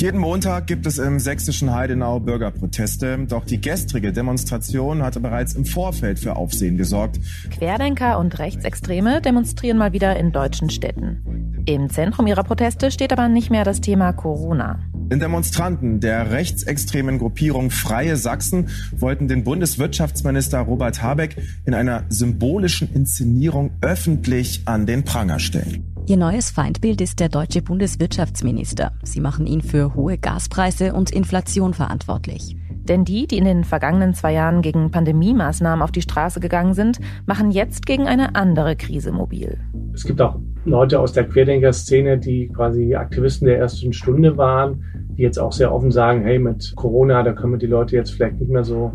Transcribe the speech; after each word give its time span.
Jeden 0.00 0.18
Montag 0.18 0.66
gibt 0.66 0.86
es 0.86 0.96
im 0.96 1.18
sächsischen 1.20 1.74
Heidenau 1.74 2.20
Bürgerproteste. 2.20 3.18
Doch 3.28 3.44
die 3.44 3.60
gestrige 3.60 4.12
Demonstration 4.12 5.02
hatte 5.02 5.20
bereits 5.20 5.52
im 5.52 5.66
Vorfeld 5.66 6.18
für 6.18 6.36
Aufsehen 6.36 6.78
gesorgt. 6.78 7.20
Querdenker 7.50 8.18
und 8.18 8.38
Rechtsextreme 8.38 9.20
demonstrieren 9.20 9.76
mal 9.76 9.92
wieder 9.92 10.16
in 10.16 10.32
deutschen 10.32 10.70
Städten. 10.70 11.62
Im 11.66 11.90
Zentrum 11.90 12.26
ihrer 12.26 12.44
Proteste 12.44 12.90
steht 12.90 13.12
aber 13.12 13.28
nicht 13.28 13.50
mehr 13.50 13.64
das 13.64 13.82
Thema 13.82 14.14
Corona. 14.14 14.80
Den 14.94 15.20
Demonstranten 15.20 16.00
der 16.00 16.30
rechtsextremen 16.30 17.18
Gruppierung 17.18 17.70
Freie 17.70 18.16
Sachsen 18.16 18.68
wollten 18.92 19.28
den 19.28 19.44
Bundeswirtschaftsminister 19.44 20.60
Robert 20.60 21.02
Habeck 21.02 21.36
in 21.66 21.74
einer 21.74 22.04
symbolischen 22.08 22.90
Inszenierung 22.94 23.72
öffentlich 23.82 24.62
an 24.64 24.86
den 24.86 25.04
Pranger 25.04 25.40
stellen. 25.40 25.89
Ihr 26.10 26.16
neues 26.16 26.50
Feindbild 26.50 27.00
ist 27.00 27.20
der 27.20 27.28
deutsche 27.28 27.62
Bundeswirtschaftsminister. 27.62 28.90
Sie 29.04 29.20
machen 29.20 29.46
ihn 29.46 29.62
für 29.62 29.94
hohe 29.94 30.18
Gaspreise 30.18 30.92
und 30.92 31.12
Inflation 31.12 31.72
verantwortlich. 31.72 32.56
Denn 32.68 33.04
die, 33.04 33.28
die 33.28 33.38
in 33.38 33.44
den 33.44 33.62
vergangenen 33.62 34.12
zwei 34.12 34.32
Jahren 34.32 34.60
gegen 34.60 34.90
Pandemiemaßnahmen 34.90 35.84
auf 35.84 35.92
die 35.92 36.02
Straße 36.02 36.40
gegangen 36.40 36.74
sind, 36.74 36.98
machen 37.26 37.52
jetzt 37.52 37.86
gegen 37.86 38.08
eine 38.08 38.34
andere 38.34 38.74
Krise 38.74 39.12
mobil. 39.12 39.60
Es 39.94 40.04
gibt 40.04 40.20
auch 40.20 40.40
Leute 40.64 40.98
aus 40.98 41.12
der 41.12 41.28
Querdenker-Szene, 41.28 42.18
die 42.18 42.48
quasi 42.48 42.96
Aktivisten 42.96 43.46
der 43.46 43.60
ersten 43.60 43.92
Stunde 43.92 44.36
waren, 44.36 44.82
die 45.16 45.22
jetzt 45.22 45.38
auch 45.38 45.52
sehr 45.52 45.72
offen 45.72 45.92
sagen, 45.92 46.24
hey, 46.24 46.40
mit 46.40 46.72
Corona, 46.74 47.22
da 47.22 47.34
können 47.34 47.52
wir 47.52 47.58
die 47.60 47.66
Leute 47.66 47.94
jetzt 47.94 48.10
vielleicht 48.10 48.40
nicht 48.40 48.50
mehr 48.50 48.64
so 48.64 48.92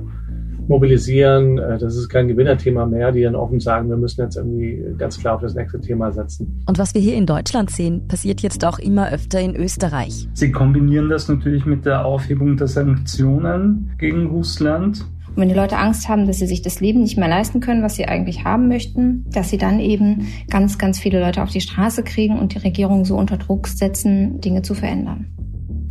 mobilisieren. 0.68 1.58
Äh, 1.58 1.78
das 1.78 1.96
ist 1.96 2.10
kein 2.10 2.28
Gewinnerthema 2.28 2.86
mehr, 2.86 3.12
die 3.12 3.24
dann 3.24 3.36
offen 3.36 3.60
sagen, 3.60 3.90
wir 3.90 3.98
müssen 3.98 4.22
jetzt 4.22 4.38
irgendwie 4.38 4.84
ganz 4.98 5.20
klar 5.20 5.36
auf 5.36 5.41
das 5.41 5.55
nächste 5.55 5.80
Thema 5.80 6.12
setzen. 6.12 6.64
Und 6.68 6.78
was 6.78 6.94
wir 6.94 7.02
hier 7.02 7.16
in 7.16 7.26
Deutschland 7.26 7.70
sehen, 7.70 8.08
passiert 8.08 8.41
jetzt 8.41 8.66
auch 8.66 8.80
immer 8.80 9.12
öfter 9.12 9.40
in 9.40 9.55
Österreich. 9.55 10.28
Sie 10.34 10.52
kombinieren 10.52 11.10
das 11.10 11.28
natürlich 11.28 11.66
mit 11.66 11.86
der 11.86 12.05
Aufhebung 12.05 12.58
der 12.58 12.68
Sanktionen 12.68 13.91
gegen 13.98 14.27
Russland. 14.27 15.05
Wenn 15.38 15.49
die 15.49 15.55
Leute 15.55 15.77
Angst 15.77 16.08
haben, 16.08 16.27
dass 16.27 16.40
sie 16.40 16.48
sich 16.48 16.62
das 16.62 16.80
Leben 16.80 17.02
nicht 17.02 17.18
mehr 17.18 17.27
leisten 17.27 17.60
können, 17.60 17.84
was 17.84 17.96
sie 17.96 18.05
eigentlich 18.05 18.46
haben 18.46 18.70
möchten, 18.70 19.26
dass 19.30 19.49
sie 19.49 19.58
dann 19.58 19.82
eben 19.82 20.27
ganz, 20.49 20.77
ganz 20.77 20.98
viele 20.98 21.20
Leute 21.20 21.43
auf 21.43 21.49
die 21.49 21.60
Straße 21.60 22.04
kriegen 22.04 22.40
und 22.40 22.54
die 22.54 22.60
Regierung 22.60 23.04
so 23.04 23.18
unter 23.18 23.36
Druck 23.36 23.68
setzen, 23.68 24.40
Dinge 24.40 24.62
zu 24.62 24.74
verändern. 24.76 25.27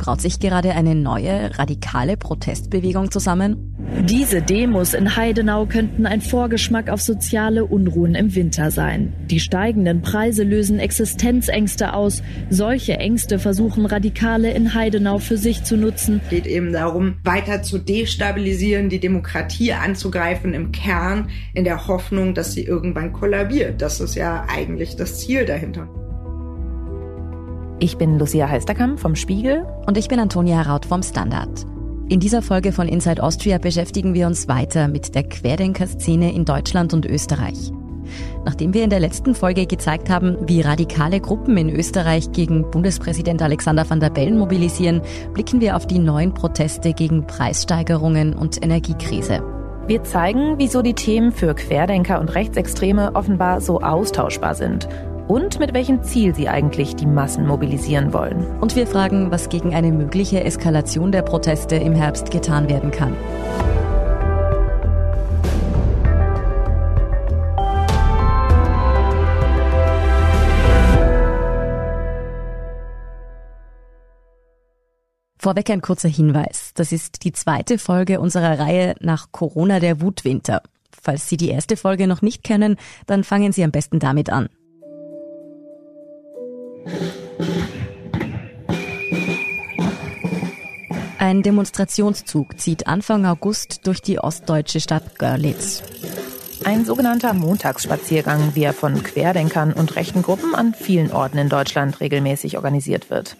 Braut 0.05 0.21
sich 0.21 0.39
gerade 0.39 0.75
eine 0.75 0.93
neue, 0.93 1.57
radikale 1.57 2.15
Protestbewegung 2.15 3.09
zusammen? 3.09 3.75
Diese 4.03 4.39
Demos 4.39 4.93
in 4.93 5.15
Heidenau 5.15 5.65
könnten 5.65 6.05
ein 6.05 6.21
Vorgeschmack 6.21 6.91
auf 6.91 7.01
soziale 7.01 7.65
Unruhen 7.65 8.13
im 8.13 8.35
Winter 8.35 8.69
sein. 8.69 9.13
Die 9.31 9.39
steigenden 9.39 10.03
Preise 10.03 10.43
lösen 10.43 10.77
Existenzängste 10.77 11.95
aus. 11.95 12.21
Solche 12.51 12.97
Ängste 12.97 13.39
versuchen 13.39 13.87
Radikale 13.87 14.51
in 14.51 14.75
Heidenau 14.75 15.17
für 15.17 15.37
sich 15.37 15.63
zu 15.63 15.75
nutzen. 15.75 16.21
Es 16.25 16.29
geht 16.29 16.45
eben 16.45 16.71
darum, 16.71 17.15
weiter 17.23 17.63
zu 17.63 17.79
destabilisieren, 17.79 18.89
die 18.89 18.99
Demokratie 18.99 19.73
anzugreifen 19.73 20.53
im 20.53 20.71
Kern, 20.71 21.31
in 21.55 21.63
der 21.63 21.87
Hoffnung, 21.87 22.35
dass 22.35 22.53
sie 22.53 22.63
irgendwann 22.63 23.11
kollabiert. 23.11 23.81
Das 23.81 23.99
ist 23.99 24.13
ja 24.13 24.45
eigentlich 24.47 24.97
das 24.97 25.17
Ziel 25.17 25.45
dahinter. 25.47 25.89
Ich 27.79 27.97
bin 27.97 28.17
Lucia 28.17 28.47
Heisterkamp 28.47 28.99
vom 28.99 29.15
Spiegel. 29.15 29.65
Und 29.85 29.97
ich 29.97 30.07
bin 30.07 30.19
Antonia 30.19 30.61
Raut 30.61 30.85
vom 30.85 31.03
Standard. 31.03 31.65
In 32.07 32.21
dieser 32.21 32.41
Folge 32.41 32.71
von 32.71 32.87
Inside 32.87 33.21
Austria 33.21 33.57
beschäftigen 33.57 34.13
wir 34.13 34.27
uns 34.27 34.47
weiter 34.47 34.87
mit 34.87 35.13
der 35.13 35.23
Querdenker-Szene 35.23 36.33
in 36.33 36.45
Deutschland 36.45 36.93
und 36.93 37.05
Österreich. 37.05 37.71
Nachdem 38.45 38.73
wir 38.73 38.83
in 38.83 38.91
der 38.91 38.99
letzten 39.01 39.35
Folge 39.35 39.65
gezeigt 39.65 40.09
haben, 40.09 40.37
wie 40.47 40.61
radikale 40.61 41.19
Gruppen 41.19 41.57
in 41.57 41.69
Österreich 41.69 42.31
gegen 42.31 42.69
Bundespräsident 42.71 43.41
Alexander 43.41 43.89
van 43.89 43.99
der 43.99 44.11
Bellen 44.11 44.37
mobilisieren, 44.37 45.01
blicken 45.33 45.59
wir 45.59 45.75
auf 45.75 45.85
die 45.85 45.99
neuen 45.99 46.33
Proteste 46.33 46.93
gegen 46.93 47.27
Preissteigerungen 47.27 48.35
und 48.35 48.63
Energiekrise. 48.63 49.43
Wir 49.87 50.03
zeigen, 50.03 50.57
wieso 50.57 50.81
die 50.81 50.93
Themen 50.93 51.31
für 51.31 51.53
Querdenker 51.53 52.21
und 52.21 52.35
Rechtsextreme 52.35 53.15
offenbar 53.15 53.59
so 53.59 53.81
austauschbar 53.81 54.55
sind 54.55 54.87
und 55.27 55.59
mit 55.59 55.73
welchem 55.73 56.03
Ziel 56.03 56.35
sie 56.35 56.49
eigentlich 56.49 56.95
die 56.95 57.05
Massen 57.05 57.47
mobilisieren 57.47 58.13
wollen. 58.13 58.45
Und 58.59 58.75
wir 58.75 58.87
fragen, 58.87 59.31
was 59.31 59.49
gegen 59.49 59.73
eine 59.73 59.91
mögliche 59.91 60.43
Eskalation 60.43 61.11
der 61.11 61.23
Proteste 61.23 61.75
im 61.75 61.93
Herbst 61.93 62.31
getan 62.31 62.69
werden 62.69 62.91
kann. 62.91 63.15
Vorweg 75.37 75.69
ein 75.69 75.81
kurzer 75.81 76.09
Hinweis. 76.09 76.71
Das 76.73 76.91
ist 76.91 77.23
die 77.23 77.31
zweite 77.31 77.77
Folge 77.77 78.19
unserer 78.19 78.57
Reihe 78.57 78.95
nach 78.99 79.27
Corona 79.31 79.79
der 79.79 80.01
Wutwinter. 80.01 80.63
Falls 80.91 81.29
Sie 81.29 81.37
die 81.37 81.49
erste 81.49 81.77
Folge 81.77 82.07
noch 82.07 82.23
nicht 82.23 82.43
kennen, 82.43 82.77
dann 83.05 83.23
fangen 83.23 83.51
Sie 83.51 83.63
am 83.63 83.69
besten 83.69 83.99
damit 83.99 84.31
an. 84.31 84.49
Ein 91.25 91.41
Demonstrationszug 91.41 92.59
zieht 92.59 92.85
Anfang 92.85 93.25
August 93.25 93.87
durch 93.87 93.99
die 93.99 94.19
ostdeutsche 94.19 94.79
Stadt 94.79 95.17
Görlitz. 95.17 95.81
Ein 96.65 96.85
sogenannter 96.85 97.33
Montagsspaziergang, 97.33 98.53
wie 98.53 98.61
er 98.61 98.73
von 98.73 99.01
Querdenkern 99.01 99.73
und 99.73 99.95
rechten 99.95 100.21
Gruppen 100.21 100.53
an 100.53 100.75
vielen 100.75 101.11
Orten 101.11 101.39
in 101.39 101.49
Deutschland 101.49 101.99
regelmäßig 101.99 102.57
organisiert 102.57 103.09
wird. 103.09 103.37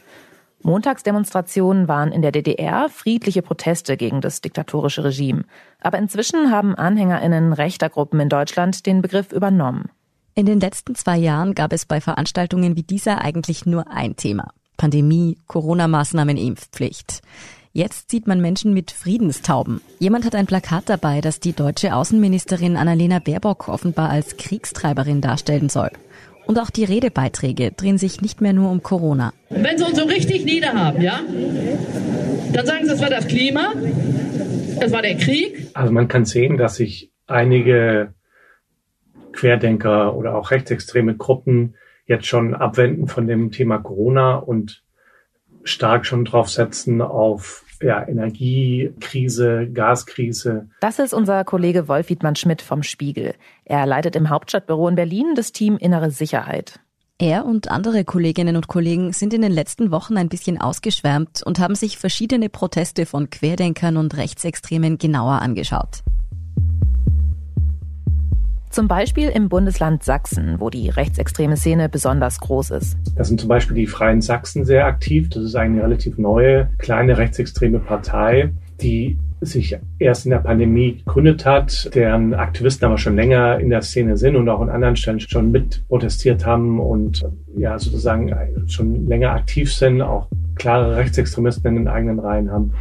Montagsdemonstrationen 0.64 1.88
waren 1.88 2.12
in 2.12 2.24
der 2.24 2.32
DDR 2.32 2.90
friedliche 2.90 3.44
Proteste 3.44 3.98
gegen 3.98 4.20
das 4.20 4.42
diktatorische 4.42 5.04
Regime. 5.04 5.44
Aber 5.80 6.00
inzwischen 6.00 6.50
haben 6.50 6.74
Anhängerinnen 6.74 7.54
rechter 7.54 7.90
Gruppen 7.90 8.20
in 8.20 8.30
Deutschland 8.30 8.88
den 8.88 9.04
Begriff 9.04 9.32
übernommen. 9.32 9.92
In 10.34 10.48
den 10.48 10.60
letzten 10.60 10.96
zwei 10.96 11.18
Jahren 11.18 11.54
gab 11.54 11.72
es 11.72 11.86
bei 11.86 12.02
Veranstaltungen 12.02 12.76
wie 12.76 12.84
dieser 12.84 13.22
eigentlich 13.22 13.68
nur 13.68 13.92
ein 13.92 14.16
Thema. 14.16 14.54
Pandemie, 14.76 15.38
Corona-Maßnahmen, 15.46 16.36
Impfpflicht. 16.36 17.22
Jetzt 17.78 18.10
sieht 18.10 18.26
man 18.26 18.40
Menschen 18.40 18.74
mit 18.74 18.92
Friedenstauben. 18.92 19.82
Jemand 20.00 20.24
hat 20.24 20.34
ein 20.34 20.46
Plakat 20.46 20.84
dabei, 20.88 21.20
das 21.20 21.42
die 21.42 21.52
deutsche 21.52 21.94
Außenministerin 21.94 22.78
Annalena 22.78 23.20
Baerbock 23.20 23.68
offenbar 23.68 24.10
als 24.10 24.38
Kriegstreiberin 24.38 25.20
darstellen 25.20 25.68
soll. 25.68 25.90
Und 26.46 26.58
auch 26.58 26.70
die 26.70 26.86
Redebeiträge 26.86 27.74
drehen 27.74 27.98
sich 27.98 28.22
nicht 28.22 28.40
mehr 28.40 28.54
nur 28.54 28.72
um 28.72 28.82
Corona. 28.82 29.34
Wenn 29.50 29.78
Sie 29.78 29.84
uns 29.84 29.98
so 29.98 30.06
richtig 30.06 30.46
niederhaben, 30.46 31.02
ja, 31.02 31.20
dann 32.54 32.66
sagen 32.66 32.86
Sie, 32.86 32.94
es 32.94 33.02
war 33.02 33.10
das 33.10 33.28
Klima, 33.28 33.74
es 34.80 34.94
war 34.94 35.02
der 35.02 35.18
Krieg. 35.18 35.68
Also 35.74 35.92
man 35.92 36.08
kann 36.08 36.24
sehen, 36.24 36.56
dass 36.56 36.76
sich 36.76 37.12
einige 37.28 38.14
Querdenker 39.34 40.16
oder 40.16 40.38
auch 40.38 40.52
rechtsextreme 40.52 41.18
Gruppen 41.18 41.76
jetzt 42.06 42.26
schon 42.26 42.56
abwenden 42.56 43.10
von 43.10 43.28
dem 43.28 43.52
Thema 43.52 43.80
Corona 43.80 44.36
und 44.36 44.82
stark 45.66 46.06
schon 46.06 46.24
drauf 46.24 46.50
setzen 46.50 47.02
auf 47.02 47.65
ja, 47.82 48.08
Energiekrise, 48.08 49.68
Gaskrise. 49.74 50.68
Das 50.82 51.00
ist 51.00 51.14
unser 51.14 51.44
Kollege 51.44 51.88
Wolf 51.88 52.10
Wiedmann 52.10 52.36
Schmidt 52.36 52.62
vom 52.62 52.84
Spiegel. 52.84 53.34
Er 53.64 53.86
leitet 53.86 54.16
im 54.16 54.30
Hauptstadtbüro 54.30 54.88
in 54.88 54.96
Berlin 54.96 55.34
das 55.36 55.52
Team 55.52 55.78
Innere 55.78 56.12
Sicherheit. 56.12 56.80
Er 57.18 57.46
und 57.46 57.72
andere 57.72 58.04
Kolleginnen 58.04 58.58
und 58.58 58.68
Kollegen 58.68 59.14
sind 59.14 59.34
in 59.34 59.42
den 59.42 59.52
letzten 59.52 59.90
Wochen 59.90 60.18
ein 60.18 60.28
bisschen 60.28 60.60
ausgeschwärmt 60.60 61.44
und 61.44 61.60
haben 61.60 61.76
sich 61.76 61.98
verschiedene 61.98 62.50
Proteste 62.50 63.06
von 63.06 63.30
Querdenkern 63.30 63.96
und 63.96 64.18
Rechtsextremen 64.18 64.98
genauer 64.98 65.42
angeschaut. 65.42 66.04
Zum 68.76 68.90
Beispiel 68.90 69.30
im 69.30 69.48
Bundesland 69.48 70.04
Sachsen, 70.04 70.60
wo 70.60 70.70
die 70.70 70.90
rechtsextreme 70.90 71.56
Szene 71.56 71.88
besonders 71.88 72.42
groß 72.42 72.72
ist. 72.72 72.98
Da 73.16 73.24
sind 73.24 73.40
zum 73.40 73.48
Beispiel 73.48 73.78
die 73.78 73.88
Freien 73.88 74.20
Sachsen 74.20 74.66
sehr 74.66 74.86
aktiv. 74.86 75.30
Das 75.30 75.44
ist 75.44 75.56
eine 75.56 75.82
relativ 75.82 76.18
neue, 76.18 76.68
kleine 76.78 77.18
rechtsextreme 77.18 77.80
Partei, 77.80 78.52
die 78.82 79.18
sich 79.40 79.78
erst 79.98 80.26
in 80.26 80.32
der 80.32 80.40
Pandemie 80.40 80.98
gegründet 80.98 81.46
hat, 81.46 81.90
deren 81.96 82.34
Aktivisten 82.34 82.86
aber 82.86 82.98
schon 82.98 83.16
länger 83.16 83.62
in 83.62 83.70
der 83.70 83.82
Szene 83.82 84.18
sind 84.18 84.36
und 84.36 84.50
auch 84.50 84.60
an 84.60 84.70
anderen 84.70 84.98
Stellen 84.98 85.22
schon 85.22 85.52
mit 85.52 85.88
protestiert 85.88 86.46
haben 86.46 86.82
und 86.82 87.26
ja 87.56 87.80
sozusagen 87.80 88.36
schon 88.68 89.08
länger 89.08 89.32
aktiv 89.32 89.74
sind, 89.74 90.02
auch 90.02 90.28
klare 90.56 90.98
Rechtsextremisten 90.98 91.70
in 91.70 91.76
den 91.76 91.88
eigenen 91.88 92.20
Reihen 92.20 92.52
haben. 92.52 92.74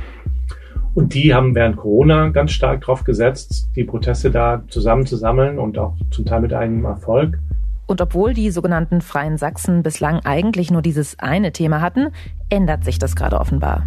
Und 0.94 1.14
die 1.14 1.35
haben 1.35 1.55
während 1.55 1.76
Corona 1.76 2.29
ganz 2.29 2.52
stark 2.52 2.82
drauf 2.82 3.02
gesetzt, 3.02 3.69
die 3.75 3.85
Proteste 3.85 4.31
da 4.31 4.62
zusammenzusammeln 4.69 5.58
und 5.58 5.76
auch 5.76 5.96
zum 6.11 6.25
Teil 6.25 6.41
mit 6.41 6.52
einem 6.52 6.85
Erfolg. 6.85 7.38
Und 7.87 8.00
obwohl 8.00 8.32
die 8.32 8.50
sogenannten 8.50 9.00
Freien 9.00 9.37
Sachsen 9.37 9.82
bislang 9.82 10.20
eigentlich 10.20 10.70
nur 10.70 10.82
dieses 10.82 11.19
eine 11.19 11.52
Thema 11.52 11.81
hatten, 11.81 12.08
ändert 12.49 12.85
sich 12.85 12.99
das 12.99 13.17
gerade 13.17 13.38
offenbar. 13.38 13.87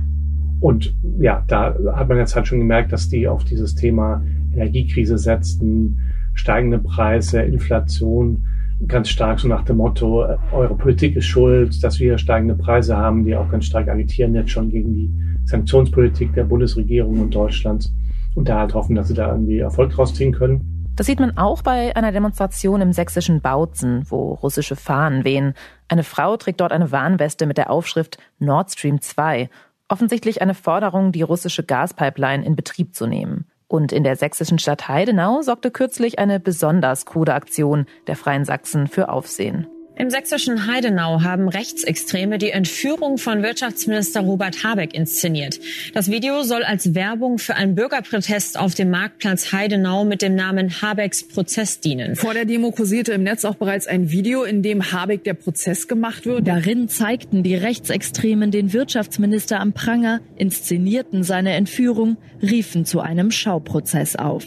Und 0.60 0.94
ja, 1.20 1.44
da 1.48 1.76
hat 1.96 2.10
man 2.10 2.18
jetzt 2.18 2.36
halt 2.36 2.48
schon 2.48 2.60
gemerkt, 2.60 2.92
dass 2.92 3.10
die 3.10 3.28
auf 3.28 3.44
dieses 3.44 3.76
Thema 3.76 4.24
Energiekrise 4.54 5.18
setzten, 5.18 6.00
steigende 6.34 6.80
Preise, 6.80 7.42
Inflation, 7.42 8.44
ganz 8.88 9.10
stark 9.10 9.40
so 9.40 9.48
nach 9.48 9.64
dem 9.64 9.78
Motto, 9.78 10.24
äh, 10.24 10.38
eure 10.52 10.76
Politik 10.76 11.16
ist 11.16 11.26
schuld, 11.26 11.84
dass 11.84 12.00
wir 12.00 12.18
steigende 12.18 12.56
Preise 12.56 12.96
haben, 12.98 13.24
die 13.24 13.36
auch 13.36 13.50
ganz 13.50 13.66
stark 13.66 13.88
agitieren 13.88 14.36
jetzt 14.36 14.52
schon 14.52 14.70
gegen 14.70 14.94
die 14.94 15.12
Sanktionspolitik 15.48 16.34
der 16.34 16.44
Bundesregierung 16.44 17.22
und 17.22 17.34
Deutschlands 17.34 17.94
und 18.36 18.50
da 18.50 18.60
halt 18.60 18.74
hoffen, 18.74 18.96
dass 18.96 19.08
sie 19.08 19.14
da 19.14 19.32
irgendwie 19.32 19.60
Erfolg 19.60 19.92
draus 19.92 20.14
ziehen 20.14 20.34
können. 20.34 20.78
Das 20.96 21.06
sieht 21.06 21.20
man 21.20 21.38
auch 21.38 21.62
bei 21.62 21.96
einer 21.96 22.12
Demonstration 22.12 22.82
im 22.82 22.92
sächsischen 22.92 23.40
Bautzen, 23.40 24.04
wo 24.10 24.34
russische 24.34 24.76
Fahnen 24.76 25.24
wehen. 25.24 25.54
Eine 25.88 26.04
Frau 26.04 26.38
trägt 26.38 26.60
dort 26.60 26.72
eine 26.72 26.92
Warnweste 26.92 27.46
mit 27.46 27.58
der 27.58 27.70
Aufschrift 27.70 28.18
Nord 28.40 28.72
Stream 28.72 29.00
2. 29.00 29.50
Offensichtlich 29.90 30.42
eine 30.42 30.56
Forderung, 30.56 31.12
die 31.12 31.22
russische 31.22 31.64
Gaspipeline 31.64 32.44
in 32.44 32.56
Betrieb 32.56 32.96
zu 32.96 33.06
nehmen. 33.06 33.46
Und 33.68 33.92
in 33.92 34.04
der 34.04 34.16
sächsischen 34.16 34.60
Stadt 34.60 34.88
Heidenau 34.88 35.42
sorgte 35.42 35.72
kürzlich 35.72 36.20
eine 36.20 36.40
besonders 36.40 37.06
krude 37.06 37.34
Aktion 37.34 37.86
der 38.08 38.16
Freien 38.16 38.44
Sachsen 38.44 38.88
für 38.88 39.10
Aufsehen. 39.10 39.68
Im 40.00 40.12
sächsischen 40.12 40.68
Heidenau 40.68 41.24
haben 41.24 41.50
Rechtsextreme 41.50 42.38
die 42.38 42.52
Entführung 42.52 43.18
von 43.18 43.42
Wirtschaftsminister 43.42 44.22
Robert 44.22 44.64
Habeck 44.64 44.94
inszeniert. 44.94 45.60
Das 45.96 46.12
Video 46.12 46.44
soll 46.44 46.62
als 46.62 46.94
Werbung 46.94 47.40
für 47.40 47.56
einen 47.56 47.74
Bürgerprotest 47.74 48.60
auf 48.60 48.76
dem 48.76 48.92
Marktplatz 48.92 49.52
Heidenau 49.52 50.06
mit 50.06 50.22
dem 50.22 50.36
Namen 50.36 50.84
Habecks 50.84 51.28
Prozess 51.28 51.80
dienen. 51.80 52.16
Vor 52.16 52.36
der 52.36 52.46
Demo 52.46 52.70
kursierte 52.70 53.14
im 53.14 53.24
Netz 53.24 53.44
auch 53.44 53.56
bereits 53.56 53.88
ein 53.88 54.12
Video, 54.12 54.44
in 54.44 54.62
dem 54.62 54.92
Habeck 54.92 55.24
der 55.24 55.34
Prozess 55.34 55.88
gemacht 55.88 56.28
wird. 56.28 56.48
Darin 56.48 56.90
zeigten 56.90 57.42
die 57.42 57.56
Rechtsextremen 57.56 58.52
den 58.52 58.74
Wirtschaftsminister 58.74 59.60
am 59.60 59.74
Pranger, 59.74 60.22
inszenierten 60.36 61.24
seine 61.24 61.54
Entführung, 61.54 62.18
riefen 62.40 62.86
zu 62.86 63.00
einem 63.00 63.32
Schauprozess 63.32 64.16
auf. 64.16 64.46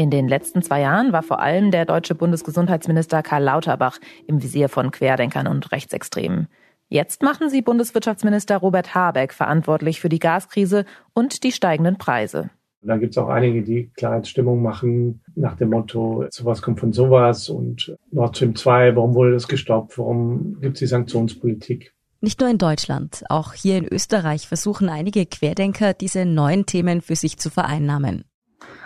In 0.00 0.08
den 0.08 0.28
letzten 0.28 0.62
zwei 0.62 0.80
Jahren 0.80 1.12
war 1.12 1.22
vor 1.22 1.40
allem 1.40 1.70
der 1.70 1.84
deutsche 1.84 2.14
Bundesgesundheitsminister 2.14 3.22
Karl 3.22 3.42
Lauterbach 3.42 3.98
im 4.26 4.42
Visier 4.42 4.70
von 4.70 4.92
Querdenkern 4.92 5.46
und 5.46 5.72
Rechtsextremen. 5.72 6.48
Jetzt 6.88 7.22
machen 7.22 7.50
sie 7.50 7.60
Bundeswirtschaftsminister 7.60 8.56
Robert 8.56 8.94
Habeck 8.94 9.34
verantwortlich 9.34 10.00
für 10.00 10.08
die 10.08 10.18
Gaskrise 10.18 10.86
und 11.12 11.44
die 11.44 11.52
steigenden 11.52 11.98
Preise. 11.98 12.48
Da 12.80 12.96
gibt 12.96 13.12
es 13.12 13.18
auch 13.18 13.28
einige, 13.28 13.62
die 13.62 13.90
Klarheitsstimmung 13.94 14.62
machen 14.62 15.20
nach 15.34 15.56
dem 15.56 15.68
Motto, 15.68 16.24
sowas 16.30 16.62
kommt 16.62 16.80
von 16.80 16.94
sowas 16.94 17.50
und 17.50 17.94
Nord 18.10 18.38
Stream 18.38 18.56
2, 18.56 18.96
warum 18.96 19.12
wurde 19.12 19.32
das 19.32 19.48
gestoppt, 19.48 19.98
warum 19.98 20.62
gibt 20.62 20.76
es 20.76 20.78
die 20.78 20.86
Sanktionspolitik? 20.86 21.92
Nicht 22.22 22.40
nur 22.40 22.48
in 22.48 22.56
Deutschland, 22.56 23.22
auch 23.28 23.52
hier 23.52 23.76
in 23.76 23.86
Österreich 23.86 24.48
versuchen 24.48 24.88
einige 24.88 25.26
Querdenker, 25.26 25.92
diese 25.92 26.24
neuen 26.24 26.64
Themen 26.64 27.02
für 27.02 27.16
sich 27.16 27.36
zu 27.36 27.50
vereinnahmen. 27.50 28.24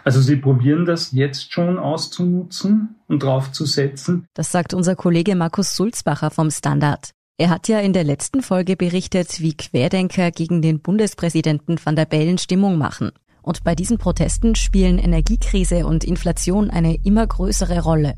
Also 0.05 0.21
sie 0.21 0.37
probieren 0.37 0.85
das 0.85 1.13
jetzt 1.13 1.53
schon 1.53 1.79
auszunutzen 1.79 2.97
und 3.09 3.23
draufzusetzen. 3.23 4.27
Das 4.35 4.53
sagt 4.53 4.75
unser 4.75 4.97
Kollege 4.97 5.35
Markus 5.35 5.75
Sulzbacher 5.75 6.31
vom 6.31 6.51
Standard. 6.51 7.11
Er 7.39 7.51
hat 7.51 7.69
ja 7.69 7.81
in 7.81 7.95
der 7.95 8.05
letzten 8.05 8.43
Folge 8.43 8.77
berichtet, 8.77 9.41
wie 9.41 9.57
Querdenker 9.57 10.31
gegen 10.31 10.63
den 10.63 10.81
Bundespräsidenten 10.81 11.79
van 11.83 11.97
der 11.97 12.05
Bellen 12.05 12.39
Stimmung 12.39 12.79
machen. 12.79 13.11
Und 13.43 13.65
bei 13.65 13.75
diesen 13.75 13.99
Protesten 13.99 14.55
spielen 14.55 14.99
Energiekrise 14.99 15.87
und 15.87 16.05
Inflation 16.05 16.71
eine 16.71 16.97
immer 17.03 17.27
größere 17.27 17.83
Rolle. 17.83 18.15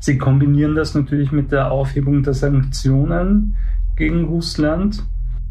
Sie 0.00 0.18
kombinieren 0.18 0.74
das 0.74 0.94
natürlich 0.94 1.30
mit 1.30 1.52
der 1.52 1.70
Aufhebung 1.70 2.22
der 2.22 2.34
Sanktionen 2.34 3.56
gegen 3.96 4.24
Russland 4.24 5.04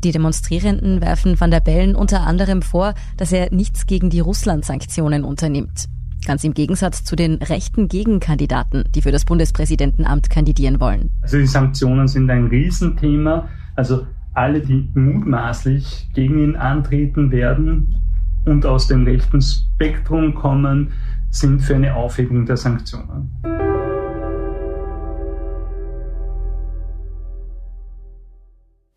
die 0.04 0.12
Demonstrierenden 0.12 1.02
werfen 1.02 1.40
Van 1.40 1.52
der 1.52 1.60
Bellen 1.60 1.96
unter 1.96 2.22
anderem 2.22 2.62
vor, 2.62 2.94
dass 3.18 3.32
er 3.32 3.54
nichts 3.54 3.88
gegen 3.88 4.10
die 4.10 4.20
Russland-Sanktionen 4.20 5.24
unternimmt. 5.24 5.86
Ganz 6.26 6.44
im 6.44 6.54
Gegensatz 6.54 7.04
zu 7.04 7.16
den 7.16 7.36
rechten 7.36 7.88
Gegenkandidaten, 7.88 8.84
die 8.94 9.02
für 9.02 9.12
das 9.12 9.26
Bundespräsidentenamt 9.26 10.30
kandidieren 10.30 10.80
wollen. 10.80 11.12
Also 11.22 11.38
die 11.38 11.48
Sanktionen 11.48 12.08
sind 12.08 12.30
ein 12.30 12.48
Riesenthema. 12.48 13.48
Also 13.76 14.06
alle, 14.34 14.62
die 14.62 14.90
mutmaßlich 14.94 16.10
gegen 16.14 16.40
ihn 16.40 16.56
antreten 16.56 17.32
werden 17.32 17.96
und 18.46 18.66
aus 18.66 18.88
dem 18.88 19.04
rechten 19.04 19.42
Spektrum 19.42 20.36
kommen, 20.36 20.92
sind 21.30 21.62
für 21.62 21.76
eine 21.76 21.96
Aufhebung 21.96 22.46
der 22.46 22.58
Sanktionen. 22.58 23.32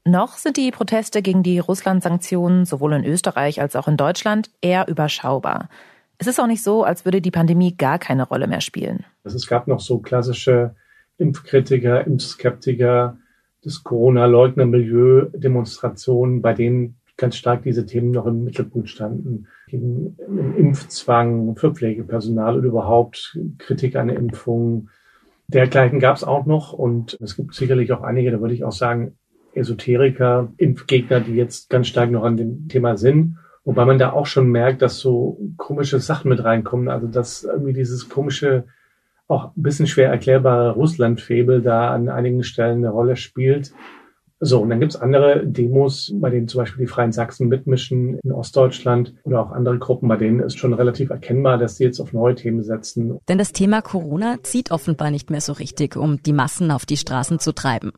Noch 0.04 0.38
sind 0.38 0.56
die 0.56 0.70
Proteste 0.70 1.20
gegen 1.20 1.42
die 1.42 1.58
Russland-Sanktionen 1.58 2.64
sowohl 2.64 2.94
in 2.94 3.04
Österreich 3.04 3.60
als 3.60 3.76
auch 3.76 3.86
in 3.86 3.96
Deutschland 3.96 4.50
eher 4.62 4.88
überschaubar. 4.88 5.68
Es 6.16 6.26
ist 6.26 6.40
auch 6.40 6.46
nicht 6.46 6.62
so, 6.62 6.84
als 6.84 7.04
würde 7.04 7.20
die 7.20 7.30
Pandemie 7.30 7.76
gar 7.76 7.98
keine 7.98 8.26
Rolle 8.26 8.46
mehr 8.46 8.60
spielen. 8.60 9.04
Also 9.24 9.36
es 9.36 9.46
gab 9.46 9.68
noch 9.68 9.80
so 9.80 9.98
klassische 9.98 10.74
Impfkritiker, 11.18 12.06
Impfskeptiker, 12.06 13.18
das 13.62 13.84
Corona-Leugner-Milieu, 13.84 15.26
Demonstrationen, 15.34 16.40
bei 16.40 16.54
denen 16.54 16.96
ganz 17.18 17.36
stark 17.36 17.62
diese 17.62 17.84
Themen 17.84 18.10
noch 18.10 18.26
im 18.26 18.44
Mittelpunkt 18.44 18.88
standen. 18.88 19.46
Gegen 19.68 20.16
Impfzwang 20.56 21.56
für 21.56 21.74
Pflegepersonal 21.74 22.56
und 22.56 22.64
überhaupt 22.64 23.38
Kritik 23.58 23.96
an 23.96 24.08
Impfungen. 24.08 24.88
Dergleichen 25.46 26.00
gab 26.00 26.16
es 26.16 26.24
auch 26.24 26.46
noch 26.46 26.72
und 26.72 27.18
es 27.20 27.36
gibt 27.36 27.54
sicherlich 27.54 27.92
auch 27.92 28.02
einige, 28.02 28.30
da 28.30 28.40
würde 28.40 28.54
ich 28.54 28.64
auch 28.64 28.72
sagen, 28.72 29.18
Esoteriker, 29.54 30.52
Impfgegner, 30.56 31.20
die 31.20 31.34
jetzt 31.34 31.70
ganz 31.70 31.88
stark 31.88 32.10
noch 32.10 32.24
an 32.24 32.36
dem 32.36 32.68
Thema 32.68 32.96
sind. 32.96 33.36
Wobei 33.64 33.84
man 33.84 33.98
da 33.98 34.12
auch 34.12 34.26
schon 34.26 34.48
merkt, 34.50 34.82
dass 34.82 34.98
so 34.98 35.38
komische 35.56 36.00
Sachen 36.00 36.28
mit 36.28 36.42
reinkommen. 36.42 36.88
Also 36.88 37.06
dass 37.06 37.44
irgendwie 37.44 37.72
dieses 37.72 38.08
komische, 38.08 38.64
auch 39.28 39.56
ein 39.56 39.62
bisschen 39.62 39.86
schwer 39.86 40.08
erklärbare 40.08 40.72
Russland-Febel 40.72 41.62
da 41.62 41.90
an 41.90 42.08
einigen 42.08 42.42
Stellen 42.42 42.78
eine 42.78 42.90
Rolle 42.90 43.16
spielt. 43.16 43.72
So, 44.42 44.62
und 44.62 44.70
dann 44.70 44.80
gibt's 44.80 44.96
andere 44.96 45.46
Demos, 45.46 46.12
bei 46.14 46.30
denen 46.30 46.48
zum 46.48 46.62
Beispiel 46.62 46.86
die 46.86 46.90
Freien 46.90 47.12
Sachsen 47.12 47.48
mitmischen 47.48 48.18
in 48.24 48.32
Ostdeutschland 48.32 49.14
oder 49.24 49.42
auch 49.42 49.50
andere 49.50 49.78
Gruppen, 49.78 50.08
bei 50.08 50.16
denen 50.16 50.40
ist 50.40 50.58
schon 50.58 50.72
relativ 50.72 51.10
erkennbar, 51.10 51.58
dass 51.58 51.76
sie 51.76 51.84
jetzt 51.84 52.00
auf 52.00 52.14
neue 52.14 52.34
Themen 52.34 52.62
setzen. 52.62 53.18
Denn 53.28 53.36
das 53.36 53.52
Thema 53.52 53.82
Corona 53.82 54.38
zieht 54.42 54.70
offenbar 54.70 55.10
nicht 55.10 55.28
mehr 55.28 55.42
so 55.42 55.52
richtig, 55.52 55.94
um 55.94 56.22
die 56.22 56.32
Massen 56.32 56.70
auf 56.70 56.86
die 56.86 56.96
Straßen 56.96 57.38
zu 57.38 57.52
treiben. 57.52 57.92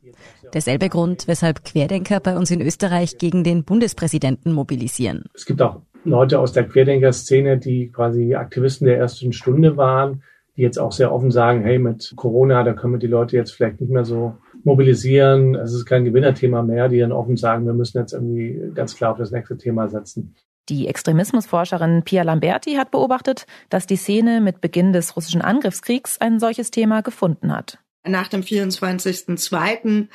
Derselbe 0.53 0.89
Grund, 0.89 1.29
weshalb 1.29 1.65
Querdenker 1.65 2.19
bei 2.19 2.37
uns 2.37 2.51
in 2.51 2.61
Österreich 2.61 3.19
gegen 3.19 3.45
den 3.45 3.63
Bundespräsidenten 3.63 4.53
mobilisieren. 4.53 5.27
Es 5.35 5.47
gibt 5.47 5.63
auch 5.63 5.83
Leute 6.05 6.41
aus 6.41 6.53
der 6.53 6.65
Querdenker-Szene, 6.65 7.59
die 7.59 7.93
quasi 7.93 8.35
Aktivisten 8.35 8.87
der 8.87 8.99
ersten 8.99 9.33
Stunde 9.33 9.77
waren, 9.77 10.25
die 10.57 10.63
jetzt 10.63 10.79
auch 10.79 10.91
sehr 10.91 11.13
offen 11.13 11.31
sagen, 11.31 11.63
hey, 11.63 11.79
mit 11.79 12.13
Corona, 12.17 12.65
da 12.65 12.73
können 12.73 12.95
wir 12.95 12.99
die 12.99 13.07
Leute 13.07 13.37
jetzt 13.37 13.53
vielleicht 13.53 13.81
nicht 13.81 13.93
mehr 13.93 14.05
so 14.05 14.35
mobilisieren. 14.65 15.55
Es 15.55 15.73
ist 15.73 15.87
kein 15.87 16.05
Gewinnerthema 16.05 16.63
mehr, 16.63 16.89
die 16.89 16.99
dann 16.99 17.13
offen 17.13 17.37
sagen, 17.37 17.67
wir 17.67 17.75
müssen 17.75 17.99
jetzt 17.99 18.13
irgendwie 18.13 18.61
ganz 18.75 18.97
klar 18.97 19.13
auf 19.13 19.19
das 19.19 19.31
nächste 19.31 19.57
Thema 19.57 19.89
setzen. 19.89 20.35
Die 20.69 20.87
Extremismusforscherin 20.87 22.03
Pia 22.05 22.23
Lamberti 22.23 22.75
hat 22.75 22.93
beobachtet, 22.93 23.47
dass 23.69 23.87
die 23.87 23.97
Szene 23.97 24.41
mit 24.41 24.61
Beginn 24.61 24.93
des 24.93 25.17
russischen 25.17 25.43
Angriffskriegs 25.43 26.21
ein 26.21 26.39
solches 26.39 26.71
Thema 26.71 27.03
gefunden 27.03 27.55
hat. 27.55 27.79
Nach 28.05 28.27
dem 28.27 28.43
24.02. 28.43 30.09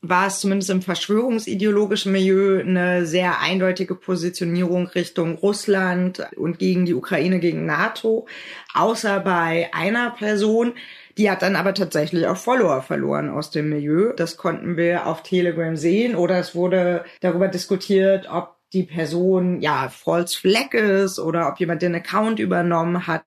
war 0.00 0.26
es 0.26 0.40
zumindest 0.40 0.70
im 0.70 0.80
verschwörungsideologischen 0.80 2.10
Milieu 2.10 2.60
eine 2.60 3.04
sehr 3.04 3.40
eindeutige 3.40 3.94
Positionierung 3.96 4.86
Richtung 4.86 5.34
Russland 5.34 6.26
und 6.36 6.58
gegen 6.58 6.86
die 6.86 6.94
Ukraine, 6.94 7.40
gegen 7.40 7.66
NATO, 7.66 8.26
außer 8.72 9.20
bei 9.20 9.68
einer 9.74 10.12
Person, 10.12 10.72
die 11.16 11.30
hat 11.30 11.42
dann 11.42 11.56
aber 11.56 11.74
tatsächlich 11.74 12.26
auch 12.26 12.36
Follower 12.36 12.82
verloren 12.82 13.30
aus 13.30 13.50
dem 13.50 13.68
Milieu. 13.68 14.12
Das 14.16 14.36
konnten 14.36 14.76
wir 14.76 15.06
auf 15.06 15.22
Telegram 15.22 15.76
sehen 15.76 16.16
oder 16.16 16.38
es 16.38 16.54
wurde 16.54 17.04
darüber 17.20 17.48
diskutiert, 17.48 18.28
ob 18.30 18.56
die 18.72 18.82
Person 18.82 19.60
ja 19.60 19.88
false 19.88 20.36
flag 20.36 20.74
ist 20.74 21.20
oder 21.20 21.48
ob 21.48 21.60
jemand 21.60 21.82
den 21.82 21.94
Account 21.94 22.40
übernommen 22.40 23.06
hat. 23.06 23.22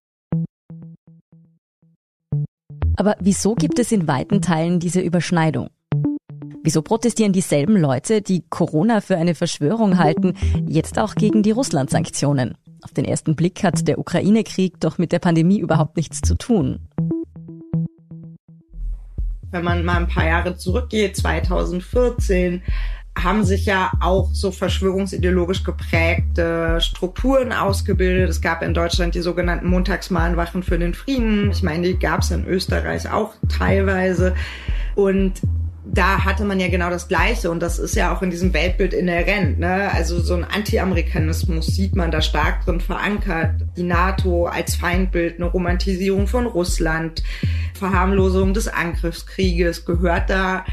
Aber 2.97 3.15
wieso 3.19 3.55
gibt 3.55 3.79
es 3.79 3.91
in 3.91 4.07
weiten 4.07 4.41
Teilen 4.41 4.79
diese 4.79 5.01
Überschneidung? 5.01 5.69
Wieso 6.63 6.81
protestieren 6.81 7.31
dieselben 7.31 7.77
Leute, 7.77 8.21
die 8.21 8.43
Corona 8.49 8.99
für 8.99 9.15
eine 9.15 9.35
Verschwörung 9.35 9.99
halten, 9.99 10.33
jetzt 10.67 10.99
auch 10.99 11.15
gegen 11.15 11.43
die 11.43 11.51
Russland-Sanktionen? 11.51 12.57
Auf 12.81 12.91
den 12.91 13.05
ersten 13.05 13.35
Blick 13.35 13.63
hat 13.63 13.87
der 13.87 13.99
Ukraine-Krieg 13.99 14.79
doch 14.81 14.97
mit 14.97 15.13
der 15.13 15.19
Pandemie 15.19 15.59
überhaupt 15.59 15.95
nichts 15.95 16.21
zu 16.21 16.35
tun. 16.35 16.89
Wenn 19.51 19.63
man 19.63 19.85
mal 19.85 19.97
ein 19.97 20.07
paar 20.07 20.25
Jahre 20.25 20.57
zurückgeht, 20.57 21.15
2014, 21.15 22.61
haben 23.23 23.43
sich 23.43 23.65
ja 23.65 23.91
auch 23.99 24.29
so 24.33 24.51
verschwörungsideologisch 24.51 25.63
geprägte 25.63 26.79
Strukturen 26.81 27.51
ausgebildet. 27.51 28.29
Es 28.29 28.41
gab 28.41 28.61
in 28.61 28.73
Deutschland 28.73 29.15
die 29.15 29.21
sogenannten 29.21 29.67
Montagsmahnwachen 29.67 30.63
für 30.63 30.77
den 30.77 30.93
Frieden. 30.93 31.51
Ich 31.51 31.63
meine, 31.63 31.87
die 31.87 31.99
gab 31.99 32.21
es 32.21 32.31
in 32.31 32.45
Österreich 32.45 33.09
auch 33.11 33.33
teilweise. 33.49 34.35
Und 34.95 35.41
da 35.93 36.25
hatte 36.25 36.45
man 36.45 36.59
ja 36.59 36.67
genau 36.67 36.89
das 36.89 37.07
Gleiche 37.07 37.49
und 37.51 37.61
das 37.61 37.79
ist 37.79 37.95
ja 37.95 38.15
auch 38.15 38.21
in 38.21 38.29
diesem 38.29 38.53
Weltbild 38.53 38.93
inhärent. 38.93 39.59
Ne? 39.59 39.91
Also 39.93 40.19
so 40.19 40.35
ein 40.35 40.43
Anti-Amerikanismus 40.43 41.67
sieht 41.67 41.95
man 41.95 42.11
da 42.11 42.21
stark 42.21 42.65
drin 42.65 42.79
verankert. 42.79 43.61
Die 43.75 43.83
NATO 43.83 44.45
als 44.45 44.75
Feindbild, 44.75 45.37
eine 45.37 45.45
Romantisierung 45.45 46.27
von 46.27 46.45
Russland, 46.45 47.23
Verharmlosung 47.73 48.53
des 48.53 48.67
Angriffskrieges 48.67 49.85
gehört 49.85 50.29
da 50.29 50.65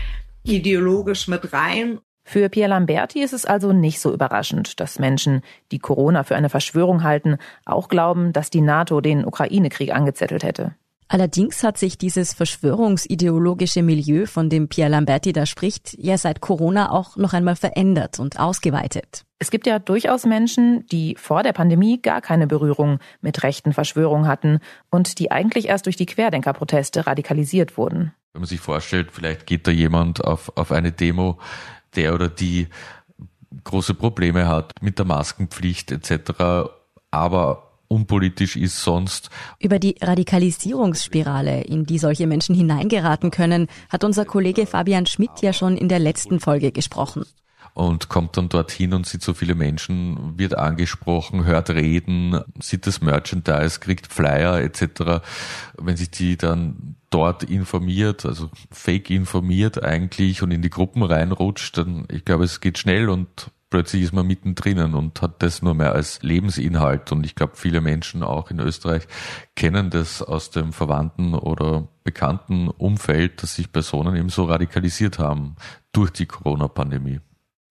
ideologisch 0.43 1.29
mit 1.29 1.53
rein. 1.53 1.99
Für 2.27 2.49
Pierre 2.49 2.71
Lamberti 2.71 3.23
ist 3.23 3.35
es 3.35 3.45
also 3.45 3.73
nicht 3.73 4.01
so 4.01 4.13
überraschend, 4.13 4.81
dass 4.81 4.99
Menschen, 4.99 5.43
die 5.73 5.79
Corona 5.79 6.25
für 6.25 6.37
eine 6.37 6.49
Verschwörung 6.49 7.03
halten, 7.03 7.37
auch 7.67 7.89
glauben, 7.89 8.33
dass 8.33 8.49
die 8.49 8.63
NATO 8.63 9.03
den 9.03 9.27
Ukraine-Krieg 9.27 9.95
angezettelt 9.95 10.43
hätte. 10.43 10.75
Allerdings 11.09 11.63
hat 11.63 11.79
sich 11.79 11.99
dieses 11.99 12.33
verschwörungsideologische 12.33 13.83
Milieu, 13.83 14.27
von 14.27 14.49
dem 14.49 14.69
Pierre 14.69 14.91
Lamberti 14.91 15.33
da 15.33 15.47
spricht, 15.47 15.95
ja 15.99 16.17
seit 16.17 16.41
Corona 16.41 16.91
auch 16.91 17.17
noch 17.17 17.35
einmal 17.35 17.57
verändert 17.57 18.19
und 18.19 18.39
ausgeweitet. 18.39 19.25
Es 19.39 19.51
gibt 19.51 19.67
ja 19.67 19.79
durchaus 19.79 20.25
Menschen, 20.25 20.87
die 20.87 21.17
vor 21.19 21.43
der 21.43 21.53
Pandemie 21.53 22.01
gar 22.01 22.23
keine 22.23 22.47
Berührung 22.47 22.99
mit 23.21 23.43
rechten 23.43 23.75
Verschwörungen 23.75 24.27
hatten 24.27 24.61
und 24.91 25.19
die 25.19 25.31
eigentlich 25.31 25.69
erst 25.69 25.87
durch 25.87 25.97
die 25.97 26.07
Querdenkerproteste 26.07 27.07
radikalisiert 27.07 27.77
wurden. 27.77 28.15
Wenn 28.33 28.41
man 28.41 28.49
sich 28.49 28.61
vorstellt, 28.61 29.11
vielleicht 29.13 29.47
geht 29.47 29.67
da 29.67 29.71
jemand 29.71 30.25
auf, 30.25 30.57
auf 30.57 30.73
eine 30.73 30.93
Demo, 30.93 31.39
der 31.95 32.15
oder 32.15 32.29
die 32.29 32.69
große 33.65 33.95
Probleme 33.95 34.49
hat 34.49 34.73
mit 34.81 34.99
der 34.99 35.07
Maskenpflicht 35.07 35.93
etc., 35.93 36.71
aber 37.11 37.74
unpolitisch 37.95 38.57
ist 38.57 38.83
sonst. 38.83 39.31
Über 39.59 39.79
die 39.79 39.97
Radikalisierungsspirale, 40.01 41.63
in 41.63 41.87
die 41.87 41.99
solche 41.99 42.27
Menschen 42.27 42.55
hineingeraten 42.55 43.31
können, 43.31 43.69
hat 43.89 44.05
unser 44.05 44.25
Kollege 44.25 44.67
Fabian 44.67 45.07
Schmidt 45.07 45.41
ja 45.41 45.53
schon 45.53 45.77
in 45.77 45.89
der 45.89 45.99
letzten 45.99 46.41
Folge 46.41 46.73
gesprochen 46.73 47.25
und 47.75 48.09
kommt 48.09 48.37
dann 48.37 48.49
dorthin 48.49 48.95
und 48.95 49.05
sieht 49.05 49.23
so 49.23 49.35
viele 49.35 49.57
Menschen, 49.57 50.39
wird 50.39 50.57
angesprochen, 50.57 51.45
hört 51.45 51.71
reden, 51.71 52.41
sieht 52.61 52.87
das 52.87 53.03
Merchandise, 53.03 53.81
kriegt 53.81 54.07
Flyer 54.07 54.61
etc. 54.61 55.25
Wenn 55.77 55.97
sich 55.97 56.11
die 56.11 56.37
dann 56.37 56.95
dort 57.11 57.43
informiert, 57.43 58.25
also 58.25 58.49
fake 58.71 59.11
informiert 59.11 59.83
eigentlich 59.83 60.43
und 60.43 60.53
in 60.53 60.63
die 60.63 60.71
Gruppen 60.71 61.03
reinrutscht, 61.03 61.77
dann 61.77 62.07
ich 62.11 62.25
glaube, 62.25 62.45
es 62.45 62.61
geht 62.61 62.79
schnell 62.79 63.09
und 63.09 63.51
plötzlich 63.75 64.03
ist 64.03 64.13
man 64.13 64.25
mittendrin 64.25 64.95
und 64.95 65.21
hat 65.21 65.43
das 65.43 65.61
nur 65.61 65.75
mehr 65.75 65.95
als 65.95 66.23
Lebensinhalt. 66.23 67.11
Und 67.11 67.27
ich 67.27 67.35
glaube, 67.35 67.55
viele 67.57 67.81
Menschen 67.81 68.23
auch 68.23 68.53
in 68.53 68.61
Österreich 68.61 69.09
kennen 69.57 69.91
das 69.91 70.23
aus 70.23 70.53
dem 70.53 70.73
Verwandten 70.73 71.35
oder 71.35 71.89
bekannten 72.05 72.69
Umfeld, 72.69 73.43
dass 73.43 73.57
sich 73.57 73.73
Personen 73.73 74.15
eben 74.15 74.29
so 74.29 74.45
radikalisiert 74.45 75.19
haben 75.19 75.57
durch 75.91 76.13
die 76.13 76.27
Corona-Pandemie. 76.27 77.19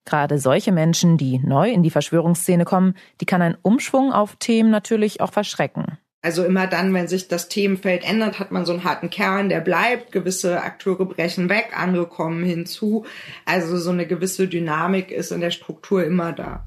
Gerade 0.04 0.40
solche 0.40 0.74
Menschen, 0.74 1.18
die 1.18 1.40
neu 1.40 1.72
in 1.72 1.84
die 1.84 1.90
Verschwörungsszene 1.90 2.66
kommen, 2.66 2.96
die 3.22 3.26
kann 3.26 3.42
ein 3.42 3.56
Umschwung 3.62 4.12
auf 4.12 4.36
Themen 4.36 4.72
natürlich 4.72 5.22
auch 5.22 5.32
verschrecken. 5.32 6.00
Also 6.24 6.46
immer 6.46 6.68
dann, 6.68 6.94
wenn 6.94 7.10
sich 7.10 7.28
das 7.28 7.50
Themenfeld 7.50 8.10
ändert, 8.10 8.40
hat 8.40 8.50
man 8.50 8.66
so 8.66 8.72
einen 8.72 8.86
harten 8.86 9.10
Kern, 9.10 9.50
der 9.50 9.60
bleibt. 9.60 10.14
Gewisse 10.14 10.62
Akteure 10.62 11.06
brechen 11.06 11.50
weg, 11.50 11.72
andere 11.76 12.08
kommen 12.08 12.46
hinzu. 12.46 13.06
Also 13.44 13.78
so 13.78 13.92
eine 13.92 14.08
gewisse 14.08 14.48
Dynamik 14.48 15.12
ist 15.12 15.34
in 15.34 15.42
der 15.42 15.52
Struktur 15.52 16.06
immer 16.06 16.32
da. 16.32 16.66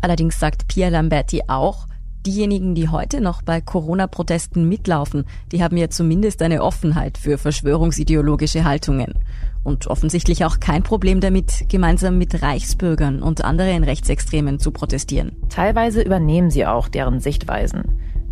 Allerdings 0.00 0.40
sagt 0.40 0.66
Pierre 0.66 0.90
Lamberti 0.90 1.42
auch, 1.46 1.86
diejenigen, 2.26 2.74
die 2.74 2.88
heute 2.88 3.20
noch 3.20 3.42
bei 3.42 3.60
Corona-Protesten 3.60 4.68
mitlaufen, 4.68 5.26
die 5.52 5.62
haben 5.62 5.76
ja 5.76 5.88
zumindest 5.88 6.42
eine 6.42 6.64
Offenheit 6.64 7.18
für 7.18 7.38
verschwörungsideologische 7.38 8.64
Haltungen. 8.64 9.14
Und 9.62 9.86
offensichtlich 9.86 10.44
auch 10.44 10.58
kein 10.58 10.82
Problem 10.82 11.20
damit, 11.20 11.68
gemeinsam 11.68 12.18
mit 12.18 12.42
Reichsbürgern 12.42 13.22
und 13.22 13.44
anderen 13.44 13.84
Rechtsextremen 13.84 14.58
zu 14.58 14.72
protestieren. 14.72 15.36
Teilweise 15.50 16.02
übernehmen 16.02 16.50
sie 16.50 16.66
auch 16.66 16.88
deren 16.88 17.20
Sichtweisen. 17.20 17.84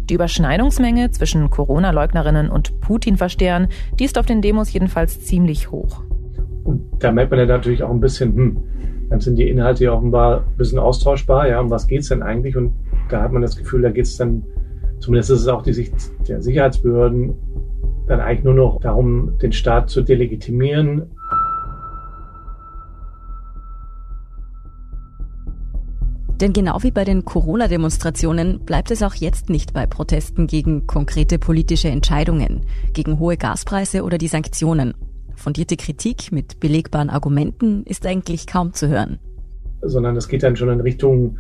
Die 0.09 0.15
Überschneidungsmenge 0.15 1.11
zwischen 1.11 1.51
Corona-Leugnerinnen 1.51 2.49
und 2.49 2.81
Putin-Verstehern, 2.81 3.69
die 3.99 4.05
ist 4.05 4.19
auf 4.19 4.27
den 4.27 4.41
Demos 4.41 4.73
jedenfalls 4.73 5.25
ziemlich 5.25 5.73
hoch. 5.73 6.03
Und 6.63 6.83
da 7.01 7.11
merkt 7.11 7.33
man 7.33 7.41
ja 7.41 7.47
natürlich 7.47 7.83
auch 7.83 7.91
ein 7.91 8.01
bisschen, 8.01 8.35
hm, 8.37 8.57
dann 9.11 9.21
sind 9.21 9.37
die 9.37 9.49
Inhalte 9.49 9.85
ja 9.85 9.93
offenbar 9.93 10.45
ein 10.47 10.57
bisschen 10.57 10.79
austauschbar, 10.79 11.49
ja, 11.49 11.61
um 11.61 11.71
was 11.71 11.89
geht's 11.89 12.09
denn 12.09 12.23
eigentlich? 12.23 12.57
Und 12.57 12.73
da 13.09 13.23
hat 13.23 13.33
man 13.33 13.43
das 13.43 13.57
Gefühl, 13.57 13.83
da 13.83 13.91
geht's 13.91 14.17
dann, 14.17 14.45
zumindest 15.01 15.31
ist 15.31 15.41
es 15.41 15.49
auch 15.49 15.63
die 15.63 15.73
Sicht 15.73 15.95
der 16.29 16.41
Sicherheitsbehörden, 16.41 17.35
dann 18.07 18.21
eigentlich 18.21 18.45
nur 18.45 18.55
noch 18.55 18.81
darum, 18.81 19.37
den 19.43 19.53
Staat 19.53 19.91
zu 19.91 20.03
delegitimieren, 20.03 21.11
Denn 26.41 26.53
genau 26.53 26.83
wie 26.83 26.91
bei 26.91 27.05
den 27.05 27.25
Corona-Demonstrationen 27.25 28.61
bleibt 28.61 28.91
es 28.91 29.03
auch 29.03 29.15
jetzt 29.15 29.49
nicht 29.49 29.73
bei 29.73 29.87
Protesten 29.87 30.47
gegen 30.47 30.87
konkrete 30.87 31.39
politische 31.39 31.89
Entscheidungen, 31.89 32.67
gegen 32.93 33.19
hohe 33.19 33.39
Gaspreise 33.39 34.03
oder 34.03 34.19
die 34.19 34.29
Sanktionen. 34.29 34.93
Fundierte 35.35 35.77
Kritik 35.77 36.33
mit 36.33 36.61
belegbaren 36.61 37.09
Argumenten 37.09 37.85
ist 37.85 38.07
eigentlich 38.07 38.47
kaum 38.47 38.75
zu 38.75 38.89
hören. 38.89 39.19
Sondern 39.81 40.17
es 40.17 40.29
geht 40.29 40.43
dann 40.43 40.57
schon 40.57 40.69
in 40.69 40.81
Richtung 40.81 41.39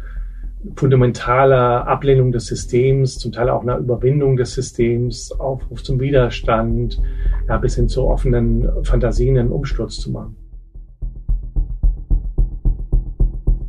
fundamentaler 0.76 1.86
Ablehnung 1.86 2.32
des 2.32 2.46
Systems, 2.46 3.18
zum 3.18 3.32
Teil 3.32 3.50
auch 3.50 3.62
einer 3.62 3.76
Überwindung 3.76 4.36
des 4.36 4.54
Systems, 4.54 5.30
Aufruf 5.32 5.82
zum 5.82 6.00
Widerstand, 6.00 7.00
ja, 7.48 7.58
bis 7.58 7.76
hin 7.76 7.88
zu 7.88 8.04
offenen 8.04 8.68
Fantasien 8.82 9.36
einen 9.38 9.52
Umsturz 9.52 9.96
zu 9.96 10.10
machen. 10.10 10.36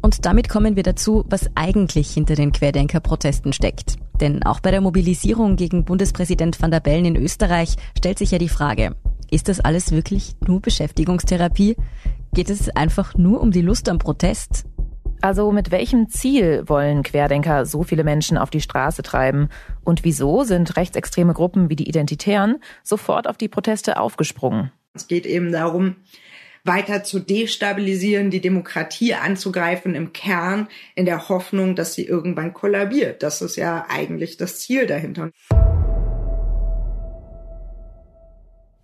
Und 0.07 0.25
damit 0.25 0.47
kommen 0.47 0.77
wir 0.77 0.83
dazu, 0.83 1.25
was 1.27 1.49
eigentlich 1.55 2.09
hinter 2.11 2.35
den 2.35 2.53
Querdenker-Protesten 2.53 3.51
steckt. 3.51 3.97
Denn 4.21 4.41
auch 4.43 4.61
bei 4.61 4.71
der 4.71 4.79
Mobilisierung 4.79 5.57
gegen 5.57 5.83
Bundespräsident 5.83 6.61
van 6.61 6.71
der 6.71 6.79
Bellen 6.79 7.03
in 7.03 7.17
Österreich 7.17 7.75
stellt 7.97 8.17
sich 8.17 8.31
ja 8.31 8.37
die 8.37 8.47
Frage, 8.47 8.95
ist 9.29 9.49
das 9.49 9.59
alles 9.59 9.91
wirklich 9.91 10.37
nur 10.47 10.61
Beschäftigungstherapie? 10.61 11.75
Geht 12.33 12.49
es 12.49 12.69
einfach 12.69 13.15
nur 13.15 13.41
um 13.41 13.51
die 13.51 13.61
Lust 13.61 13.89
am 13.89 13.97
Protest? 13.97 14.63
Also 15.19 15.51
mit 15.51 15.71
welchem 15.71 16.07
Ziel 16.07 16.63
wollen 16.67 17.03
Querdenker 17.03 17.65
so 17.65 17.83
viele 17.83 18.05
Menschen 18.05 18.37
auf 18.37 18.49
die 18.49 18.61
Straße 18.61 19.03
treiben? 19.03 19.49
Und 19.83 20.05
wieso 20.05 20.45
sind 20.45 20.77
rechtsextreme 20.77 21.33
Gruppen 21.33 21.69
wie 21.69 21.75
die 21.75 21.89
Identitären 21.89 22.61
sofort 22.81 23.27
auf 23.27 23.35
die 23.35 23.49
Proteste 23.49 23.99
aufgesprungen? 23.99 24.71
Es 24.93 25.09
geht 25.09 25.25
eben 25.25 25.51
darum, 25.51 25.97
weiter 26.67 27.03
zu 27.03 27.19
destabilisieren, 27.19 28.29
die 28.29 28.41
Demokratie 28.41 29.13
anzugreifen 29.13 29.95
im 29.95 30.13
Kern, 30.13 30.67
in 30.95 31.05
der 31.05 31.29
Hoffnung, 31.29 31.75
dass 31.75 31.93
sie 31.93 32.05
irgendwann 32.05 32.53
kollabiert. 32.53 33.23
Das 33.23 33.41
ist 33.41 33.55
ja 33.55 33.85
eigentlich 33.89 34.37
das 34.37 34.59
Ziel 34.59 34.85
dahinter. 34.85 35.31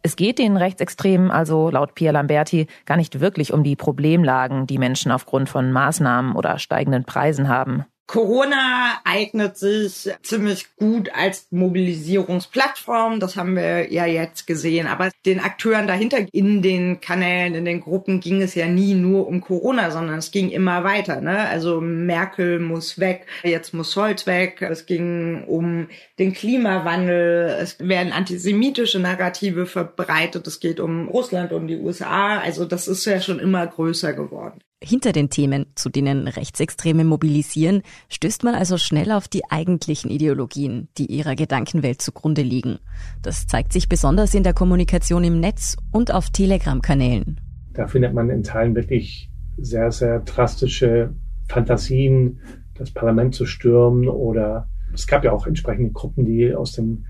Es 0.05 0.17
geht 0.17 0.37
den 0.37 0.57
Rechtsextremen 0.57 1.31
also 1.31 1.69
laut 1.69 1.95
Pierre 1.95 2.13
Lamberti 2.13 2.67
gar 2.85 2.97
nicht 2.97 3.21
wirklich 3.21 3.53
um 3.53 3.63
die 3.63 3.77
Problemlagen, 3.77 4.67
die 4.67 4.77
Menschen 4.77 5.13
aufgrund 5.13 5.47
von 5.47 5.71
Maßnahmen 5.71 6.35
oder 6.35 6.59
steigenden 6.59 7.05
Preisen 7.05 7.47
haben. 7.47 7.85
Corona 8.05 8.99
eignet 9.05 9.57
sich 9.57 10.09
ziemlich 10.23 10.75
gut 10.75 11.09
als 11.15 11.47
Mobilisierungsplattform. 11.51 13.19
Das 13.21 13.37
haben 13.37 13.55
wir 13.55 13.91
ja 13.93 14.05
jetzt 14.05 14.45
gesehen. 14.45 14.87
Aber 14.87 15.09
den 15.25 15.39
Akteuren 15.39 15.87
dahinter 15.87 16.17
in 16.33 16.61
den 16.61 16.99
Kanälen, 16.99 17.55
in 17.55 17.63
den 17.63 17.79
Gruppen 17.79 18.19
ging 18.19 18.41
es 18.41 18.55
ja 18.55 18.67
nie 18.67 18.93
nur 18.93 19.27
um 19.27 19.39
Corona, 19.39 19.89
sondern 19.89 20.17
es 20.19 20.31
ging 20.31 20.49
immer 20.49 20.83
weiter. 20.83 21.21
Ne? 21.21 21.47
Also 21.47 21.79
Merkel 21.79 22.59
muss 22.59 22.99
weg, 22.99 23.25
jetzt 23.43 23.73
muss 23.73 23.93
Scholz 23.93 24.27
weg. 24.27 24.61
Es 24.61 24.85
ging 24.85 25.45
um 25.45 25.87
den 26.19 26.33
Klimawandel. 26.33 27.57
Es 27.61 27.79
werden 27.79 28.11
antisemitische 28.11 28.99
Narrative 28.99 29.65
verbreitet. 29.65 30.45
Es 30.45 30.59
geht 30.59 30.81
um 30.81 31.07
Russland, 31.07 31.53
um 31.53 31.67
die 31.67 31.77
USA. 31.77 32.39
Also 32.39 32.65
das 32.65 32.89
ist 32.89 33.05
ja 33.05 33.21
schon 33.21 33.39
immer 33.39 33.65
größer 33.65 34.11
geworden. 34.11 34.59
Hinter 34.85 35.13
den 35.13 35.29
Themen, 35.29 35.67
zu 35.75 35.89
denen 35.89 36.27
Rechtsextreme 36.27 37.05
mobilisieren, 37.05 37.83
stößt 38.09 38.43
man 38.43 38.53
also 38.53 38.77
schnell 38.77 39.13
auf 39.13 39.29
die 39.29 39.49
eigentlichen 39.49 40.11
Ideologien, 40.11 40.89
die 40.97 41.05
ihrer 41.05 41.35
Gedankenwelt 41.35 42.01
zugrunde 42.01 42.41
liegen. 42.41 42.79
Das 43.21 43.47
zeigt 43.47 43.71
sich 43.71 43.87
besonders 43.87 44.33
in 44.33 44.43
der 44.43 44.53
Kommunikation 44.53 45.23
im 45.23 45.39
Netz 45.39 45.77
und 45.93 46.13
auf 46.13 46.31
Telegram-Kanälen. 46.31 47.39
Da 47.71 47.87
findet 47.87 48.13
man 48.13 48.29
in 48.29 48.43
Teilen 48.43 48.75
wirklich 48.75 49.31
sehr, 49.57 49.89
sehr 49.89 50.19
drastische 50.19 51.13
Fantasien, 51.47 52.41
das 52.73 52.91
Parlament 52.91 53.35
zu 53.35 53.45
stürmen 53.45 54.09
oder 54.09 54.67
es 54.93 55.07
gab 55.07 55.23
ja 55.23 55.31
auch 55.31 55.47
entsprechende 55.47 55.91
Gruppen, 55.91 56.25
die 56.25 56.53
aus 56.53 56.73
dem 56.73 57.05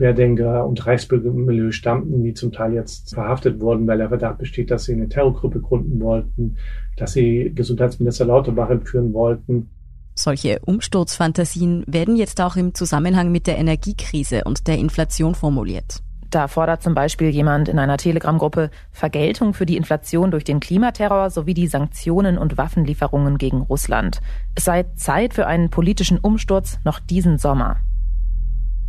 Querdenker- 0.00 0.66
und 0.66 0.86
Reichsbürgermilieu 0.86 1.72
stammten, 1.72 2.24
die 2.24 2.32
zum 2.32 2.52
Teil 2.52 2.72
jetzt 2.72 3.12
verhaftet 3.12 3.60
wurden, 3.60 3.86
weil 3.86 3.98
der 3.98 4.08
Verdacht 4.08 4.38
besteht, 4.38 4.70
dass 4.70 4.84
sie 4.84 4.94
eine 4.94 5.10
Terrorgruppe 5.10 5.60
gründen 5.60 6.00
wollten, 6.00 6.56
dass 6.96 7.12
sie 7.12 7.52
Gesundheitsminister 7.54 8.24
Lauterbach 8.24 8.70
entführen 8.70 9.12
wollten. 9.12 9.68
Solche 10.14 10.58
Umsturzfantasien 10.64 11.84
werden 11.86 12.16
jetzt 12.16 12.40
auch 12.40 12.56
im 12.56 12.72
Zusammenhang 12.72 13.30
mit 13.30 13.46
der 13.46 13.58
Energiekrise 13.58 14.44
und 14.44 14.66
der 14.68 14.78
Inflation 14.78 15.34
formuliert. 15.34 16.02
Da 16.30 16.48
fordert 16.48 16.82
zum 16.82 16.94
Beispiel 16.94 17.28
jemand 17.28 17.68
in 17.68 17.78
einer 17.78 17.98
Telegram-Gruppe 17.98 18.70
Vergeltung 18.92 19.52
für 19.52 19.66
die 19.66 19.76
Inflation 19.76 20.30
durch 20.30 20.44
den 20.44 20.60
Klimaterror 20.60 21.28
sowie 21.28 21.54
die 21.54 21.66
Sanktionen 21.66 22.38
und 22.38 22.56
Waffenlieferungen 22.56 23.36
gegen 23.36 23.60
Russland. 23.62 24.20
Es 24.54 24.64
sei 24.64 24.84
Zeit 24.94 25.34
für 25.34 25.46
einen 25.46 25.68
politischen 25.68 26.18
Umsturz 26.18 26.78
noch 26.84 27.00
diesen 27.00 27.36
Sommer. 27.36 27.78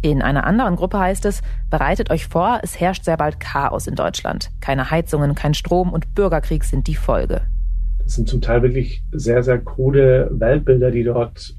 In 0.04 0.24
einer 0.24 0.46
anderen 0.48 0.76
Gruppe 0.78 1.00
heißt 1.00 1.26
es, 1.26 1.44
bereitet 1.70 2.10
euch 2.10 2.28
vor, 2.28 2.60
es 2.64 2.80
herrscht 2.80 3.04
sehr 3.04 3.18
bald 3.18 3.40
Chaos 3.40 3.86
in 3.86 3.94
Deutschland. 3.94 4.50
Keine 4.60 4.90
Heizungen, 4.90 5.36
kein 5.36 5.54
Strom 5.54 5.94
und 5.94 6.16
Bürgerkrieg 6.16 6.64
sind 6.64 6.88
die 6.88 6.96
Folge. 6.96 7.42
Das 8.00 8.14
sind 8.14 8.28
zum 8.28 8.42
Teil 8.42 8.64
wirklich 8.64 9.04
sehr, 9.12 9.44
sehr 9.44 9.60
krude 9.60 10.32
Weltbilder, 10.34 10.90
die 10.90 11.04
dort 11.04 11.56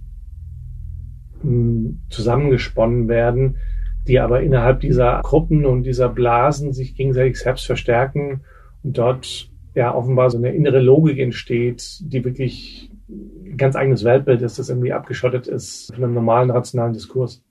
hm, 1.43 2.01
zusammengesponnen 2.11 3.07
werden, 3.07 3.59
die 4.09 4.19
aber 4.19 4.43
innerhalb 4.43 4.81
dieser 4.81 5.21
Gruppen 5.23 5.65
und 5.65 5.85
dieser 5.85 6.09
Blasen 6.09 6.73
sich 6.73 6.97
gegenseitig 6.97 7.39
selbst 7.39 7.65
verstärken 7.65 8.41
und 8.83 8.99
dort 8.99 9.51
ja 9.75 9.95
offenbar 9.95 10.31
so 10.31 10.39
eine 10.39 10.53
innere 10.53 10.81
Logik 10.81 11.21
entsteht, 11.21 12.01
die 12.01 12.25
wirklich 12.25 12.91
ein 13.09 13.57
ganz 13.57 13.77
eigenes 13.77 14.03
Weltbild 14.03 14.43
ist, 14.43 14.59
das 14.59 14.69
irgendwie 14.69 14.93
abgeschottet 14.93 15.47
ist 15.47 15.95
von 15.95 16.03
einem 16.03 16.15
normalen 16.15 16.51
rationalen 16.51 16.93
Diskurs. 16.93 17.45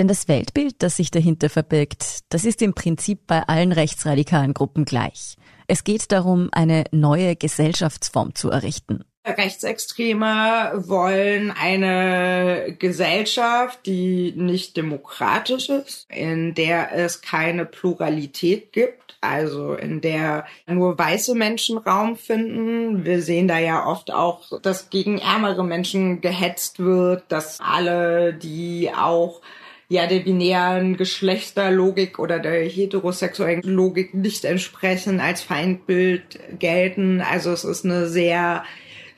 Denn 0.00 0.08
das 0.08 0.28
Weltbild, 0.28 0.76
das 0.78 0.96
sich 0.96 1.10
dahinter 1.10 1.50
verbirgt, 1.50 2.20
das 2.30 2.46
ist 2.46 2.62
im 2.62 2.72
Prinzip 2.72 3.26
bei 3.26 3.42
allen 3.42 3.70
rechtsradikalen 3.70 4.54
Gruppen 4.54 4.86
gleich. 4.86 5.36
Es 5.66 5.84
geht 5.84 6.10
darum, 6.10 6.48
eine 6.52 6.84
neue 6.90 7.36
Gesellschaftsform 7.36 8.34
zu 8.34 8.48
errichten. 8.48 9.04
Rechtsextreme 9.26 10.84
wollen 10.86 11.50
eine 11.50 12.74
Gesellschaft, 12.78 13.80
die 13.84 14.32
nicht 14.34 14.78
demokratisch 14.78 15.68
ist, 15.68 16.06
in 16.08 16.54
der 16.54 16.92
es 16.94 17.20
keine 17.20 17.66
Pluralität 17.66 18.72
gibt, 18.72 19.18
also 19.20 19.74
in 19.74 20.00
der 20.00 20.46
nur 20.66 20.98
weiße 20.98 21.34
Menschen 21.34 21.76
Raum 21.76 22.16
finden. 22.16 23.04
Wir 23.04 23.20
sehen 23.20 23.48
da 23.48 23.58
ja 23.58 23.86
oft 23.86 24.10
auch, 24.10 24.62
dass 24.62 24.88
gegen 24.88 25.18
ärmere 25.18 25.62
Menschen 25.62 26.22
gehetzt 26.22 26.78
wird, 26.78 27.24
dass 27.28 27.60
alle, 27.60 28.32
die 28.32 28.90
auch 28.96 29.42
ja 29.90 30.06
der 30.06 30.20
binären 30.20 30.96
Geschlechterlogik 30.96 32.20
oder 32.20 32.38
der 32.38 32.62
heterosexuellen 32.62 33.62
Logik 33.62 34.14
nicht 34.14 34.44
entsprechen, 34.44 35.18
als 35.18 35.42
Feindbild 35.42 36.38
gelten. 36.60 37.20
Also 37.20 37.50
es 37.50 37.64
ist 37.64 37.84
eine 37.84 38.08
sehr 38.08 38.64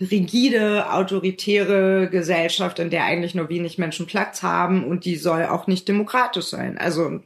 rigide, 0.00 0.90
autoritäre 0.90 2.08
Gesellschaft, 2.10 2.78
in 2.78 2.88
der 2.88 3.04
eigentlich 3.04 3.34
nur 3.34 3.50
wenig 3.50 3.76
Menschen 3.76 4.06
Platz 4.06 4.42
haben 4.42 4.84
und 4.84 5.04
die 5.04 5.16
soll 5.16 5.44
auch 5.44 5.66
nicht 5.66 5.86
demokratisch 5.86 6.46
sein. 6.46 6.78
Also 6.78 7.20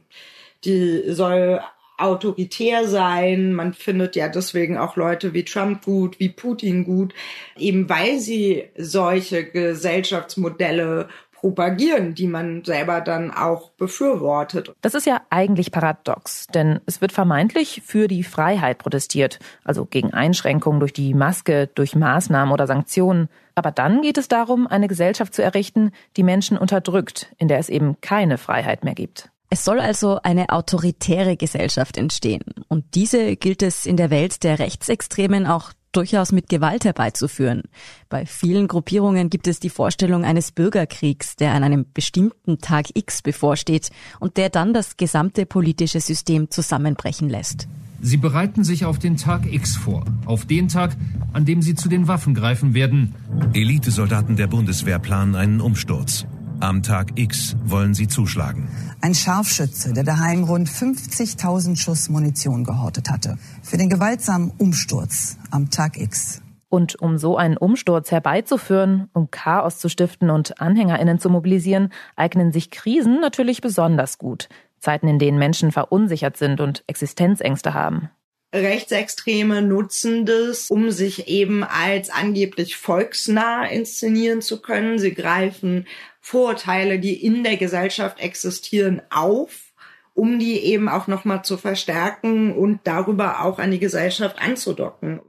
die 0.65 1.03
soll 1.07 1.61
autoritär 1.97 2.87
sein. 2.87 3.53
Man 3.53 3.73
findet 3.73 4.15
ja 4.15 4.27
deswegen 4.27 4.77
auch 4.77 4.97
Leute 4.97 5.33
wie 5.33 5.45
Trump 5.45 5.83
gut, 5.85 6.19
wie 6.19 6.29
Putin 6.29 6.83
gut, 6.83 7.13
eben 7.57 7.89
weil 7.89 8.19
sie 8.19 8.65
solche 8.77 9.45
Gesellschaftsmodelle 9.45 11.07
propagieren, 11.39 12.15
die 12.15 12.27
man 12.27 12.63
selber 12.63 13.01
dann 13.01 13.31
auch 13.31 13.71
befürwortet. 13.71 14.73
Das 14.81 14.95
ist 14.95 15.05
ja 15.05 15.21
eigentlich 15.29 15.71
paradox, 15.71 16.47
denn 16.47 16.79
es 16.85 17.01
wird 17.01 17.11
vermeintlich 17.11 17.83
für 17.85 18.07
die 18.07 18.23
Freiheit 18.23 18.79
protestiert, 18.79 19.39
also 19.63 19.85
gegen 19.85 20.13
Einschränkungen 20.13 20.79
durch 20.79 20.93
die 20.93 21.13
Maske, 21.13 21.67
durch 21.67 21.95
Maßnahmen 21.95 22.53
oder 22.53 22.67
Sanktionen. 22.67 23.29
Aber 23.55 23.71
dann 23.71 24.01
geht 24.01 24.17
es 24.17 24.27
darum, 24.27 24.67
eine 24.67 24.87
Gesellschaft 24.87 25.33
zu 25.33 25.43
errichten, 25.43 25.91
die 26.15 26.23
Menschen 26.23 26.57
unterdrückt, 26.57 27.33
in 27.37 27.47
der 27.47 27.59
es 27.59 27.69
eben 27.69 27.99
keine 28.01 28.37
Freiheit 28.37 28.83
mehr 28.83 28.95
gibt. 28.95 29.29
Es 29.49 29.63
soll 29.63 29.79
also 29.79 30.19
eine 30.23 30.49
autoritäre 30.49 31.37
Gesellschaft 31.37 31.97
entstehen. 31.97 32.43
Und 32.67 32.95
diese 32.95 33.35
gilt 33.37 33.63
es 33.63 33.85
in 33.85 33.95
der 33.95 34.09
Welt 34.09 34.43
der 34.43 34.59
Rechtsextremen 34.59 35.47
auch 35.47 35.71
durchaus 35.97 36.31
mit 36.31 36.47
Gewalt 36.47 36.85
herbeizuführen. 36.85 37.63
Bei 38.07 38.25
vielen 38.25 38.67
Gruppierungen 38.67 39.29
gibt 39.29 39.47
es 39.47 39.59
die 39.59 39.69
Vorstellung 39.69 40.23
eines 40.23 40.51
Bürgerkriegs, 40.51 41.35
der 41.35 41.53
an 41.53 41.63
einem 41.63 41.85
bestimmten 41.91 42.59
Tag 42.59 42.85
X 42.93 43.21
bevorsteht 43.21 43.89
und 44.19 44.37
der 44.37 44.49
dann 44.49 44.73
das 44.73 44.95
gesamte 44.95 45.45
politische 45.45 45.99
System 45.99 46.51
zusammenbrechen 46.51 47.29
lässt. 47.29 47.67
Sie 47.99 48.17
bereiten 48.17 48.63
sich 48.63 48.85
auf 48.85 48.99
den 48.99 49.17
Tag 49.17 49.51
X 49.51 49.75
vor, 49.75 50.05
auf 50.25 50.45
den 50.45 50.67
Tag, 50.67 50.95
an 51.33 51.45
dem 51.45 51.63
sie 51.63 51.73
zu 51.73 51.89
den 51.89 52.07
Waffen 52.07 52.35
greifen 52.35 52.75
werden. 52.75 53.15
Elitesoldaten 53.53 54.35
der 54.35 54.47
Bundeswehr 54.47 54.99
planen 54.99 55.35
einen 55.35 55.61
Umsturz. 55.61 56.27
Am 56.59 56.83
Tag 56.83 57.13
X 57.15 57.55
wollen 57.65 57.95
sie 57.95 58.07
zuschlagen. 58.07 58.67
Ein 58.99 59.13
Scharfschütze, 59.13 59.93
der 59.93 60.03
daheim 60.03 60.43
rund 60.43 60.67
50.000 60.67 61.77
Schuss 61.77 62.09
Munition 62.09 62.63
gehortet 62.63 63.09
hatte. 63.11 63.37
Für 63.61 63.77
den 63.77 63.89
gewaltsamen 63.89 64.51
Umsturz 64.57 65.37
am 65.51 65.69
Tag 65.69 65.97
X. 65.97 66.41
Und 66.69 66.99
um 66.99 67.17
so 67.17 67.37
einen 67.37 67.57
Umsturz 67.57 68.11
herbeizuführen, 68.11 69.09
um 69.13 69.29
Chaos 69.29 69.77
zu 69.77 69.87
stiften 69.87 70.29
und 70.29 70.59
AnhängerInnen 70.59 71.19
zu 71.19 71.29
mobilisieren, 71.29 71.93
eignen 72.15 72.51
sich 72.51 72.71
Krisen 72.71 73.21
natürlich 73.21 73.61
besonders 73.61 74.17
gut. 74.17 74.49
Zeiten, 74.79 75.07
in 75.07 75.19
denen 75.19 75.37
Menschen 75.37 75.71
verunsichert 75.71 76.35
sind 76.35 76.59
und 76.59 76.83
Existenzängste 76.87 77.73
haben. 77.73 78.09
Rechtsextreme 78.53 79.61
nutzen 79.61 80.25
das, 80.25 80.71
um 80.71 80.89
sich 80.89 81.27
eben 81.27 81.63
als 81.63 82.09
angeblich 82.09 82.77
volksnah 82.77 83.65
inszenieren 83.65 84.41
zu 84.41 84.61
können. 84.61 84.99
Sie 84.99 85.13
greifen 85.13 85.85
Vorurteile, 86.29 86.99
die 86.99 87.13
in 87.13 87.45
der 87.45 87.55
Gesellschaft 87.55 88.19
existieren, 88.19 89.01
auf, 89.09 89.71
um 90.13 90.39
die 90.39 90.57
eben 90.57 90.89
auch 90.89 91.07
nochmal 91.07 91.45
zu 91.45 91.55
verstärken 91.55 92.51
und 92.51 92.81
darüber 92.83 93.45
auch 93.45 93.59
an 93.59 93.71
die 93.71 93.79
Gesellschaft 93.79 94.35
anzudocken. 94.41 95.21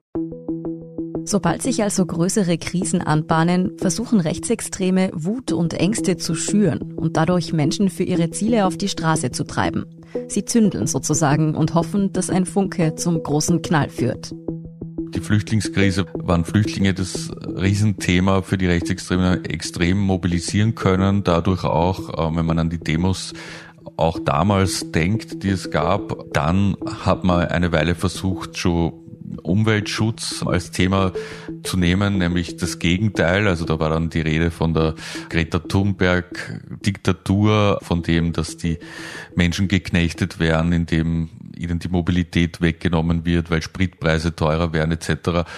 Sobald 1.22 1.62
sich 1.62 1.84
also 1.84 2.04
größere 2.04 2.58
Krisen 2.58 3.00
anbahnen, 3.00 3.78
versuchen 3.78 4.18
Rechtsextreme 4.18 5.10
Wut 5.12 5.52
und 5.52 5.74
Ängste 5.74 6.16
zu 6.16 6.34
schüren 6.34 6.94
und 6.94 7.16
dadurch 7.16 7.52
Menschen 7.52 7.90
für 7.90 8.02
ihre 8.02 8.30
Ziele 8.32 8.66
auf 8.66 8.76
die 8.76 8.88
Straße 8.88 9.30
zu 9.30 9.44
treiben. 9.44 9.84
Sie 10.26 10.46
zündeln 10.46 10.88
sozusagen 10.88 11.54
und 11.54 11.74
hoffen, 11.74 12.12
dass 12.12 12.28
ein 12.28 12.44
Funke 12.44 12.96
zum 12.96 13.22
großen 13.22 13.62
Knall 13.62 13.88
führt. 13.88 14.34
Die 15.14 15.20
Flüchtlingskrise 15.20 16.06
waren 16.14 16.44
Flüchtlinge 16.44 16.94
das 16.94 17.30
Riesenthema 17.30 18.42
für 18.42 18.58
die 18.58 18.66
Rechtsextremen 18.66 19.44
extrem 19.44 19.98
mobilisieren 19.98 20.74
können. 20.74 21.24
Dadurch 21.24 21.64
auch, 21.64 22.10
äh, 22.10 22.36
wenn 22.36 22.46
man 22.46 22.58
an 22.58 22.70
die 22.70 22.78
Demos 22.78 23.32
auch 23.96 24.18
damals 24.18 24.92
denkt, 24.92 25.42
die 25.42 25.48
es 25.48 25.70
gab, 25.70 26.32
dann 26.32 26.76
hat 27.04 27.24
man 27.24 27.48
eine 27.48 27.72
Weile 27.72 27.94
versucht, 27.94 28.58
schon 28.58 28.92
Umweltschutz 29.42 30.44
als 30.46 30.70
Thema 30.70 31.12
zu 31.62 31.76
nehmen, 31.76 32.16
nämlich 32.18 32.56
das 32.56 32.78
Gegenteil. 32.78 33.48
Also 33.48 33.64
da 33.64 33.80
war 33.80 33.88
dann 33.90 34.10
die 34.10 34.20
Rede 34.20 34.50
von 34.50 34.74
der 34.74 34.94
Greta 35.28 35.58
Thunberg-Diktatur, 35.58 37.78
von 37.82 38.02
dem, 38.02 38.32
dass 38.32 38.56
die 38.56 38.78
Menschen 39.34 39.66
geknechtet 39.68 40.38
werden, 40.38 40.72
indem 40.72 41.28
ihnen 41.60 41.78
die 41.78 41.88
Mobilität 41.88 42.60
weggenommen 42.60 43.24
wird, 43.24 43.50
weil 43.50 43.62
Spritpreise 43.62 44.34
teurer 44.34 44.72
werden 44.72 44.92
etc. 44.92 45.48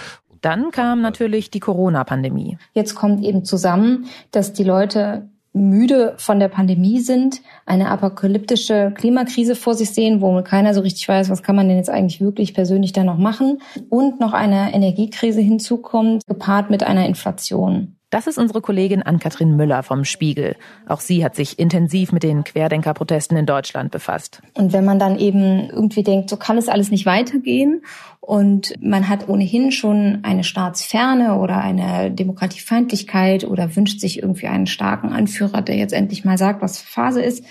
Dann 0.41 0.71
kam 0.71 1.01
natürlich 1.01 1.51
die 1.51 1.59
Corona-Pandemie. 1.59 2.57
Jetzt 2.73 2.95
kommt 2.95 3.23
eben 3.23 3.45
zusammen, 3.45 4.07
dass 4.31 4.53
die 4.53 4.63
Leute 4.63 5.29
müde 5.53 6.13
von 6.17 6.39
der 6.39 6.47
Pandemie 6.47 6.99
sind, 6.99 7.41
eine 7.65 7.89
apokalyptische 7.89 8.93
Klimakrise 8.95 9.55
vor 9.55 9.75
sich 9.75 9.89
sehen, 9.91 10.21
wo 10.21 10.41
keiner 10.43 10.73
so 10.73 10.81
richtig 10.81 11.07
weiß, 11.07 11.29
was 11.29 11.43
kann 11.43 11.55
man 11.55 11.67
denn 11.67 11.77
jetzt 11.77 11.89
eigentlich 11.89 12.21
wirklich 12.21 12.53
persönlich 12.53 12.93
da 12.93 13.03
noch 13.03 13.17
machen 13.17 13.61
und 13.89 14.19
noch 14.19 14.33
eine 14.33 14.73
Energiekrise 14.73 15.41
hinzukommt, 15.41 16.25
gepaart 16.25 16.69
mit 16.69 16.83
einer 16.83 17.05
Inflation. 17.05 17.97
Das 18.11 18.27
ist 18.27 18.37
unsere 18.37 18.61
Kollegin 18.61 19.01
Ann-Kathrin 19.01 19.55
Müller 19.55 19.83
vom 19.83 20.03
Spiegel. 20.03 20.57
Auch 20.85 20.99
sie 20.99 21.23
hat 21.23 21.33
sich 21.33 21.57
intensiv 21.57 22.11
mit 22.11 22.23
den 22.23 22.43
Querdenkerprotesten 22.43 23.37
in 23.37 23.45
Deutschland 23.45 23.89
befasst. 23.89 24.41
Und 24.53 24.73
wenn 24.73 24.83
man 24.83 24.99
dann 24.99 25.17
eben 25.17 25.69
irgendwie 25.69 26.03
denkt, 26.03 26.29
so 26.29 26.35
kann 26.35 26.57
es 26.57 26.67
alles 26.67 26.91
nicht 26.91 27.05
weitergehen 27.05 27.83
und 28.19 28.75
man 28.81 29.07
hat 29.07 29.29
ohnehin 29.29 29.71
schon 29.71 30.19
eine 30.23 30.43
Staatsferne 30.43 31.37
oder 31.39 31.57
eine 31.57 32.11
Demokratiefeindlichkeit 32.11 33.45
oder 33.45 33.77
wünscht 33.77 34.01
sich 34.01 34.21
irgendwie 34.21 34.47
einen 34.47 34.67
starken 34.67 35.13
Anführer, 35.13 35.61
der 35.61 35.77
jetzt 35.77 35.93
endlich 35.93 36.25
mal 36.25 36.37
sagt, 36.37 36.61
was 36.61 36.81
Phase 36.81 37.21
ist, 37.21 37.45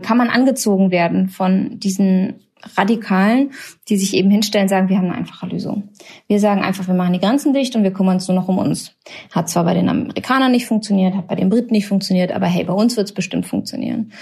kann 0.00 0.16
man 0.16 0.30
angezogen 0.30 0.92
werden 0.92 1.28
von 1.28 1.80
diesen 1.80 2.34
Radikalen, 2.76 3.52
die 3.88 3.96
sich 3.96 4.14
eben 4.14 4.30
hinstellen, 4.30 4.68
sagen, 4.68 4.88
wir 4.88 4.96
haben 4.96 5.06
eine 5.06 5.14
einfache 5.14 5.46
Lösung. 5.46 5.90
Wir 6.26 6.40
sagen 6.40 6.62
einfach, 6.62 6.86
wir 6.86 6.94
machen 6.94 7.12
die 7.12 7.20
Grenzen 7.20 7.52
dicht 7.52 7.76
und 7.76 7.82
wir 7.82 7.92
kümmern 7.92 8.14
uns 8.14 8.28
nur 8.28 8.34
noch 8.34 8.48
um 8.48 8.58
uns. 8.58 8.96
Hat 9.30 9.48
zwar 9.48 9.64
bei 9.64 9.74
den 9.74 9.88
Amerikanern 9.88 10.52
nicht 10.52 10.66
funktioniert, 10.66 11.14
hat 11.14 11.28
bei 11.28 11.34
den 11.34 11.50
Briten 11.50 11.72
nicht 11.72 11.86
funktioniert, 11.86 12.32
aber 12.32 12.46
hey, 12.46 12.64
bei 12.64 12.72
uns 12.72 12.96
wird 12.96 13.08
es 13.08 13.14
bestimmt 13.14 13.46
funktionieren. 13.46 14.12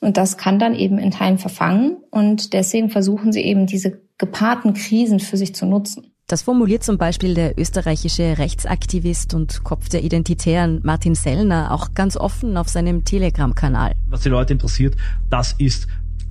Und 0.00 0.16
das 0.16 0.36
kann 0.36 0.58
dann 0.58 0.74
eben 0.74 0.98
in 0.98 1.12
Teilen 1.12 1.38
verfangen 1.38 1.96
und 2.10 2.52
deswegen 2.52 2.90
versuchen 2.90 3.32
sie 3.32 3.42
eben 3.42 3.66
diese 3.66 4.00
gepaarten 4.18 4.74
Krisen 4.74 5.20
für 5.20 5.36
sich 5.36 5.54
zu 5.54 5.66
nutzen. 5.66 6.12
Das 6.26 6.42
formuliert 6.42 6.82
zum 6.82 6.96
Beispiel 6.96 7.34
der 7.34 7.58
österreichische 7.58 8.38
Rechtsaktivist 8.38 9.34
und 9.34 9.64
Kopf 9.64 9.88
der 9.88 10.02
Identitären 10.02 10.80
Martin 10.82 11.14
Sellner 11.14 11.72
auch 11.72 11.94
ganz 11.94 12.16
offen 12.16 12.56
auf 12.56 12.68
seinem 12.68 13.04
Telegram-Kanal. 13.04 13.92
Was 14.08 14.22
die 14.22 14.28
Leute 14.28 14.54
interessiert, 14.54 14.96
das 15.28 15.52
ist 15.58 15.88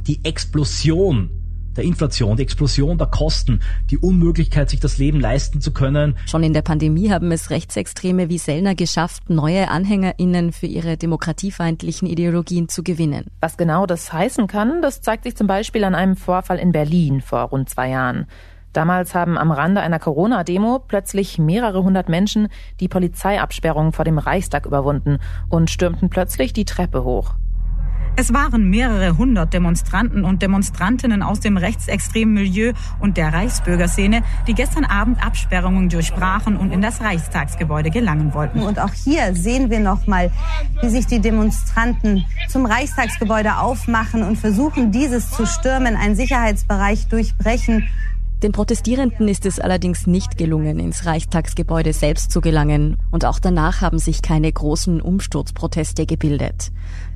die 0.08 0.20
Explosion 0.24 1.30
der 1.76 1.84
Inflation, 1.84 2.38
die 2.38 2.44
Explosion 2.44 2.98
der 2.98 3.08
Kosten, 3.08 3.62
die 3.90 3.98
Unmöglichkeit, 3.98 4.70
sich 4.70 4.80
das 4.80 4.98
Leben 4.98 5.20
leisten 5.20 5.62
zu 5.62 5.72
können. 5.72 6.16
Schon 6.26 6.44
in 6.44 6.54
der 6.54 6.62
Pandemie 6.62 7.12
haben 7.12 7.32
es 7.32 7.50
Rechtsextreme 7.50 8.30
wie 8.30 8.38
Sellner 8.38 8.76
geschafft, 8.76 9.30
neue 9.30 9.70
AnhängerInnen 9.70 10.52
für 10.52 10.68
ihre 10.68 10.98
demokratiefeindlichen 10.98 12.08
Ideologien 12.08 12.70
zu 12.70 12.84
gewinnen. 12.84 13.26
Was 13.40 13.58
genau 13.58 13.86
das 13.86 14.12
heißen 14.12 14.48
kann, 14.48 14.82
das 14.82 15.02
zeigt 15.02 15.24
sich 15.24 15.36
zum 15.36 15.48
Beispiel 15.48 15.84
an 15.84 15.96
einem 15.96 16.16
Vorfall 16.16 16.58
in 16.58 16.72
Berlin 16.72 17.22
vor 17.22 17.42
rund 17.44 17.70
zwei 17.70 17.90
Jahren. 17.90 18.28
Damals 18.74 19.14
haben 19.16 19.38
am 19.38 19.52
Rande 19.52 19.82
einer 19.82 20.00
Corona-Demo 20.00 20.80
plötzlich 20.88 21.38
mehrere 21.38 21.84
hundert 21.84 22.08
Menschen 22.08 22.48
die 22.80 22.88
Polizeiabsperrung 22.88 23.92
vor 23.92 24.06
dem 24.06 24.18
Reichstag 24.18 24.66
überwunden 24.66 25.18
und 25.50 25.70
stürmten 25.70 26.10
plötzlich 26.10 26.54
die 26.54 26.66
Treppe 26.66 27.04
hoch. 27.04 27.36
Es 28.18 28.34
waren 28.34 28.70
mehrere 28.70 29.18
hundert 29.18 29.54
Demonstranten 29.54 30.26
und 30.26 30.42
Demonstrantinnen 30.42 31.24
aus 31.24 31.40
dem 31.40 31.56
rechtsextremen 31.56 32.34
Milieu 32.34 32.74
und 33.00 33.16
der 33.16 33.34
Reichsbürgerszene, 33.34 34.22
die 34.48 34.54
gestern 34.54 34.84
Abend 34.84 35.26
Absperrungen 35.26 35.88
durchbrachen 35.88 36.58
und 36.58 36.72
in 36.72 36.82
das 36.82 37.02
Reichstagsgebäude 37.02 37.90
gelangen 37.90 38.34
wollten. 38.34 38.60
Und 38.60 38.80
auch 38.80 38.94
hier 38.94 39.34
sehen 39.34 39.70
wir 39.70 39.80
noch 39.80 40.08
mal, 40.08 40.30
wie 40.82 40.90
sich 40.90 41.08
die 41.08 41.20
Demonstranten 41.20 42.26
zum 42.50 42.66
Reichstagsgebäude 42.66 43.58
aufmachen 43.58 44.24
und 44.24 44.38
versuchen, 44.38 44.92
dieses 44.92 45.32
zu 45.32 45.46
stürmen, 45.46 45.96
einen 45.96 46.16
Sicherheitsbereich 46.16 47.08
durchbrechen. 47.08 47.88
Den 48.44 48.52
Protestierenden 48.52 49.28
ist 49.28 49.46
es 49.46 49.60
allerdings 49.60 50.08
nicht 50.08 50.38
gelungen, 50.38 50.80
ins 50.80 51.06
Reichstagsgebäude 51.06 51.94
selbst 51.94 52.32
zu 52.32 52.42
gelangen, 52.42 52.98
und 53.12 53.24
auch 53.24 53.38
danach 53.40 53.82
haben 53.82 54.00
sich 54.00 54.24
keine 54.24 54.52
großen 54.52 55.00
Umsturzproteste 55.00 56.08
gebildet. 56.08 56.72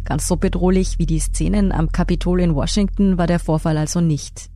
Ganz 0.06 0.28
so 0.28 0.38
bedrohlich 0.38 1.00
wie 1.00 1.08
die 1.08 1.20
Szenen 1.20 1.72
am 1.72 1.92
Kapitol 1.92 2.40
in 2.40 2.56
Washington 2.56 3.18
war 3.18 3.28
der 3.28 3.40
Vorfall 3.40 3.78
also 3.78 4.02
nicht. 4.02 4.50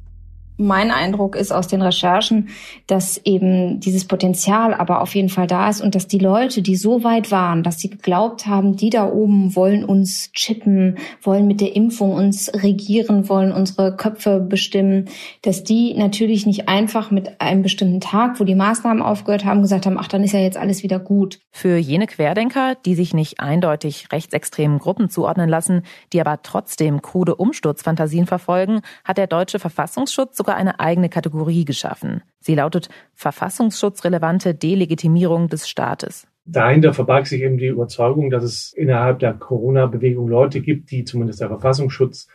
Mein 0.61 0.91
Eindruck 0.91 1.37
ist 1.37 1.53
aus 1.53 1.69
den 1.69 1.81
Recherchen, 1.81 2.49
dass 2.85 3.17
eben 3.23 3.79
dieses 3.79 4.03
Potenzial 4.03 4.73
aber 4.73 4.99
auf 5.01 5.15
jeden 5.15 5.29
Fall 5.29 5.47
da 5.47 5.69
ist 5.69 5.79
und 5.79 5.95
dass 5.95 6.05
die 6.05 6.19
Leute, 6.19 6.61
die 6.61 6.75
so 6.75 7.05
weit 7.05 7.31
waren, 7.31 7.63
dass 7.63 7.79
sie 7.79 7.89
geglaubt 7.89 8.45
haben, 8.45 8.75
die 8.75 8.89
da 8.89 9.09
oben 9.09 9.55
wollen 9.55 9.85
uns 9.85 10.33
chippen, 10.33 10.97
wollen 11.21 11.47
mit 11.47 11.61
der 11.61 11.77
Impfung 11.77 12.11
uns 12.11 12.51
regieren, 12.53 13.29
wollen 13.29 13.53
unsere 13.53 13.95
Köpfe 13.95 14.41
bestimmen, 14.41 15.05
dass 15.43 15.63
die 15.63 15.93
natürlich 15.93 16.45
nicht 16.45 16.67
einfach 16.67 17.09
mit 17.09 17.39
einem 17.39 17.61
bestimmten 17.61 18.01
Tag, 18.01 18.41
wo 18.41 18.43
die 18.43 18.53
Maßnahmen 18.55 19.01
aufgehört 19.01 19.45
haben, 19.45 19.61
gesagt 19.61 19.85
haben, 19.85 19.97
ach, 19.97 20.09
dann 20.09 20.25
ist 20.25 20.33
ja 20.33 20.39
jetzt 20.39 20.57
alles 20.57 20.83
wieder 20.83 20.99
gut. 20.99 21.39
Für 21.51 21.77
jene 21.77 22.05
Querdenker, 22.05 22.75
die 22.75 22.95
sich 22.95 23.13
nicht 23.13 23.39
eindeutig 23.39 24.11
rechtsextremen 24.11 24.79
Gruppen 24.79 25.09
zuordnen 25.09 25.47
lassen, 25.47 25.83
die 26.11 26.19
aber 26.19 26.41
trotzdem 26.43 27.01
krude 27.01 27.35
Umsturzfantasien 27.35 28.27
verfolgen, 28.27 28.81
hat 29.05 29.17
der 29.17 29.27
deutsche 29.27 29.59
Verfassungsschutz 29.59 30.35
sogar 30.35 30.48
sogar 30.49 30.57
eine 30.57 30.79
eigene 30.79 31.09
Kategorie 31.09 31.63
geschaffen. 31.63 32.23
Sie 32.39 32.55
lautet 32.55 32.89
verfassungsschutzrelevante 33.13 34.55
Delegitimierung 34.55 35.47
des 35.47 35.69
Staates. 35.69 36.25
Dahinter 36.45 36.91
verbarg 36.91 37.27
sich 37.27 37.43
eben 37.43 37.59
die 37.59 37.67
Überzeugung, 37.67 38.31
dass 38.31 38.43
es 38.43 38.73
innerhalb 38.73 39.19
der 39.19 39.33
Corona-Bewegung 39.33 40.27
Leute 40.27 40.61
gibt, 40.61 40.89
die 40.89 41.03
zumindest 41.03 41.39
der 41.41 41.49
Verfassungsschutz 41.49 42.27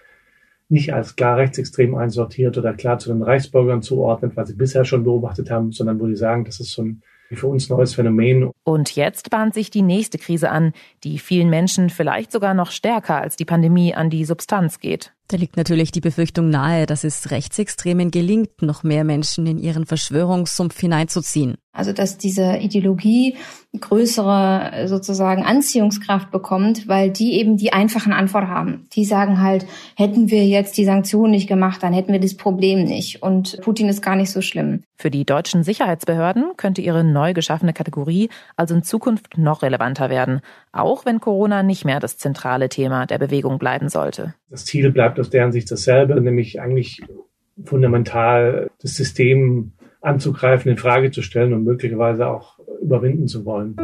nicht 0.69 0.95
als 0.95 1.17
klar 1.17 1.39
rechtsextrem 1.39 1.97
einsortiert 1.97 2.57
oder 2.57 2.73
klar 2.73 3.01
zu 3.01 3.13
den 3.13 3.23
Reichsbürgern 3.23 3.83
zuordnet, 3.83 4.37
was 4.37 4.49
sie 4.49 4.55
bisher 4.55 4.85
schon 4.85 5.03
beobachtet 5.03 5.51
haben, 5.51 5.73
sondern 5.73 5.99
wo 5.99 6.07
sie 6.07 6.15
sagen, 6.15 6.45
das 6.45 6.61
ist 6.61 6.71
so 6.71 6.83
ein 6.83 7.03
für 7.33 7.49
uns 7.49 7.69
neues 7.69 7.95
Phänomen. 7.95 8.53
Und 8.63 8.95
jetzt 8.95 9.31
bahnt 9.31 9.55
sich 9.55 9.71
die 9.71 9.83
nächste 9.83 10.19
Krise 10.19 10.51
an, 10.51 10.73
die 11.03 11.19
vielen 11.19 11.51
Menschen 11.51 11.91
vielleicht 11.91 12.31
sogar 12.31 12.55
noch 12.55 12.71
stärker 12.71 13.21
als 13.21 13.35
die 13.35 13.45
Pandemie 13.45 13.93
an 13.93 14.09
die 14.09 14.25
Substanz 14.25 14.79
geht. 14.79 15.14
Da 15.29 15.39
liegt 15.39 15.57
natürlich 15.57 15.91
die 15.91 16.03
Befürchtung 16.03 16.51
nahe, 16.51 16.85
dass 16.85 17.03
es 17.03 17.31
Rechtsextremen 17.31 18.11
gelingt, 18.11 18.61
noch 18.61 18.83
mehr 18.83 19.05
Menschen 19.05 19.47
in 19.47 19.59
ihren 19.59 19.87
Verschwörungssumpf 19.87 20.79
hineinzuziehen. 20.79 21.57
Also 21.73 21.93
dass 21.93 22.19
diese 22.19 22.59
Ideologie 22.59 23.37
größere 23.81 24.87
sozusagen 24.87 25.45
Anziehungskraft 25.45 26.31
bekommt, 26.31 26.87
weil 26.87 27.11
die 27.11 27.33
eben 27.33 27.57
die 27.57 27.73
einfachen 27.73 28.13
Antwort 28.13 28.47
haben. 28.47 28.87
Die 28.93 29.05
sagen 29.05 29.41
halt, 29.41 29.67
hätten 29.97 30.31
wir 30.31 30.47
jetzt 30.47 30.77
die 30.77 30.85
Sanktionen 30.85 31.33
nicht 31.33 31.49
gemacht, 31.49 31.83
dann 31.83 31.93
hätten 31.93 32.13
wir 32.13 32.21
das 32.21 32.37
Problem 32.37 32.85
nicht. 32.85 33.23
Und 33.23 33.61
Putin 33.63 33.89
ist 33.89 34.03
gar 34.03 34.15
nicht 34.15 34.31
so 34.31 34.41
schlimm. 34.41 34.85
Für 34.97 35.11
die 35.11 35.25
deutschen 35.25 35.65
Sicherheitsbehörden 35.65 36.53
könnte 36.57 36.83
ihre 36.83 37.03
neu 37.03 37.33
geschaffene 37.33 37.73
Kategorie 37.73 38.29
also 38.57 38.75
in 38.75 38.85
Zukunft 38.85 39.37
noch 39.37 39.63
relevanter 39.63 40.11
werden, 40.11 40.43
auch 40.75 41.07
wenn 41.07 41.21
Corona 41.21 41.63
nicht 41.63 41.85
mehr 41.85 42.01
das 42.01 42.19
zentrale 42.19 42.69
Thema 42.69 43.07
der 43.07 43.19
Bewegung 43.19 43.59
bleiben 43.59 43.89
sollte. 43.89 44.35
Das 44.51 44.65
Ziel 44.65 44.91
bleibt 44.91 45.21
aus 45.21 45.31
deren 45.31 45.53
Sicht 45.53 45.71
dasselbe, 45.71 46.21
nämlich 46.21 46.61
eigentlich 46.61 47.03
fundamental 47.65 48.71
das 48.81 48.95
System 48.95 49.73
anzugreifen, 50.01 50.71
in 50.71 50.77
Frage 50.77 51.11
zu 51.11 51.23
stellen 51.23 51.55
und 51.55 51.65
möglicherweise 51.65 52.27
auch 52.27 52.59
überwinden 52.83 53.27
zu 53.27 53.45
wollen. 53.45 53.77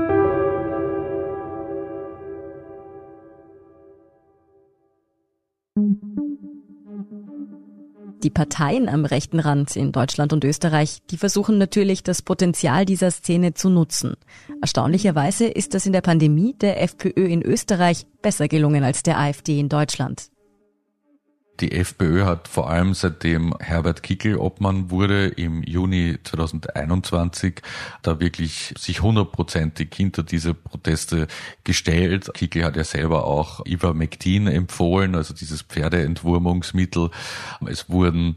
Die 8.22 8.30
Parteien 8.30 8.90
am 8.90 9.06
rechten 9.06 9.40
Rand 9.40 9.76
in 9.76 9.92
Deutschland 9.92 10.34
und 10.34 10.44
Österreich, 10.44 10.98
die 11.10 11.16
versuchen 11.16 11.56
natürlich, 11.56 12.02
das 12.02 12.20
Potenzial 12.20 12.84
dieser 12.84 13.10
Szene 13.10 13.54
zu 13.54 13.70
nutzen. 13.70 14.14
Erstaunlicherweise 14.60 15.46
ist 15.46 15.72
das 15.72 15.86
in 15.86 15.92
der 15.94 16.02
Pandemie 16.02 16.54
der 16.54 16.82
FPÖ 16.82 17.26
in 17.26 17.42
Österreich 17.42 18.06
besser 18.20 18.46
gelungen 18.48 18.84
als 18.84 19.02
der 19.02 19.18
AfD 19.18 19.58
in 19.58 19.70
Deutschland. 19.70 20.29
Die 21.60 21.72
FPÖ 21.72 22.24
hat 22.24 22.48
vor 22.48 22.70
allem 22.70 22.94
seitdem 22.94 23.54
Herbert 23.60 24.02
Kickel 24.02 24.36
Obmann 24.38 24.90
wurde 24.90 25.28
im 25.28 25.62
Juni 25.62 26.16
2021 26.24 27.60
da 28.02 28.18
wirklich 28.18 28.72
sich 28.78 29.02
hundertprozentig 29.02 29.94
hinter 29.94 30.22
diese 30.22 30.54
Proteste 30.54 31.26
gestellt. 31.64 32.30
Kickel 32.32 32.64
hat 32.64 32.76
ja 32.76 32.84
selber 32.84 33.26
auch 33.26 33.66
Ivermectin 33.66 34.46
empfohlen, 34.46 35.14
also 35.14 35.34
dieses 35.34 35.60
Pferdeentwurmungsmittel. 35.60 37.10
Es 37.66 37.90
wurden 37.90 38.36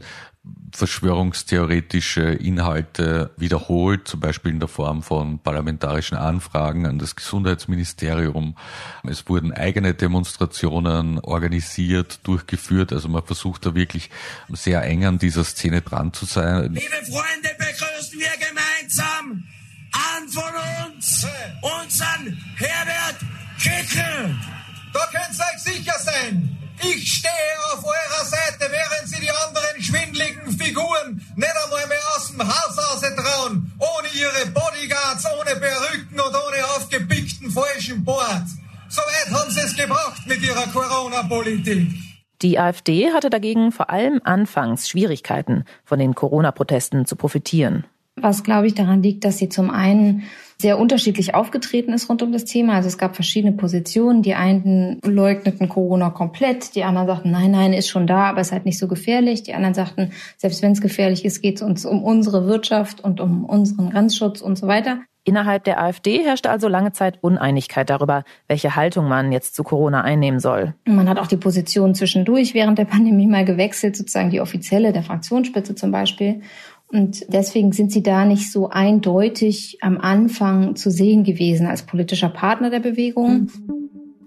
verschwörungstheoretische 0.72 2.22
Inhalte 2.22 3.30
wiederholt, 3.36 4.08
zum 4.08 4.20
Beispiel 4.20 4.52
in 4.52 4.58
der 4.58 4.68
Form 4.68 5.02
von 5.02 5.38
parlamentarischen 5.38 6.18
Anfragen 6.18 6.86
an 6.86 6.98
das 6.98 7.16
Gesundheitsministerium. 7.16 8.56
Es 9.04 9.28
wurden 9.28 9.52
eigene 9.52 9.94
Demonstrationen 9.94 11.20
organisiert, 11.20 12.20
durchgeführt. 12.24 12.92
Also 12.92 13.08
man 13.08 13.24
versucht 13.24 13.64
da 13.64 13.74
wirklich 13.74 14.10
sehr 14.50 14.82
eng 14.82 15.04
an 15.04 15.18
dieser 15.18 15.44
Szene 15.44 15.80
dran 15.80 16.12
zu 16.12 16.24
sein. 16.24 16.74
Liebe 16.74 16.90
Freunde, 17.04 17.50
begrüßen 17.56 18.18
wir 18.18 18.32
gemeinsam 18.48 19.44
an 19.92 20.28
von 20.28 20.92
uns 20.92 21.26
unseren 21.62 22.36
Herbert 22.56 23.16
Kickel. 23.60 24.36
Da 24.92 25.00
könnt 25.12 25.38
ihr 25.38 25.44
euch 25.54 25.62
sicher 25.62 25.98
sein. 26.00 26.63
Ich 26.92 27.12
stehe 27.12 27.32
auf 27.72 27.84
eurer 27.84 28.24
Seite, 28.24 28.70
während 28.70 29.08
sie 29.08 29.20
die 29.20 29.30
anderen 29.30 29.82
schwindligen 29.82 30.52
Figuren 30.58 31.22
nicht 31.36 31.56
einmal 31.64 31.86
mehr 31.86 31.98
aus 32.16 32.28
dem 32.28 32.42
Haus 32.42 32.74
trauen, 33.16 33.72
ohne 33.78 34.08
ihre 34.14 34.50
Bodyguards, 34.52 35.24
ohne 35.38 35.58
Perücken 35.58 36.20
und 36.20 36.34
ohne 36.34 36.64
aufgepickten 36.76 37.50
falschen 37.50 38.04
Bord. 38.04 38.44
So 38.88 39.00
weit 39.00 39.34
haben 39.34 39.50
sie 39.50 39.60
es 39.60 39.76
gebracht 39.76 40.26
mit 40.26 40.42
ihrer 40.42 40.66
Corona-Politik. 40.68 41.88
Die 42.42 42.58
AfD 42.58 43.12
hatte 43.12 43.30
dagegen 43.30 43.72
vor 43.72 43.90
allem 43.90 44.20
anfangs 44.24 44.88
Schwierigkeiten, 44.88 45.64
von 45.84 45.98
den 45.98 46.14
Corona-Protesten 46.14 47.06
zu 47.06 47.16
profitieren. 47.16 47.84
Was, 48.16 48.44
glaube 48.44 48.66
ich, 48.66 48.74
daran 48.74 49.02
liegt, 49.02 49.24
dass 49.24 49.38
sie 49.38 49.48
zum 49.48 49.70
einen 49.70 50.24
sehr 50.64 50.78
unterschiedlich 50.78 51.34
aufgetreten 51.34 51.92
ist 51.92 52.08
rund 52.08 52.22
um 52.22 52.32
das 52.32 52.46
Thema. 52.46 52.76
Also 52.76 52.88
es 52.88 52.96
gab 52.96 53.16
verschiedene 53.16 53.52
Positionen. 53.52 54.22
Die 54.22 54.32
einen 54.32 54.98
leugneten 55.04 55.68
Corona 55.68 56.08
komplett, 56.08 56.74
die 56.74 56.84
anderen 56.84 57.06
sagten, 57.06 57.30
nein, 57.30 57.50
nein, 57.50 57.74
ist 57.74 57.90
schon 57.90 58.06
da, 58.06 58.30
aber 58.30 58.40
ist 58.40 58.50
halt 58.50 58.64
nicht 58.64 58.78
so 58.78 58.88
gefährlich. 58.88 59.42
Die 59.42 59.52
anderen 59.52 59.74
sagten, 59.74 60.12
selbst 60.38 60.62
wenn 60.62 60.72
es 60.72 60.80
gefährlich 60.80 61.26
ist, 61.26 61.42
geht 61.42 61.56
es 61.56 61.62
uns 61.62 61.84
um 61.84 62.02
unsere 62.02 62.46
Wirtschaft 62.46 63.04
und 63.04 63.20
um 63.20 63.44
unseren 63.44 63.90
Grenzschutz 63.90 64.40
und 64.40 64.56
so 64.56 64.66
weiter. 64.66 65.00
Innerhalb 65.26 65.64
der 65.64 65.82
AfD 65.82 66.22
herrschte 66.22 66.50
also 66.50 66.68
lange 66.68 66.92
Zeit 66.92 67.18
Uneinigkeit 67.22 67.88
darüber, 67.88 68.24
welche 68.46 68.74
Haltung 68.74 69.08
man 69.08 69.32
jetzt 69.32 69.54
zu 69.54 69.64
Corona 69.64 70.02
einnehmen 70.02 70.38
soll. 70.38 70.74
Man 70.86 71.08
hat 71.10 71.18
auch 71.18 71.26
die 71.26 71.38
Position 71.38 71.94
zwischendurch 71.94 72.52
während 72.52 72.78
der 72.78 72.84
Pandemie 72.84 73.26
mal 73.26 73.46
gewechselt, 73.46 73.96
sozusagen 73.96 74.28
die 74.28 74.42
offizielle 74.42 74.92
der 74.92 75.02
Fraktionsspitze 75.02 75.74
zum 75.74 75.90
Beispiel. 75.90 76.42
Und 76.94 77.24
deswegen 77.26 77.72
sind 77.72 77.90
sie 77.90 78.04
da 78.04 78.24
nicht 78.24 78.52
so 78.52 78.68
eindeutig 78.68 79.78
am 79.80 80.00
Anfang 80.00 80.76
zu 80.76 80.92
sehen 80.92 81.24
gewesen 81.24 81.66
als 81.66 81.82
politischer 81.82 82.28
Partner 82.28 82.70
der 82.70 82.78
Bewegung. 82.78 83.50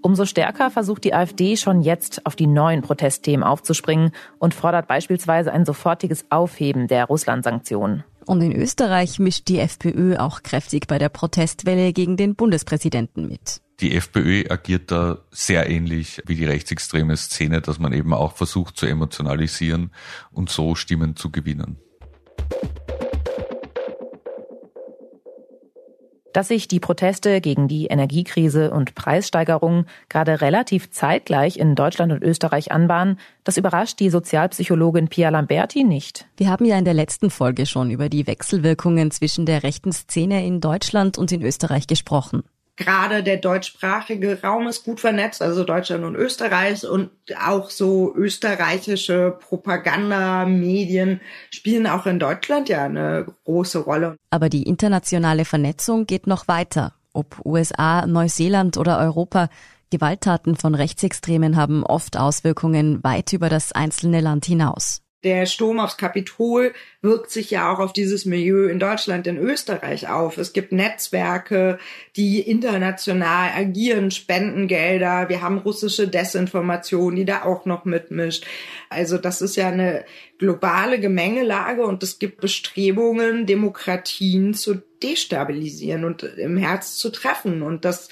Umso 0.02 0.26
stärker 0.26 0.70
versucht 0.70 1.04
die 1.04 1.14
AfD 1.14 1.56
schon 1.56 1.80
jetzt 1.80 2.26
auf 2.26 2.36
die 2.36 2.46
neuen 2.46 2.82
Protestthemen 2.82 3.42
aufzuspringen 3.42 4.10
und 4.38 4.52
fordert 4.52 4.86
beispielsweise 4.86 5.50
ein 5.50 5.64
sofortiges 5.64 6.26
Aufheben 6.28 6.88
der 6.88 7.06
Russland-Sanktionen. 7.06 8.04
Und 8.26 8.42
in 8.42 8.52
Österreich 8.52 9.18
mischt 9.18 9.48
die 9.48 9.60
FPÖ 9.60 10.18
auch 10.18 10.42
kräftig 10.42 10.88
bei 10.88 10.98
der 10.98 11.08
Protestwelle 11.08 11.94
gegen 11.94 12.18
den 12.18 12.34
Bundespräsidenten 12.34 13.28
mit. 13.28 13.62
Die 13.80 13.94
FPÖ 13.94 14.44
agiert 14.50 14.90
da 14.90 15.20
sehr 15.30 15.70
ähnlich 15.70 16.20
wie 16.26 16.34
die 16.34 16.44
rechtsextreme 16.44 17.16
Szene, 17.16 17.62
dass 17.62 17.78
man 17.78 17.94
eben 17.94 18.12
auch 18.12 18.34
versucht 18.34 18.76
zu 18.76 18.84
emotionalisieren 18.84 19.90
und 20.30 20.50
so 20.50 20.74
Stimmen 20.74 21.16
zu 21.16 21.30
gewinnen. 21.30 21.78
Dass 26.38 26.48
sich 26.48 26.68
die 26.68 26.78
Proteste 26.78 27.40
gegen 27.40 27.66
die 27.66 27.86
Energiekrise 27.86 28.70
und 28.70 28.94
Preissteigerungen 28.94 29.86
gerade 30.08 30.40
relativ 30.40 30.90
zeitgleich 30.90 31.56
in 31.56 31.74
Deutschland 31.74 32.12
und 32.12 32.22
Österreich 32.22 32.70
anbahnen, 32.70 33.18
das 33.42 33.56
überrascht 33.56 33.98
die 33.98 34.08
Sozialpsychologin 34.10 35.08
Pia 35.08 35.30
Lamberti 35.30 35.82
nicht. 35.82 36.28
Wir 36.36 36.48
haben 36.48 36.64
ja 36.64 36.78
in 36.78 36.84
der 36.84 36.94
letzten 36.94 37.30
Folge 37.30 37.66
schon 37.66 37.90
über 37.90 38.08
die 38.08 38.26
Wechselwirkungen 38.26 39.10
zwischen 39.10 39.46
der 39.46 39.64
rechten 39.64 39.90
Szene 39.90 40.46
in 40.46 40.60
Deutschland 40.60 41.18
und 41.18 41.32
in 41.32 41.42
Österreich 41.42 41.86
gesprochen 41.88 42.44
gerade 42.78 43.22
der 43.22 43.36
deutschsprachige 43.36 44.40
Raum 44.40 44.68
ist 44.68 44.84
gut 44.84 45.00
vernetzt, 45.00 45.42
also 45.42 45.64
Deutschland 45.64 46.04
und 46.04 46.14
Österreich 46.14 46.86
und 46.86 47.10
auch 47.44 47.70
so 47.70 48.14
österreichische 48.14 49.36
Propagandamedien 49.40 51.20
spielen 51.50 51.86
auch 51.86 52.06
in 52.06 52.18
Deutschland 52.18 52.68
ja 52.68 52.84
eine 52.84 53.26
große 53.44 53.80
Rolle. 53.80 54.16
Aber 54.30 54.48
die 54.48 54.62
internationale 54.62 55.44
Vernetzung 55.44 56.06
geht 56.06 56.26
noch 56.26 56.48
weiter. 56.48 56.94
Ob 57.12 57.44
USA, 57.44 58.06
Neuseeland 58.06 58.78
oder 58.78 58.98
Europa, 58.98 59.48
Gewalttaten 59.90 60.54
von 60.56 60.74
Rechtsextremen 60.74 61.56
haben 61.56 61.84
oft 61.84 62.16
Auswirkungen 62.16 63.02
weit 63.02 63.32
über 63.32 63.48
das 63.48 63.72
einzelne 63.72 64.20
Land 64.20 64.44
hinaus. 64.44 65.02
Der 65.24 65.46
Sturm 65.46 65.80
aufs 65.80 65.96
Kapitol 65.96 66.72
wirkt 67.02 67.30
sich 67.30 67.50
ja 67.50 67.72
auch 67.72 67.80
auf 67.80 67.92
dieses 67.92 68.24
Milieu 68.24 68.68
in 68.68 68.78
Deutschland, 68.78 69.26
in 69.26 69.36
Österreich 69.36 70.08
auf. 70.08 70.38
Es 70.38 70.52
gibt 70.52 70.70
Netzwerke, 70.70 71.80
die 72.14 72.40
international 72.40 73.50
agieren, 73.56 74.12
Spendengelder. 74.12 75.28
Wir 75.28 75.42
haben 75.42 75.58
russische 75.58 76.06
Desinformation, 76.06 77.16
die 77.16 77.24
da 77.24 77.42
auch 77.42 77.64
noch 77.64 77.84
mitmischt. 77.84 78.46
Also 78.90 79.18
das 79.18 79.42
ist 79.42 79.56
ja 79.56 79.68
eine 79.68 80.04
globale 80.38 81.00
Gemengelage 81.00 81.82
und 81.82 82.04
es 82.04 82.20
gibt 82.20 82.40
Bestrebungen, 82.40 83.44
Demokratien 83.44 84.54
zu 84.54 84.82
destabilisieren 85.02 86.04
und 86.04 86.22
im 86.22 86.56
Herz 86.56 86.96
zu 86.96 87.10
treffen. 87.10 87.62
Und 87.62 87.84
das 87.84 88.08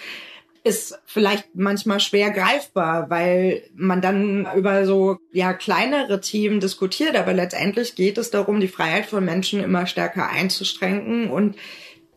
ist 0.67 0.99
vielleicht 1.07 1.55
manchmal 1.55 2.01
schwer 2.01 2.31
greifbar, 2.31 3.09
weil 3.09 3.63
man 3.77 4.01
dann 4.01 4.49
über 4.57 4.85
so 4.85 5.19
ja 5.33 5.55
kleinere 5.55 6.21
Themen 6.21 6.59
diskutiert, 6.59 7.15
aber 7.15 7.33
letztendlich 7.33 7.95
geht 7.95 8.19
es 8.19 8.33
darum, 8.33 8.59
die 8.59 8.67
Freiheit 8.67 9.07
von 9.07 9.25
Menschen 9.25 9.63
immer 9.63 9.87
stärker 9.87 10.29
einzuschränken 10.29 11.31
und 11.31 11.55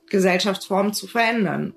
Gesellschaftsformen 0.09 0.93
zu 0.93 1.05
verändern. 1.05 1.75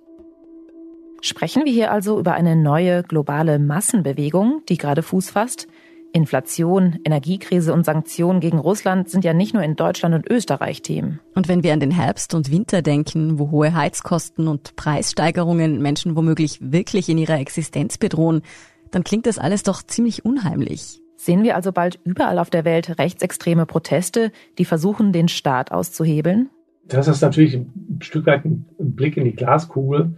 Sprechen 1.20 1.66
wir 1.66 1.72
hier 1.72 1.92
also 1.92 2.18
über 2.18 2.32
eine 2.32 2.56
neue 2.56 3.02
globale 3.02 3.58
Massenbewegung, 3.58 4.62
die 4.70 4.78
gerade 4.78 5.02
Fuß 5.02 5.30
fasst? 5.30 5.68
Inflation, 6.12 6.98
Energiekrise 7.04 7.72
und 7.72 7.84
Sanktionen 7.84 8.40
gegen 8.40 8.58
Russland 8.58 9.08
sind 9.08 9.24
ja 9.24 9.32
nicht 9.32 9.54
nur 9.54 9.62
in 9.62 9.76
Deutschland 9.76 10.14
und 10.14 10.30
Österreich 10.30 10.82
Themen. 10.82 11.20
Und 11.34 11.48
wenn 11.48 11.62
wir 11.62 11.72
an 11.72 11.80
den 11.80 11.90
Herbst 11.90 12.34
und 12.34 12.50
Winter 12.50 12.82
denken, 12.82 13.38
wo 13.38 13.50
hohe 13.50 13.74
Heizkosten 13.74 14.48
und 14.48 14.76
Preissteigerungen 14.76 15.80
Menschen 15.80 16.14
womöglich 16.16 16.58
wirklich 16.60 17.08
in 17.08 17.18
ihrer 17.18 17.38
Existenz 17.38 17.98
bedrohen, 17.98 18.42
dann 18.90 19.04
klingt 19.04 19.26
das 19.26 19.38
alles 19.38 19.62
doch 19.62 19.82
ziemlich 19.82 20.24
unheimlich. 20.24 21.00
Sehen 21.16 21.44
wir 21.44 21.56
also 21.56 21.72
bald 21.72 21.98
überall 22.04 22.38
auf 22.38 22.50
der 22.50 22.64
Welt 22.64 22.98
rechtsextreme 22.98 23.64
Proteste, 23.64 24.32
die 24.58 24.64
versuchen, 24.64 25.12
den 25.12 25.28
Staat 25.28 25.72
auszuhebeln? 25.72 26.50
Das 26.84 27.08
ist 27.08 27.20
natürlich 27.20 27.54
ein 27.54 28.00
Stück 28.02 28.26
weit 28.26 28.44
ein 28.44 28.66
Blick 28.78 29.16
in 29.16 29.24
die 29.24 29.34
Glaskugel. 29.36 30.16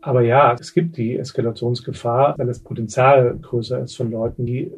Aber 0.00 0.22
ja, 0.22 0.54
es 0.58 0.72
gibt 0.72 0.96
die 0.96 1.16
Eskalationsgefahr, 1.16 2.34
weil 2.38 2.46
das 2.46 2.60
Potenzial 2.60 3.36
größer 3.42 3.80
ist 3.80 3.96
von 3.96 4.10
Leuten, 4.10 4.46
die 4.46 4.72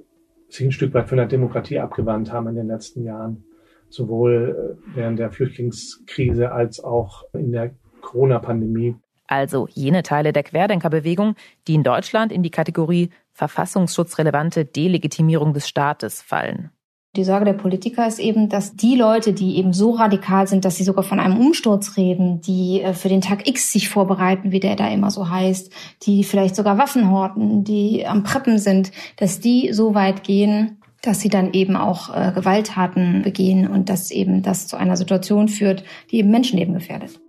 sich 0.51 0.67
ein 0.67 0.73
Stück 0.73 0.95
weit 0.95 1.09
von 1.09 1.19
der 1.19 1.27
Demokratie 1.27 1.79
abgewandt 1.79 2.33
haben 2.33 2.49
in 2.49 2.57
den 2.57 2.67
letzten 2.67 3.05
Jahren, 3.05 3.45
sowohl 3.89 4.79
äh, 4.93 4.97
während 4.97 5.19
der 5.19 5.31
Flüchtlingskrise 5.31 6.53
als 6.53 6.83
auch 6.83 7.25
in 7.33 7.53
der 7.53 7.75
Corona-Pandemie. 8.01 8.97
Also 9.27 9.69
jene 9.71 10.03
Teile 10.03 10.33
der 10.33 10.43
Querdenkerbewegung, 10.43 11.37
die 11.69 11.75
in 11.75 11.85
Deutschland 11.85 12.33
in 12.33 12.43
die 12.43 12.51
Kategorie 12.51 13.11
verfassungsschutzrelevante 13.33 14.65
Delegitimierung 14.65 15.55
des 15.55 15.69
Staates 15.69 16.21
fallen. 16.21 16.71
Die 17.17 17.25
Sorge 17.25 17.45
der 17.45 17.55
Politiker 17.55 18.07
ist 18.07 18.21
eben, 18.21 18.49
dass 18.49 18.77
die 18.77 18.95
Leute, 18.95 19.33
die 19.33 19.57
eben 19.57 19.73
so 19.73 19.91
radikal 19.91 20.47
sind, 20.47 20.65
dass 20.65 20.77
sie 20.77 20.85
sogar 20.85 21.03
von 21.03 21.19
einem 21.19 21.41
Umsturz 21.41 21.97
reden, 21.97 22.41
die 22.41 22.83
äh, 22.83 22.95
für 22.95 23.09
den 23.09 23.21
Tag 23.21 23.49
X 23.49 23.73
sich 23.73 23.89
vorbereiten, 23.89 24.53
wie 24.53 24.61
der 24.61 24.77
da 24.77 24.89
immer 24.89 25.11
so 25.11 25.29
heißt, 25.29 25.73
die 26.05 26.23
vielleicht 26.23 26.55
sogar 26.55 26.79
Waffen 26.79 27.11
horten, 27.11 27.65
die 27.65 28.07
am 28.07 28.23
Preppen 28.23 28.59
sind, 28.59 28.93
dass 29.17 29.41
die 29.41 29.73
so 29.73 29.93
weit 29.97 30.23
gehen, 30.23 30.79
dass 31.03 31.19
sie 31.19 31.29
dann 31.29 31.53
eben 31.53 31.75
auch 31.75 32.15
äh, 32.15 32.31
Gewalttaten 32.33 33.23
begehen 33.23 33.67
und 33.67 33.89
dass 33.89 34.13
eben 34.13 34.43
das 34.43 34.69
zu 34.69 34.77
einer 34.77 34.97
Situation 34.97 35.49
führt, 35.49 35.83
die 36.13 36.19
eben 36.19 36.31
Menschenleben 36.31 36.75
gefährdet. 36.75 37.21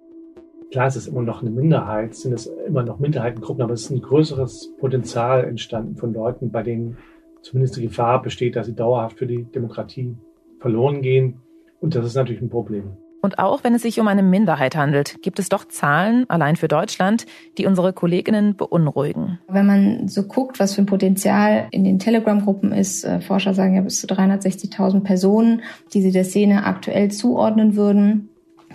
Klar, 0.72 0.86
es 0.86 0.96
ist 0.96 1.08
immer 1.08 1.24
noch 1.24 1.42
eine 1.42 1.50
Minderheit, 1.50 2.14
sind 2.14 2.34
es 2.34 2.46
immer 2.68 2.84
noch 2.84 3.00
Minderheitengruppen, 3.00 3.64
aber 3.64 3.74
es 3.74 3.82
ist 3.82 3.90
ein 3.90 4.02
größeres 4.02 4.74
Potenzial 4.80 5.44
entstanden 5.44 5.96
von 5.96 6.14
Leuten, 6.14 6.52
bei 6.52 6.62
denen 6.62 6.98
zumindest 7.42 7.78
die 7.78 7.84
Gefahr 7.84 8.22
besteht, 8.22 8.56
dass 8.56 8.68
sie 8.68 8.76
dauerhaft 8.76 9.18
für 9.18 9.28
die 9.28 9.44
Demokratie 9.44 10.16
verloren 10.60 11.02
gehen. 11.02 11.42
Und 11.80 11.96
das 11.96 12.06
ist 12.06 12.16
natürlich 12.16 12.42
ein 12.42 12.50
Problem. 12.50 12.92
Und 13.22 13.38
auch 13.38 13.64
wenn 13.64 13.76
es 13.76 13.84
sich 13.84 14.00
um 14.00 14.08
eine 14.08 14.24
Minderheit 14.24 14.76
handelt, 14.76 15.22
gibt 15.22 15.38
es 15.38 15.48
doch 15.48 15.66
Zahlen, 15.66 16.26
allein 16.28 16.56
für 16.56 16.68
Deutschland, 16.68 17.28
die 17.58 17.68
unsere 17.68 17.94
Kolleginnen 17.94 18.56
beunruhigen. 18.56 19.40
Wenn 19.48 19.68
man 19.68 20.08
so 20.08 20.24
guckt, 20.24 20.60
was 20.60 20.74
für 20.74 20.82
ein 20.82 20.88
Potenzial 20.88 21.68
in 21.72 21.84
den 21.84 22.00
Telegram-Gruppen 22.00 22.72
ist, 22.72 23.04
äh, 23.04 23.22
Forscher 23.22 23.54
sagen 23.54 23.76
ja 23.76 23.82
bis 23.82 24.02
zu 24.02 24.08
360.000 24.08 25.02
Personen, 25.02 25.62
die 25.94 26.02
sie 26.02 26.12
der 26.12 26.24
Szene 26.24 26.66
aktuell 26.66 27.12
zuordnen 27.12 27.76
würden, 27.76 28.30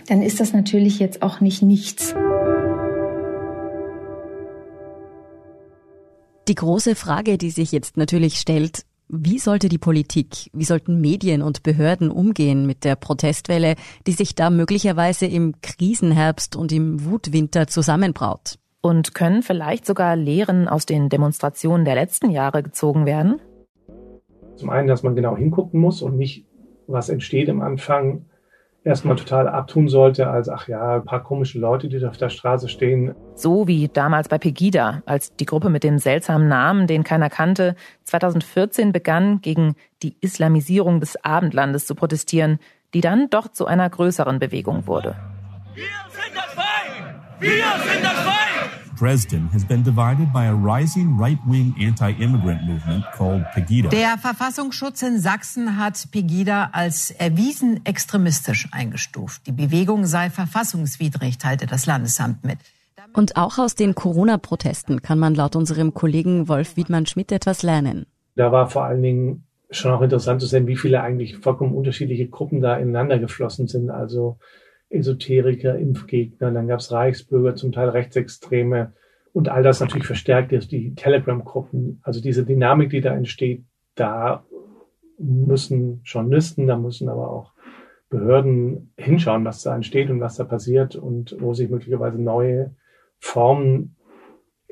dann 0.07 0.21
ist 0.21 0.39
das 0.39 0.53
natürlich 0.53 0.99
jetzt 0.99 1.21
auch 1.21 1.41
nicht 1.41 1.61
nichts. 1.61 2.15
Die 6.47 6.55
große 6.55 6.95
Frage, 6.95 7.37
die 7.37 7.49
sich 7.49 7.73
jetzt 7.73 7.97
natürlich 7.97 8.35
stellt, 8.35 8.85
wie 9.09 9.37
sollte 9.37 9.67
die 9.67 9.77
Politik, 9.77 10.49
wie 10.53 10.63
sollten 10.63 11.01
Medien 11.01 11.41
und 11.41 11.61
Behörden 11.61 12.09
umgehen 12.09 12.65
mit 12.65 12.85
der 12.85 12.95
Protestwelle, 12.95 13.75
die 14.05 14.13
sich 14.13 14.33
da 14.33 14.49
möglicherweise 14.49 15.25
im 15.25 15.55
Krisenherbst 15.61 16.55
und 16.55 16.71
im 16.71 17.03
Wutwinter 17.03 17.67
zusammenbraut? 17.67 18.59
Und 18.79 19.13
können 19.13 19.43
vielleicht 19.43 19.85
sogar 19.85 20.15
Lehren 20.15 20.69
aus 20.69 20.85
den 20.85 21.09
Demonstrationen 21.09 21.83
der 21.83 21.95
letzten 21.95 22.29
Jahre 22.29 22.63
gezogen 22.63 23.05
werden? 23.05 23.41
Zum 24.55 24.69
einen, 24.69 24.87
dass 24.87 25.03
man 25.03 25.15
genau 25.15 25.35
hingucken 25.35 25.81
muss 25.81 26.01
und 26.01 26.15
nicht, 26.15 26.45
was 26.87 27.09
entsteht 27.09 27.49
im 27.49 27.59
Anfang, 27.61 28.25
erstmal 28.87 29.15
total 29.15 29.47
abtun 29.47 29.87
sollte, 29.87 30.29
als 30.29 30.49
ach 30.49 30.67
ja, 30.67 30.95
ein 30.95 31.05
paar 31.05 31.23
komische 31.23 31.59
Leute, 31.59 31.89
die 31.89 31.99
da 31.99 32.09
auf 32.09 32.17
der 32.17 32.29
Straße 32.29 32.69
stehen. 32.69 33.13
So 33.35 33.67
wie 33.67 33.87
damals 33.87 34.29
bei 34.29 34.37
Pegida, 34.37 35.03
als 35.05 35.35
die 35.35 35.45
Gruppe 35.45 35.69
mit 35.69 35.83
dem 35.83 35.99
seltsamen 35.99 36.47
Namen, 36.47 36.87
den 36.87 37.03
keiner 37.03 37.29
kannte, 37.29 37.75
2014 38.05 38.91
begann, 38.91 39.41
gegen 39.41 39.75
die 40.01 40.15
Islamisierung 40.21 40.99
des 40.99 41.23
Abendlandes 41.23 41.85
zu 41.85 41.93
protestieren, 41.93 42.59
die 42.93 43.01
dann 43.01 43.29
doch 43.29 43.49
zu 43.49 43.67
einer 43.67 43.89
größeren 43.89 44.39
Bewegung 44.39 44.87
wurde. 44.87 45.15
Wir 45.75 45.83
sind 46.09 46.35
das 46.35 46.53
Fein! 46.53 47.15
Wir 47.39 47.49
sind 47.93 48.03
das 48.03 48.19
Fein! 48.21 48.56
Dresden 48.99 49.49
has 49.53 49.63
been 49.63 49.83
divided 49.83 50.33
by 50.33 50.45
a 50.45 50.53
rising 50.53 51.17
right-wing 51.19 51.75
anti-immigrant 51.79 52.63
movement 52.63 53.05
called 53.15 53.43
Pegida. 53.53 53.89
Der 53.89 54.17
Verfassungsschutz 54.17 55.01
in 55.03 55.19
Sachsen 55.19 55.77
hat 55.77 56.07
Pegida 56.11 56.69
als 56.71 57.11
erwiesen 57.11 57.85
extremistisch 57.85 58.67
eingestuft. 58.71 59.45
Die 59.45 59.51
Bewegung 59.51 60.05
sei 60.05 60.29
verfassungswidrig, 60.29 61.37
teilte 61.37 61.67
das 61.67 61.85
Landesamt 61.85 62.43
mit. 62.43 62.57
Und 63.13 63.37
auch 63.37 63.57
aus 63.57 63.75
den 63.75 63.95
Corona-Protesten 63.95 65.01
kann 65.01 65.19
man 65.19 65.35
laut 65.35 65.55
unserem 65.55 65.93
Kollegen 65.93 66.47
Wolf 66.47 66.75
Wiedmann-Schmidt 66.75 67.31
etwas 67.31 67.63
lernen. 67.63 68.05
Da 68.35 68.51
war 68.51 68.69
vor 68.69 68.83
allen 68.85 69.01
Dingen 69.01 69.43
schon 69.69 69.91
auch 69.91 70.01
interessant 70.01 70.41
zu 70.41 70.47
sehen, 70.47 70.67
wie 70.67 70.75
viele 70.75 71.01
eigentlich 71.01 71.37
vollkommen 71.37 71.73
unterschiedliche 71.73 72.27
Gruppen 72.27 72.61
da 72.61 72.77
ineinander 72.77 73.19
geflossen 73.19 73.67
sind. 73.67 73.89
Also 73.89 74.37
Esoteriker, 74.89 75.77
Impfgegner, 75.77 76.51
dann 76.51 76.67
gab 76.67 76.79
es 76.79 76.91
Reichsbürger, 76.91 77.55
zum 77.55 77.71
Teil 77.71 77.89
Rechtsextreme 77.89 78.93
und 79.33 79.49
all 79.49 79.63
das 79.63 79.79
natürlich 79.79 80.07
verstärkt 80.07 80.51
ist 80.51 80.71
die 80.71 80.95
Telegram-Gruppen. 80.95 81.99
Also 82.03 82.21
diese 82.21 82.45
Dynamik, 82.45 82.89
die 82.89 83.01
da 83.01 83.13
entsteht, 83.13 83.65
da 83.95 84.45
müssen 85.19 86.01
Journalisten, 86.03 86.67
da 86.67 86.77
müssen 86.77 87.09
aber 87.09 87.29
auch 87.29 87.53
Behörden 88.09 88.93
hinschauen, 88.97 89.43
was 89.43 89.63
da 89.63 89.75
entsteht 89.75 90.09
und 90.09 90.21
was 90.21 90.37
da 90.37 90.45
passiert 90.45 90.95
und 90.95 91.35
wo 91.39 91.53
sich 91.53 91.69
möglicherweise 91.69 92.21
neue 92.21 92.75
Formen 93.19 93.95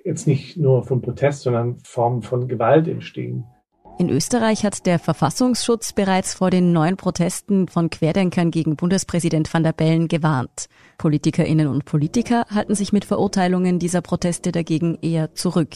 jetzt 0.04 0.28
nicht 0.28 0.56
nur 0.56 0.84
von 0.84 1.02
Protest, 1.02 1.42
sondern 1.42 1.80
Formen 1.80 2.22
von 2.22 2.48
Gewalt 2.48 2.88
entstehen. 2.88 3.46
In 3.98 4.10
Österreich 4.10 4.66
hat 4.66 4.86
der 4.86 5.00
Verfassungsschutz 5.00 5.94
bereits 5.94 6.34
vor 6.34 6.50
den 6.50 6.74
neuen 6.74 6.98
Protesten 6.98 7.70
von 7.70 7.90
Querdenkern 7.90 8.52
gegen 8.52 8.76
Bundespräsident 8.76 9.54
van 9.54 9.64
der 9.64 9.72
Bellen 9.72 10.10
gewarnt. 10.10 10.68
Politikerinnen 10.98 11.70
und 11.70 11.86
Politiker 11.86 12.46
halten 12.54 12.76
sich 12.76 12.92
mit 12.92 13.06
Verurteilungen 13.06 13.80
dieser 13.80 14.02
Proteste 14.02 14.52
dagegen 14.52 14.98
eher 15.02 15.34
zurück, 15.34 15.76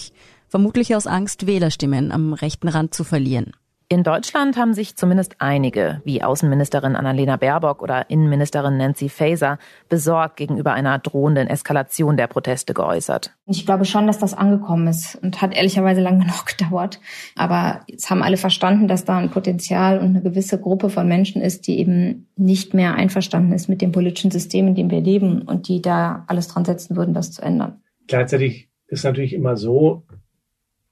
vermutlich 0.49 0.97
aus 0.97 1.07
Angst, 1.07 1.47
Wählerstimmen 1.47 2.11
am 2.11 2.33
rechten 2.33 2.67
Rand 2.67 2.93
zu 2.93 3.05
verlieren. 3.05 3.53
In 3.91 4.03
Deutschland 4.03 4.55
haben 4.55 4.75
sich 4.75 4.95
zumindest 4.95 5.37
einige, 5.39 5.99
wie 6.05 6.21
Außenministerin 6.21 6.95
Annalena 6.95 7.37
Baerbock 7.37 7.81
oder 7.81 8.07
Innenministerin 8.11 8.77
Nancy 8.77 9.09
Faeser, 9.09 9.57
besorgt 9.89 10.37
gegenüber 10.37 10.73
einer 10.73 10.99
drohenden 10.99 11.47
Eskalation 11.47 12.15
der 12.15 12.27
Proteste 12.27 12.75
geäußert. 12.75 13.35
Ich 13.47 13.65
glaube 13.65 13.85
schon, 13.85 14.05
dass 14.05 14.19
das 14.19 14.35
angekommen 14.35 14.85
ist 14.85 15.15
und 15.23 15.41
hat 15.41 15.55
ehrlicherweise 15.55 16.01
lange 16.01 16.19
genug 16.25 16.45
gedauert. 16.45 16.99
Aber 17.35 17.81
jetzt 17.87 18.11
haben 18.11 18.21
alle 18.21 18.37
verstanden, 18.37 18.87
dass 18.87 19.05
da 19.05 19.17
ein 19.17 19.31
Potenzial 19.31 19.97
und 19.97 20.09
eine 20.09 20.21
gewisse 20.21 20.61
Gruppe 20.61 20.91
von 20.91 21.07
Menschen 21.07 21.41
ist, 21.41 21.65
die 21.65 21.79
eben 21.79 22.27
nicht 22.35 22.75
mehr 22.75 22.93
einverstanden 22.93 23.53
ist 23.53 23.69
mit 23.69 23.81
dem 23.81 23.91
politischen 23.91 24.29
System, 24.29 24.67
in 24.67 24.75
dem 24.75 24.91
wir 24.91 25.01
leben 25.01 25.41
und 25.41 25.67
die 25.67 25.81
da 25.81 26.25
alles 26.27 26.47
dran 26.47 26.63
setzen 26.63 26.95
würden, 26.95 27.15
das 27.15 27.31
zu 27.31 27.41
ändern. 27.41 27.81
Gleichzeitig 28.05 28.69
ist 28.85 29.03
natürlich 29.03 29.33
immer 29.33 29.57
so, 29.57 30.03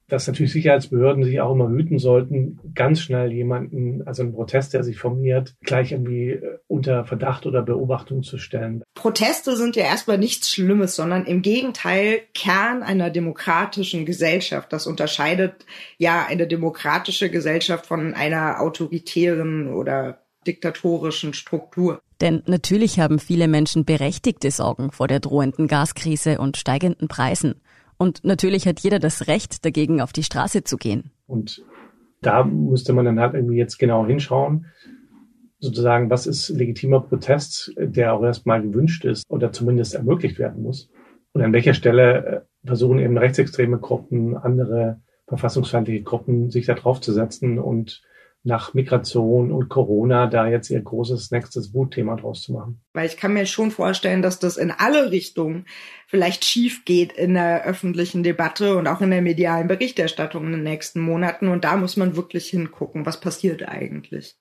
dass 0.08 0.26
natürlich 0.26 0.52
Sicherheitsbehörden 0.52 1.22
sich 1.22 1.40
auch 1.40 1.52
immer 1.52 1.68
hüten 1.68 1.98
sollten, 1.98 2.58
ganz 2.74 3.00
schnell 3.00 3.30
jemanden, 3.30 4.02
also 4.06 4.22
einen 4.22 4.32
Protest, 4.32 4.74
der 4.74 4.82
sich 4.82 4.98
formiert, 4.98 5.54
gleich 5.62 5.92
irgendwie 5.92 6.30
äh, 6.30 6.58
unter 6.66 7.04
Verdacht 7.04 7.46
oder 7.46 7.62
Beobachtung 7.62 8.22
zu 8.22 8.38
stellen. 8.38 8.82
Proteste 8.94 9.56
sind 9.56 9.76
ja 9.76 9.84
erstmal 9.84 10.18
nichts 10.18 10.50
Schlimmes, 10.50 10.96
sondern 10.96 11.26
im 11.26 11.42
Gegenteil 11.42 12.22
Kern 12.34 12.82
einer 12.82 13.10
demokratischen 13.10 14.06
Gesellschaft. 14.06 14.72
Das 14.72 14.86
unterscheidet 14.86 15.66
ja 15.98 16.26
eine 16.26 16.46
demokratische 16.46 17.30
Gesellschaft 17.30 17.86
von 17.86 18.14
einer 18.14 18.60
autoritären 18.60 19.72
oder 19.72 20.22
diktatorischen 20.46 21.34
Struktur. 21.34 22.00
Denn 22.20 22.42
natürlich 22.46 22.98
haben 22.98 23.18
viele 23.18 23.46
Menschen 23.46 23.84
berechtigte 23.84 24.50
Sorgen 24.50 24.90
vor 24.90 25.06
der 25.06 25.20
drohenden 25.20 25.68
Gaskrise 25.68 26.38
und 26.38 26.56
steigenden 26.56 27.06
Preisen. 27.06 27.60
Und 27.98 28.24
natürlich 28.24 28.66
hat 28.66 28.80
jeder 28.80 28.98
das 28.98 29.26
Recht, 29.26 29.64
dagegen 29.64 30.00
auf 30.00 30.12
die 30.12 30.22
Straße 30.22 30.64
zu 30.64 30.76
gehen. 30.76 31.10
Und 31.26 31.64
da 32.22 32.44
müsste 32.44 32.92
man 32.92 33.04
dann 33.04 33.20
halt 33.20 33.34
irgendwie 33.34 33.56
jetzt 33.56 33.78
genau 33.78 34.06
hinschauen, 34.06 34.66
sozusagen, 35.60 36.08
was 36.08 36.26
ist 36.26 36.48
legitimer 36.50 37.00
Protest, 37.00 37.72
der 37.76 38.14
auch 38.14 38.22
erstmal 38.22 38.62
gewünscht 38.62 39.04
ist 39.04 39.24
oder 39.28 39.52
zumindest 39.52 39.94
ermöglicht 39.94 40.38
werden 40.38 40.62
muss. 40.62 40.88
Und 41.32 41.42
an 41.42 41.52
welcher 41.52 41.74
Stelle 41.74 42.26
äh, 42.26 42.66
versuchen 42.66 42.98
eben 43.00 43.18
rechtsextreme 43.18 43.78
Gruppen, 43.78 44.36
andere 44.36 45.00
verfassungsfeindliche 45.26 46.02
Gruppen, 46.02 46.50
sich 46.50 46.66
da 46.66 46.74
draufzusetzen 46.74 47.58
und 47.58 48.02
nach 48.44 48.72
Migration 48.72 49.52
und 49.52 49.68
Corona 49.68 50.26
da 50.26 50.48
jetzt 50.48 50.70
ihr 50.70 50.80
großes 50.80 51.30
nächstes 51.30 51.74
Wutthema 51.74 52.16
draus 52.16 52.42
zu 52.42 52.52
machen. 52.52 52.80
Weil 52.92 53.06
ich 53.06 53.16
kann 53.16 53.34
mir 53.34 53.46
schon 53.46 53.70
vorstellen, 53.70 54.22
dass 54.22 54.38
das 54.38 54.56
in 54.56 54.70
alle 54.70 55.10
Richtungen 55.10 55.66
vielleicht 56.06 56.44
schief 56.44 56.84
geht 56.84 57.12
in 57.12 57.34
der 57.34 57.64
öffentlichen 57.64 58.22
Debatte 58.22 58.76
und 58.76 58.86
auch 58.86 59.00
in 59.00 59.10
der 59.10 59.22
medialen 59.22 59.68
Berichterstattung 59.68 60.46
in 60.46 60.52
den 60.52 60.62
nächsten 60.62 61.00
Monaten. 61.00 61.48
Und 61.48 61.64
da 61.64 61.76
muss 61.76 61.96
man 61.96 62.16
wirklich 62.16 62.48
hingucken, 62.48 63.04
was 63.04 63.20
passiert 63.20 63.68
eigentlich. 63.68 64.36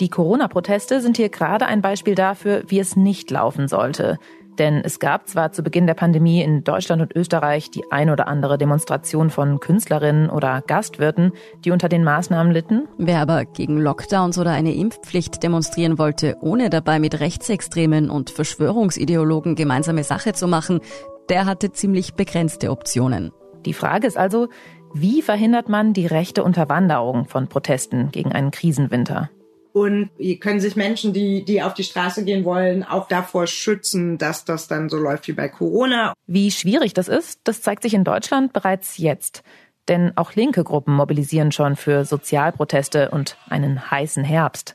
Die 0.00 0.08
Corona-Proteste 0.08 1.00
sind 1.00 1.16
hier 1.16 1.28
gerade 1.28 1.66
ein 1.66 1.80
Beispiel 1.80 2.14
dafür, 2.14 2.64
wie 2.66 2.80
es 2.80 2.96
nicht 2.96 3.30
laufen 3.30 3.68
sollte. 3.68 4.18
Denn 4.58 4.82
es 4.84 4.98
gab 4.98 5.28
zwar 5.28 5.52
zu 5.52 5.62
Beginn 5.62 5.86
der 5.86 5.94
Pandemie 5.94 6.42
in 6.42 6.62
Deutschland 6.64 7.00
und 7.00 7.16
Österreich 7.16 7.70
die 7.70 7.84
ein 7.90 8.10
oder 8.10 8.28
andere 8.28 8.58
Demonstration 8.58 9.30
von 9.30 9.60
Künstlerinnen 9.60 10.28
oder 10.28 10.62
Gastwirten, 10.66 11.32
die 11.64 11.70
unter 11.70 11.88
den 11.88 12.04
Maßnahmen 12.04 12.52
litten. 12.52 12.88
Wer 12.98 13.20
aber 13.20 13.44
gegen 13.44 13.78
Lockdowns 13.78 14.38
oder 14.38 14.50
eine 14.50 14.74
Impfpflicht 14.74 15.42
demonstrieren 15.42 15.98
wollte, 15.98 16.36
ohne 16.40 16.70
dabei 16.70 16.98
mit 16.98 17.20
Rechtsextremen 17.20 18.10
und 18.10 18.30
Verschwörungsideologen 18.30 19.54
gemeinsame 19.54 20.04
Sache 20.04 20.32
zu 20.34 20.46
machen, 20.46 20.80
der 21.28 21.46
hatte 21.46 21.72
ziemlich 21.72 22.14
begrenzte 22.14 22.70
Optionen. 22.70 23.32
Die 23.64 23.74
Frage 23.74 24.06
ist 24.06 24.18
also, 24.18 24.48
wie 24.92 25.22
verhindert 25.22 25.68
man 25.68 25.94
die 25.94 26.06
rechte 26.06 26.44
Unterwanderung 26.44 27.24
von 27.26 27.48
Protesten 27.48 28.10
gegen 28.10 28.32
einen 28.32 28.50
Krisenwinter? 28.50 29.30
Und 29.72 30.10
können 30.40 30.60
sich 30.60 30.76
Menschen, 30.76 31.12
die, 31.12 31.44
die 31.44 31.62
auf 31.62 31.72
die 31.72 31.84
Straße 31.84 32.24
gehen 32.24 32.44
wollen, 32.44 32.84
auch 32.84 33.08
davor 33.08 33.46
schützen, 33.46 34.18
dass 34.18 34.44
das 34.44 34.68
dann 34.68 34.90
so 34.90 34.98
läuft 34.98 35.28
wie 35.28 35.32
bei 35.32 35.48
Corona. 35.48 36.12
Wie 36.26 36.50
schwierig 36.50 36.92
das 36.92 37.08
ist, 37.08 37.40
das 37.44 37.62
zeigt 37.62 37.82
sich 37.82 37.94
in 37.94 38.04
Deutschland 38.04 38.52
bereits 38.52 38.98
jetzt. 38.98 39.42
Denn 39.88 40.12
auch 40.16 40.34
linke 40.34 40.62
Gruppen 40.62 40.94
mobilisieren 40.94 41.52
schon 41.52 41.76
für 41.76 42.04
Sozialproteste 42.04 43.10
und 43.10 43.36
einen 43.48 43.90
heißen 43.90 44.22
Herbst. 44.22 44.74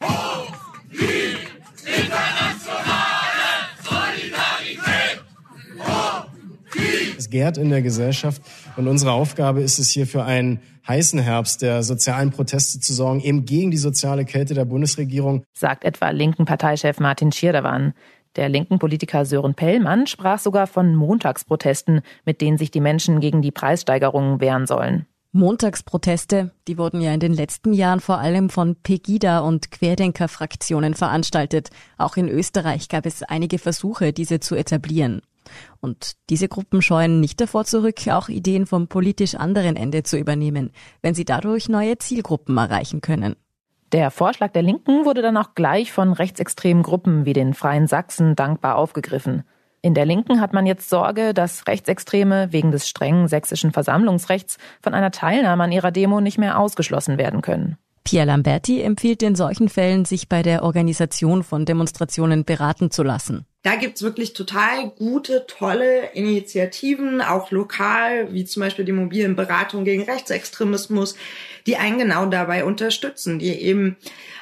Es 7.18 7.30
gärt 7.30 7.58
in 7.58 7.70
der 7.70 7.82
Gesellschaft 7.82 8.42
und 8.78 8.88
unsere 8.88 9.12
Aufgabe 9.12 9.62
ist 9.62 9.80
es 9.80 9.90
hier 9.90 10.08
für 10.08 10.24
einen 10.24 10.60
heißen 10.88 11.20
Herbst 11.20 11.62
der 11.62 11.84
sozialen 11.84 12.32
Proteste 12.32 12.80
zu 12.80 12.94
sorgen, 12.94 13.22
eben 13.22 13.46
gegen 13.46 13.72
die 13.72 13.78
soziale 13.78 14.26
Kälte 14.26 14.54
der 14.54 14.66
Bundesregierung. 14.66 15.44
Sagt 15.54 15.84
etwa 15.84 16.10
linken 16.10 16.46
Parteichef 16.46 17.00
Martin 17.00 17.32
Schirdewan. 17.32 17.94
Der 18.36 18.50
linken 18.50 18.78
Politiker 18.78 19.26
Sören 19.26 19.56
Pellmann 19.56 20.06
sprach 20.06 20.40
sogar 20.40 20.68
von 20.68 20.96
Montagsprotesten, 20.96 22.02
mit 22.24 22.40
denen 22.40 22.58
sich 22.58 22.72
die 22.72 22.82
Menschen 22.82 23.20
gegen 23.20 23.42
die 23.42 23.52
Preissteigerungen 23.52 24.40
wehren 24.40 24.68
sollen. 24.68 25.08
Montagsproteste, 25.32 26.52
die 26.68 26.78
wurden 26.78 27.02
ja 27.02 27.14
in 27.14 27.20
den 27.20 27.34
letzten 27.34 27.74
Jahren 27.74 28.00
vor 28.00 28.20
allem 28.20 28.50
von 28.50 28.76
Pegida 28.76 29.40
und 29.40 29.72
Querdenker-Fraktionen 29.72 30.94
veranstaltet. 30.94 31.70
Auch 31.98 32.16
in 32.16 32.30
Österreich 32.30 32.90
gab 32.90 33.06
es 33.06 33.24
einige 33.24 33.60
Versuche, 33.60 34.14
diese 34.14 34.40
zu 34.40 34.56
etablieren. 34.56 35.22
Und 35.80 36.14
diese 36.30 36.48
Gruppen 36.48 36.82
scheuen 36.82 37.20
nicht 37.20 37.42
davor 37.42 37.66
zurück, 37.66 38.08
auch 38.10 38.30
Ideen 38.30 38.66
vom 38.66 38.88
politisch 38.88 39.36
anderen 39.36 39.76
Ende 39.76 40.04
zu 40.04 40.18
übernehmen, 40.18 40.72
wenn 41.02 41.14
sie 41.14 41.26
dadurch 41.26 41.70
neue 41.70 41.98
Zielgruppen 41.98 42.58
erreichen 42.58 43.02
können. 43.02 43.36
Der 43.94 44.12
Vorschlag 44.12 44.52
der 44.52 44.64
Linken 44.64 45.06
wurde 45.06 45.22
dann 45.22 45.38
auch 45.38 45.56
gleich 45.56 45.94
von 45.94 46.12
rechtsextremen 46.12 46.84
Gruppen 46.84 47.26
wie 47.26 47.34
den 47.34 47.54
Freien 47.54 47.88
Sachsen 47.88 48.36
dankbar 48.36 48.76
aufgegriffen. 48.76 49.44
In 49.82 49.94
der 49.94 50.06
Linken 50.06 50.42
hat 50.42 50.54
man 50.54 50.66
jetzt 50.66 50.90
Sorge, 50.90 51.34
dass 51.34 51.68
Rechtsextreme 51.68 52.52
wegen 52.52 52.72
des 52.72 52.90
strengen 52.90 53.30
sächsischen 53.30 53.72
Versammlungsrechts 53.72 54.58
von 54.82 54.94
einer 54.94 55.12
Teilnahme 55.12 55.64
an 55.64 55.72
ihrer 55.72 55.92
Demo 55.92 56.20
nicht 56.20 56.38
mehr 56.38 56.60
ausgeschlossen 56.60 57.18
werden 57.18 57.42
können. 57.42 57.78
Pierre 58.08 58.28
Lamberti 58.28 58.82
empfiehlt 58.82 59.22
in 59.22 59.36
solchen 59.36 59.68
Fällen, 59.68 60.06
sich 60.06 60.30
bei 60.30 60.42
der 60.42 60.64
Organisation 60.64 61.44
von 61.44 61.66
Demonstrationen 61.66 62.46
beraten 62.46 62.90
zu 62.90 63.04
lassen. 63.04 63.46
Da 63.64 63.76
gibt's 63.76 64.02
wirklich 64.02 64.32
total 64.32 64.92
gute, 64.92 65.46
tolle 65.46 66.14
Initiativen, 66.14 67.20
auch 67.20 67.52
lokal, 67.52 68.32
wie 68.32 68.46
zum 68.46 68.62
Beispiel 68.62 68.86
die 68.86 68.94
mobilen 68.94 69.36
Beratungen 69.36 69.84
gegen 69.84 70.04
Rechtsextremismus, 70.04 71.18
die 71.66 71.76
einen 71.76 71.98
genau 71.98 72.28
dabei 72.28 72.64
unterstützen, 72.64 73.40
die 73.40 73.50
eben 73.50 73.98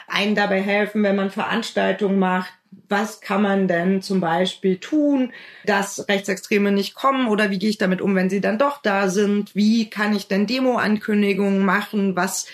einen 0.07 0.35
dabei 0.35 0.61
helfen, 0.61 1.01
wenn 1.01 1.15
man 1.15 1.31
Veranstaltungen 1.31 2.19
macht, 2.19 2.53
was 2.87 3.19
kann 3.19 3.41
man 3.41 3.67
denn 3.67 4.03
zum 4.03 4.19
Beispiel 4.19 4.77
tun, 4.77 5.33
dass 5.65 6.07
Rechtsextreme 6.07 6.71
nicht 6.71 6.93
kommen 6.93 7.29
oder 7.29 7.49
wie 7.49 7.57
gehe 7.57 7.71
ich 7.71 7.79
damit 7.79 7.99
um, 7.99 8.13
wenn 8.13 8.29
sie 8.29 8.41
dann 8.41 8.59
doch 8.59 8.79
da 8.83 9.09
sind? 9.09 9.55
Wie 9.55 9.89
kann 9.89 10.15
ich 10.15 10.27
denn 10.27 10.45
Demo-Ankündigungen 10.45 11.65
machen? 11.65 12.15
Was 12.15 12.45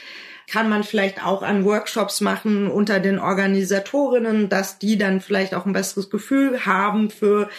kann 0.49 0.69
man 0.69 0.83
vielleicht 0.83 1.25
auch 1.25 1.41
an 1.41 1.65
Workshops 1.65 2.21
machen 2.21 2.69
unter 2.69 2.99
den 2.99 3.19
Organisatorinnen, 3.19 4.49
dass 4.49 4.79
die 4.79 4.97
dann 4.97 5.21
vielleicht 5.21 5.53
auch 5.53 5.65
ein 5.65 5.73
besseres 5.73 6.09
Gefühl 6.09 6.65
haben 6.65 7.09
für 7.09 7.49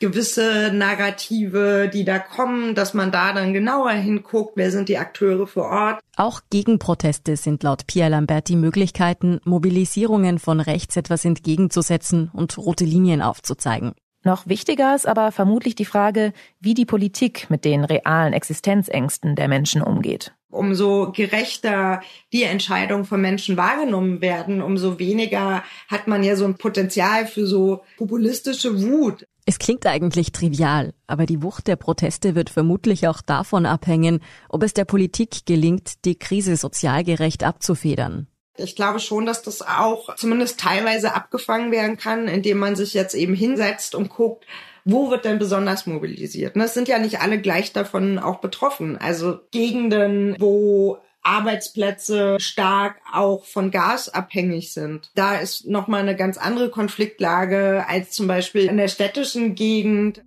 gewisse 0.00 0.70
Narrative, 0.72 1.90
die 1.92 2.04
da 2.04 2.18
kommen, 2.18 2.74
dass 2.74 2.94
man 2.94 3.10
da 3.10 3.32
dann 3.32 3.52
genauer 3.52 3.90
hinguckt, 3.90 4.52
wer 4.56 4.70
sind 4.70 4.88
die 4.88 4.98
Akteure 4.98 5.46
vor 5.46 5.64
Ort. 5.64 6.00
Auch 6.16 6.40
Gegenproteste 6.50 7.36
sind 7.36 7.62
laut 7.62 7.86
Pierre 7.86 8.10
Lamberti 8.10 8.56
Möglichkeiten, 8.56 9.40
Mobilisierungen 9.44 10.38
von 10.38 10.60
rechts 10.60 10.96
etwas 10.96 11.24
entgegenzusetzen 11.24 12.30
und 12.32 12.56
rote 12.58 12.84
Linien 12.84 13.22
aufzuzeigen. 13.22 13.92
Noch 14.24 14.46
wichtiger 14.48 14.94
ist 14.94 15.06
aber 15.06 15.32
vermutlich 15.32 15.74
die 15.74 15.84
Frage, 15.84 16.32
wie 16.60 16.74
die 16.74 16.86
Politik 16.86 17.48
mit 17.50 17.64
den 17.64 17.84
realen 17.84 18.32
Existenzängsten 18.32 19.36
der 19.36 19.48
Menschen 19.48 19.80
umgeht. 19.80 20.34
Umso 20.50 21.12
gerechter 21.12 22.00
die 22.32 22.44
Entscheidungen 22.44 23.04
von 23.04 23.20
Menschen 23.20 23.58
wahrgenommen 23.58 24.22
werden, 24.22 24.62
umso 24.62 24.98
weniger 24.98 25.62
hat 25.88 26.08
man 26.08 26.24
ja 26.24 26.36
so 26.36 26.46
ein 26.46 26.56
Potenzial 26.56 27.26
für 27.26 27.46
so 27.46 27.82
populistische 27.98 28.80
Wut. 28.80 29.26
Es 29.44 29.58
klingt 29.58 29.86
eigentlich 29.86 30.32
trivial, 30.32 30.94
aber 31.06 31.26
die 31.26 31.42
Wucht 31.42 31.68
der 31.68 31.76
Proteste 31.76 32.34
wird 32.34 32.50
vermutlich 32.50 33.08
auch 33.08 33.22
davon 33.22 33.66
abhängen, 33.66 34.20
ob 34.48 34.62
es 34.62 34.74
der 34.74 34.84
Politik 34.84 35.46
gelingt, 35.46 36.04
die 36.04 36.18
Krise 36.18 36.56
sozial 36.56 37.04
gerecht 37.04 37.44
abzufedern. 37.44 38.26
Ich 38.58 38.74
glaube 38.74 39.00
schon, 39.00 39.24
dass 39.24 39.42
das 39.42 39.62
auch 39.62 40.14
zumindest 40.16 40.60
teilweise 40.60 41.14
abgefangen 41.14 41.70
werden 41.70 41.96
kann, 41.96 42.26
indem 42.26 42.58
man 42.58 42.74
sich 42.74 42.92
jetzt 42.92 43.14
eben 43.14 43.34
hinsetzt 43.34 43.94
und 43.94 44.10
guckt, 44.10 44.44
wo 44.90 45.10
wird 45.10 45.26
denn 45.26 45.38
besonders 45.38 45.86
mobilisiert? 45.86 46.56
Und 46.56 46.62
es 46.62 46.72
sind 46.72 46.88
ja 46.88 46.98
nicht 46.98 47.20
alle 47.20 47.38
gleich 47.38 47.74
davon 47.74 48.18
auch 48.18 48.40
betroffen. 48.40 48.96
Also 48.96 49.38
Gegenden, 49.50 50.34
wo 50.38 50.96
Arbeitsplätze 51.22 52.38
stark 52.40 52.96
auch 53.12 53.44
von 53.44 53.70
Gas 53.70 54.08
abhängig 54.08 54.72
sind. 54.72 55.10
Da 55.14 55.36
ist 55.36 55.66
nochmal 55.66 56.00
eine 56.00 56.16
ganz 56.16 56.38
andere 56.38 56.70
Konfliktlage 56.70 57.84
als 57.86 58.12
zum 58.12 58.28
Beispiel 58.28 58.64
in 58.64 58.78
der 58.78 58.88
städtischen 58.88 59.54
Gegend. 59.54 60.22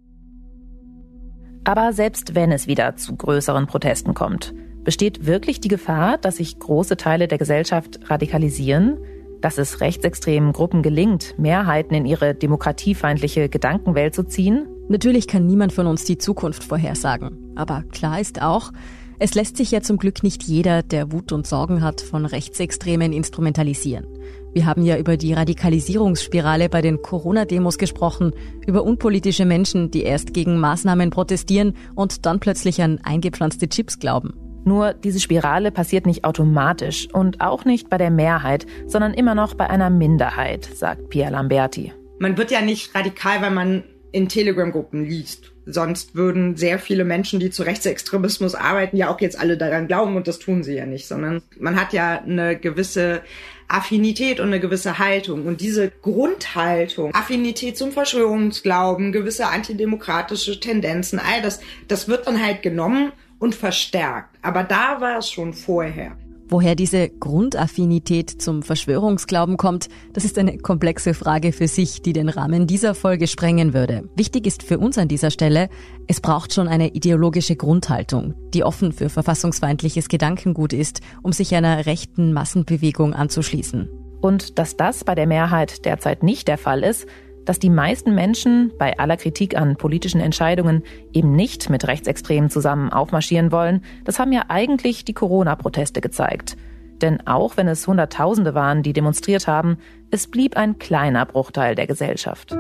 Aber 1.64 1.92
selbst 1.92 2.36
wenn 2.36 2.52
es 2.52 2.68
wieder 2.68 2.96
zu 2.98 3.16
größeren 3.16 3.66
Protesten 3.66 4.14
kommt, 4.14 4.54
besteht 4.84 5.26
wirklich 5.26 5.60
die 5.60 5.70
Gefahr, 5.70 6.20
dass 6.20 6.38
sich 6.38 6.60
große 6.60 6.98
Teile 6.98 7.28
der 7.28 7.40
Gesellschaft 7.40 8.00
radikalisieren? 8.12 9.00
Dass 9.42 9.58
es 9.58 9.82
rechtsextremen 9.82 10.54
Gruppen 10.54 10.84
gelingt, 10.84 11.36
Mehrheiten 11.40 11.96
in 11.96 12.06
ihre 12.06 12.36
demokratiefeindliche 12.36 13.50
Gedankenwelt 13.50 14.14
zu 14.14 14.24
ziehen? 14.24 14.68
Natürlich 14.88 15.28
kann 15.28 15.48
niemand 15.48 15.74
von 15.74 15.88
uns 15.88 16.04
die 16.04 16.20
Zukunft 16.20 16.64
vorhersagen. 16.64 17.54
Aber 17.56 17.84
klar 17.92 18.20
ist 18.20 18.42
auch, 18.42 18.72
es 19.18 19.34
lässt 19.34 19.58
sich 19.58 19.72
ja 19.72 19.82
zum 19.82 19.98
Glück 19.98 20.24
nicht 20.24 20.44
jeder, 20.44 20.84
der 20.84 21.12
Wut 21.12 21.32
und 21.32 21.48
Sorgen 21.48 21.82
hat, 21.82 22.02
von 22.02 22.26
Rechtsextremen 22.26 23.14
instrumentalisieren. 23.14 24.08
Wir 24.54 24.66
haben 24.66 24.84
ja 24.84 24.98
über 24.98 25.16
die 25.16 25.34
Radikalisierungsspirale 25.34 26.70
bei 26.70 26.82
den 26.82 27.02
Corona-Demos 27.02 27.78
gesprochen, 27.78 28.34
über 28.68 28.84
unpolitische 28.84 29.46
Menschen, 29.46 29.92
die 29.92 30.04
erst 30.04 30.34
gegen 30.34 30.60
Maßnahmen 30.60 31.10
protestieren 31.10 31.76
und 31.96 32.26
dann 32.26 32.40
plötzlich 32.40 32.82
an 32.82 33.00
eingepflanzte 33.04 33.70
Chips 33.70 33.98
glauben. 33.98 34.34
Nur 34.64 34.94
diese 34.94 35.20
Spirale 35.20 35.72
passiert 35.72 36.06
nicht 36.06 36.24
automatisch 36.24 37.08
und 37.14 37.42
auch 37.42 37.66
nicht 37.66 37.90
bei 37.90 37.98
der 37.98 38.12
Mehrheit, 38.12 38.66
sondern 38.86 39.14
immer 39.14 39.36
noch 39.36 39.56
bei 39.56 39.70
einer 39.70 39.90
Minderheit, 39.90 40.66
sagt 40.66 41.10
Pia 41.10 41.30
Lamberti. 41.30 41.94
Man 42.20 42.38
wird 42.38 42.52
ja 42.52 42.62
nicht 42.62 42.94
radikal, 42.94 43.42
weil 43.42 43.52
man 43.52 43.84
in 44.12 44.28
Telegram-Gruppen 44.28 45.06
liest. 45.06 45.54
Sonst 45.66 46.16
würden 46.16 46.58
sehr 46.58 46.80
viele 46.80 47.06
Menschen, 47.06 47.40
die 47.40 47.50
zu 47.50 47.64
Rechtsextremismus 47.64 48.56
arbeiten, 48.56 48.98
ja 48.98 49.10
auch 49.10 49.22
jetzt 49.22 49.40
alle 49.40 49.58
daran 49.58 49.88
glauben 49.88 50.16
und 50.16 50.28
das 50.28 50.40
tun 50.40 50.64
sie 50.64 50.76
ja 50.76 50.86
nicht, 50.86 51.08
sondern 51.08 51.42
man 51.60 51.80
hat 51.80 51.94
ja 51.94 52.22
eine 52.22 52.58
gewisse 52.58 53.22
Affinität 53.68 54.40
und 54.40 54.48
eine 54.48 54.60
gewisse 54.60 55.00
Haltung. 55.00 55.46
Und 55.46 55.62
diese 55.62 55.90
Grundhaltung, 55.90 57.14
Affinität 57.16 57.78
zum 57.78 57.92
Verschwörungsglauben, 57.92 59.12
gewisse 59.12 59.48
antidemokratische 59.48 60.60
Tendenzen, 60.60 61.20
all 61.20 61.42
das, 61.42 61.62
das 61.88 62.08
wird 62.08 62.28
dann 62.28 62.44
halt 62.44 62.62
genommen 62.64 63.14
und 63.42 63.56
verstärkt. 63.56 64.38
Aber 64.42 64.64
da 64.64 65.02
war 65.02 65.18
es 65.18 65.30
schon 65.30 65.54
vorher. 65.54 66.16
Woher 66.48 66.76
diese 66.76 67.08
Grundaffinität 67.10 68.30
zum 68.30 68.62
Verschwörungsglauben 68.62 69.56
kommt, 69.56 69.88
das 70.12 70.26
ist 70.26 70.38
eine 70.38 70.58
komplexe 70.58 71.14
Frage 71.14 71.54
für 71.54 71.70
sich, 71.70 72.02
die 72.02 72.12
den 72.12 72.28
Rahmen 72.28 72.68
dieser 72.68 72.94
Folge 72.94 73.28
sprengen 73.28 73.74
würde. 73.74 74.10
Wichtig 74.18 74.46
ist 74.46 74.64
für 74.64 74.78
uns 74.78 74.98
an 74.98 75.08
dieser 75.08 75.32
Stelle, 75.32 75.70
es 76.08 76.20
braucht 76.20 76.54
schon 76.54 76.68
eine 76.68 76.90
ideologische 76.90 77.56
Grundhaltung, 77.56 78.34
die 78.54 78.66
offen 78.66 78.92
für 78.92 79.08
verfassungsfeindliches 79.08 80.10
Gedankengut 80.10 80.74
ist, 80.74 81.00
um 81.24 81.32
sich 81.32 81.56
einer 81.56 81.86
rechten 81.86 82.34
Massenbewegung 82.34 83.14
anzuschließen. 83.14 83.90
Und 84.20 84.60
dass 84.60 84.76
das 84.76 85.06
bei 85.06 85.16
der 85.16 85.28
Mehrheit 85.28 85.86
derzeit 85.86 86.22
nicht 86.22 86.50
der 86.50 86.58
Fall 86.58 86.84
ist, 86.84 87.08
dass 87.46 87.60
die 87.60 87.70
meisten 87.70 88.16
Menschen 88.16 88.72
bei 88.78 88.98
aller 88.98 89.18
Kritik 89.18 89.58
an 89.58 89.76
politischen 89.76 90.22
Entscheidungen 90.22 90.84
eben 91.14 91.36
nicht 91.36 91.70
mit 91.70 91.88
Rechtsextremen 91.88 92.50
zusammen 92.50 92.92
aufmarschieren 92.92 93.52
wollen, 93.52 93.84
das 94.06 94.20
haben 94.20 94.32
ja 94.32 94.44
eigentlich 94.48 95.06
die 95.06 95.14
Corona-Proteste 95.14 96.02
gezeigt. 96.02 96.58
Denn 97.02 97.26
auch 97.26 97.58
wenn 97.58 97.68
es 97.68 97.88
Hunderttausende 97.88 98.54
waren, 98.54 98.84
die 98.84 98.94
demonstriert 98.94 99.48
haben, 99.48 99.78
es 100.12 100.30
blieb 100.30 100.56
ein 100.56 100.78
kleiner 100.78 101.26
Bruchteil 101.26 101.76
der 101.76 101.88
Gesellschaft. 101.88 102.56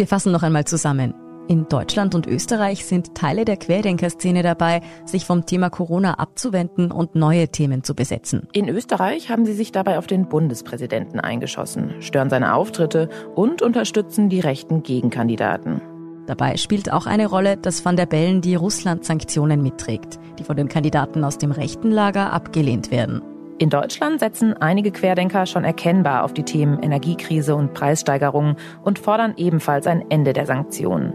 Wir 0.00 0.06
fassen 0.06 0.32
noch 0.32 0.42
einmal 0.42 0.64
zusammen. 0.64 1.12
In 1.50 1.66
Deutschland 1.68 2.14
und 2.14 2.28
Österreich 2.28 2.84
sind 2.84 3.16
Teile 3.16 3.44
der 3.44 3.56
Querdenkerszene 3.56 4.44
dabei, 4.44 4.82
sich 5.04 5.24
vom 5.24 5.46
Thema 5.46 5.68
Corona 5.68 6.14
abzuwenden 6.14 6.92
und 6.92 7.16
neue 7.16 7.48
Themen 7.48 7.82
zu 7.82 7.96
besetzen. 7.96 8.46
In 8.52 8.68
Österreich 8.68 9.30
haben 9.30 9.44
sie 9.44 9.54
sich 9.54 9.72
dabei 9.72 9.98
auf 9.98 10.06
den 10.06 10.28
Bundespräsidenten 10.28 11.18
eingeschossen, 11.18 11.94
stören 11.98 12.30
seine 12.30 12.54
Auftritte 12.54 13.08
und 13.34 13.62
unterstützen 13.62 14.28
die 14.28 14.38
rechten 14.38 14.84
Gegenkandidaten. 14.84 15.82
Dabei 16.28 16.56
spielt 16.56 16.92
auch 16.92 17.06
eine 17.06 17.26
Rolle, 17.26 17.56
dass 17.56 17.84
Van 17.84 17.96
der 17.96 18.06
Bellen 18.06 18.42
die 18.42 18.54
Russland-Sanktionen 18.54 19.60
mitträgt, 19.60 20.20
die 20.38 20.44
von 20.44 20.56
den 20.56 20.68
Kandidaten 20.68 21.24
aus 21.24 21.36
dem 21.36 21.50
rechten 21.50 21.90
Lager 21.90 22.32
abgelehnt 22.32 22.92
werden. 22.92 23.22
In 23.58 23.70
Deutschland 23.70 24.20
setzen 24.20 24.54
einige 24.54 24.92
Querdenker 24.92 25.46
schon 25.46 25.64
erkennbar 25.64 26.22
auf 26.22 26.32
die 26.32 26.44
Themen 26.44 26.80
Energiekrise 26.80 27.56
und 27.56 27.74
Preissteigerungen 27.74 28.54
und 28.84 29.00
fordern 29.00 29.34
ebenfalls 29.36 29.88
ein 29.88 30.08
Ende 30.10 30.32
der 30.32 30.46
Sanktionen. 30.46 31.12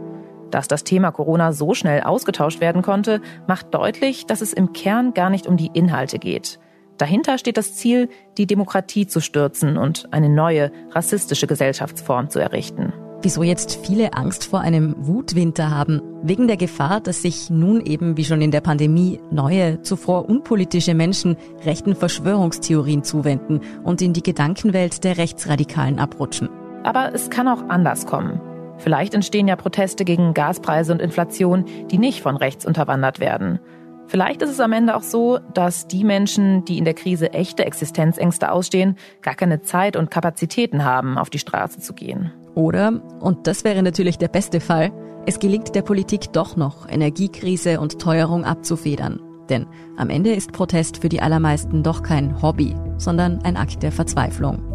Dass 0.51 0.67
das 0.67 0.83
Thema 0.83 1.11
Corona 1.11 1.51
so 1.53 1.73
schnell 1.73 2.01
ausgetauscht 2.01 2.61
werden 2.61 2.81
konnte, 2.81 3.21
macht 3.47 3.73
deutlich, 3.73 4.25
dass 4.25 4.41
es 4.41 4.53
im 4.53 4.73
Kern 4.73 5.13
gar 5.13 5.29
nicht 5.29 5.47
um 5.47 5.57
die 5.57 5.71
Inhalte 5.73 6.19
geht. 6.19 6.59
Dahinter 6.97 7.37
steht 7.37 7.57
das 7.57 7.75
Ziel, 7.75 8.09
die 8.37 8.47
Demokratie 8.47 9.05
zu 9.05 9.19
stürzen 9.19 9.77
und 9.77 10.07
eine 10.11 10.29
neue, 10.29 10.71
rassistische 10.91 11.47
Gesellschaftsform 11.47 12.29
zu 12.29 12.39
errichten. 12.39 12.93
Wieso 13.21 13.43
jetzt 13.43 13.79
viele 13.83 14.13
Angst 14.13 14.45
vor 14.45 14.59
einem 14.59 14.95
Wutwinter 14.99 15.71
haben? 15.71 16.01
Wegen 16.21 16.47
der 16.47 16.57
Gefahr, 16.57 17.01
dass 17.01 17.23
sich 17.23 17.49
nun 17.49 17.81
eben 17.81 18.17
wie 18.17 18.23
schon 18.23 18.41
in 18.41 18.51
der 18.51 18.61
Pandemie 18.61 19.19
neue, 19.31 19.81
zuvor 19.81 20.29
unpolitische 20.29 20.93
Menschen 20.93 21.35
rechten 21.65 21.95
Verschwörungstheorien 21.95 23.03
zuwenden 23.03 23.61
und 23.83 24.01
in 24.01 24.13
die 24.13 24.21
Gedankenwelt 24.21 25.03
der 25.03 25.17
Rechtsradikalen 25.17 25.97
abrutschen. 25.97 26.49
Aber 26.83 27.13
es 27.15 27.31
kann 27.31 27.47
auch 27.47 27.67
anders 27.67 28.05
kommen. 28.05 28.39
Vielleicht 28.77 29.13
entstehen 29.13 29.47
ja 29.47 29.55
Proteste 29.55 30.05
gegen 30.05 30.33
Gaspreise 30.33 30.91
und 30.91 31.01
Inflation, 31.01 31.65
die 31.89 31.97
nicht 31.97 32.21
von 32.21 32.35
rechts 32.35 32.65
unterwandert 32.65 33.19
werden. 33.19 33.59
Vielleicht 34.07 34.41
ist 34.41 34.51
es 34.51 34.59
am 34.59 34.71
Ende 34.71 34.95
auch 34.95 35.01
so, 35.01 35.39
dass 35.53 35.87
die 35.87 36.03
Menschen, 36.03 36.63
die 36.65 36.77
in 36.77 36.85
der 36.85 36.93
Krise 36.93 37.33
echte 37.33 37.65
Existenzängste 37.65 38.51
ausstehen, 38.51 38.97
gar 39.21 39.35
keine 39.35 39.61
Zeit 39.61 39.95
und 39.97 40.11
Kapazitäten 40.11 40.85
haben, 40.85 41.17
auf 41.17 41.29
die 41.29 41.39
Straße 41.39 41.79
zu 41.79 41.93
gehen. 41.93 42.31
Oder, 42.53 43.01
und 43.19 43.47
das 43.47 43.63
wäre 43.63 43.81
natürlich 43.81 44.17
der 44.17 44.27
beste 44.27 44.59
Fall, 44.59 44.91
es 45.25 45.39
gelingt 45.39 45.73
der 45.73 45.81
Politik 45.81 46.31
doch 46.33 46.55
noch, 46.55 46.87
Energiekrise 46.87 47.79
und 47.79 47.99
Teuerung 47.99 48.45
abzufedern. 48.45 49.19
Denn 49.49 49.65
am 49.97 50.09
Ende 50.09 50.33
ist 50.33 50.51
Protest 50.51 50.97
für 50.97 51.09
die 51.09 51.21
allermeisten 51.21 51.81
doch 51.81 52.03
kein 52.03 52.41
Hobby, 52.41 52.75
sondern 52.97 53.41
ein 53.43 53.57
Akt 53.57 53.81
der 53.81 53.91
Verzweiflung. 53.91 54.74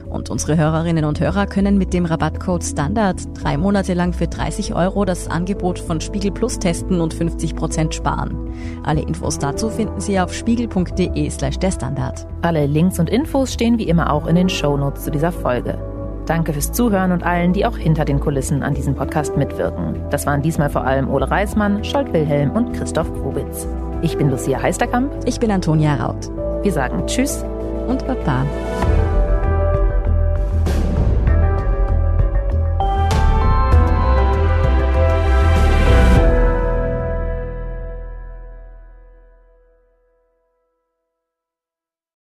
Und 0.11 0.29
unsere 0.29 0.57
Hörerinnen 0.57 1.05
und 1.05 1.19
Hörer 1.19 1.47
können 1.47 1.77
mit 1.77 1.93
dem 1.93 2.05
Rabattcode 2.05 2.63
Standard 2.63 3.17
drei 3.41 3.57
Monate 3.57 3.93
lang 3.93 4.11
für 4.11 4.27
30 4.27 4.75
Euro 4.75 5.05
das 5.05 5.29
Angebot 5.29 5.79
von 5.79 6.01
Spiegel 6.01 6.31
Plus 6.31 6.59
testen 6.59 6.99
und 6.99 7.13
50 7.13 7.55
Prozent 7.55 7.95
sparen. 7.95 8.53
Alle 8.83 9.01
Infos 9.01 9.39
dazu 9.39 9.69
finden 9.69 10.01
Sie 10.01 10.19
auf 10.19 10.33
spiegel.de 10.33 11.29
slash 11.29 11.59
der 11.59 11.71
Standard. 11.71 12.27
Alle 12.41 12.65
Links 12.65 12.99
und 12.99 13.09
Infos 13.09 13.53
stehen 13.53 13.77
wie 13.77 13.87
immer 13.87 14.11
auch 14.11 14.27
in 14.27 14.35
den 14.35 14.49
Shownotes 14.49 15.05
zu 15.05 15.11
dieser 15.11 15.31
Folge. 15.31 15.77
Danke 16.25 16.53
fürs 16.53 16.71
Zuhören 16.71 17.11
und 17.13 17.23
allen, 17.23 17.53
die 17.53 17.65
auch 17.65 17.77
hinter 17.77 18.05
den 18.05 18.19
Kulissen 18.19 18.63
an 18.63 18.73
diesem 18.73 18.95
Podcast 18.95 19.37
mitwirken. 19.37 19.95
Das 20.09 20.25
waren 20.25 20.41
diesmal 20.41 20.69
vor 20.69 20.85
allem 20.85 21.09
Ole 21.09 21.29
Reismann, 21.29 21.83
Scholt 21.83 22.13
Wilhelm 22.13 22.51
und 22.51 22.73
Christoph 22.73 23.11
Grubitz. 23.13 23.67
Ich 24.01 24.17
bin 24.17 24.29
Lucia 24.29 24.61
Heisterkamp. 24.61 25.11
Ich 25.25 25.39
bin 25.39 25.51
Antonia 25.51 25.95
Raut. 25.95 26.29
Wir 26.63 26.71
sagen 26.71 27.05
Tschüss 27.07 27.43
und 27.87 28.05
Baba. 28.05 28.45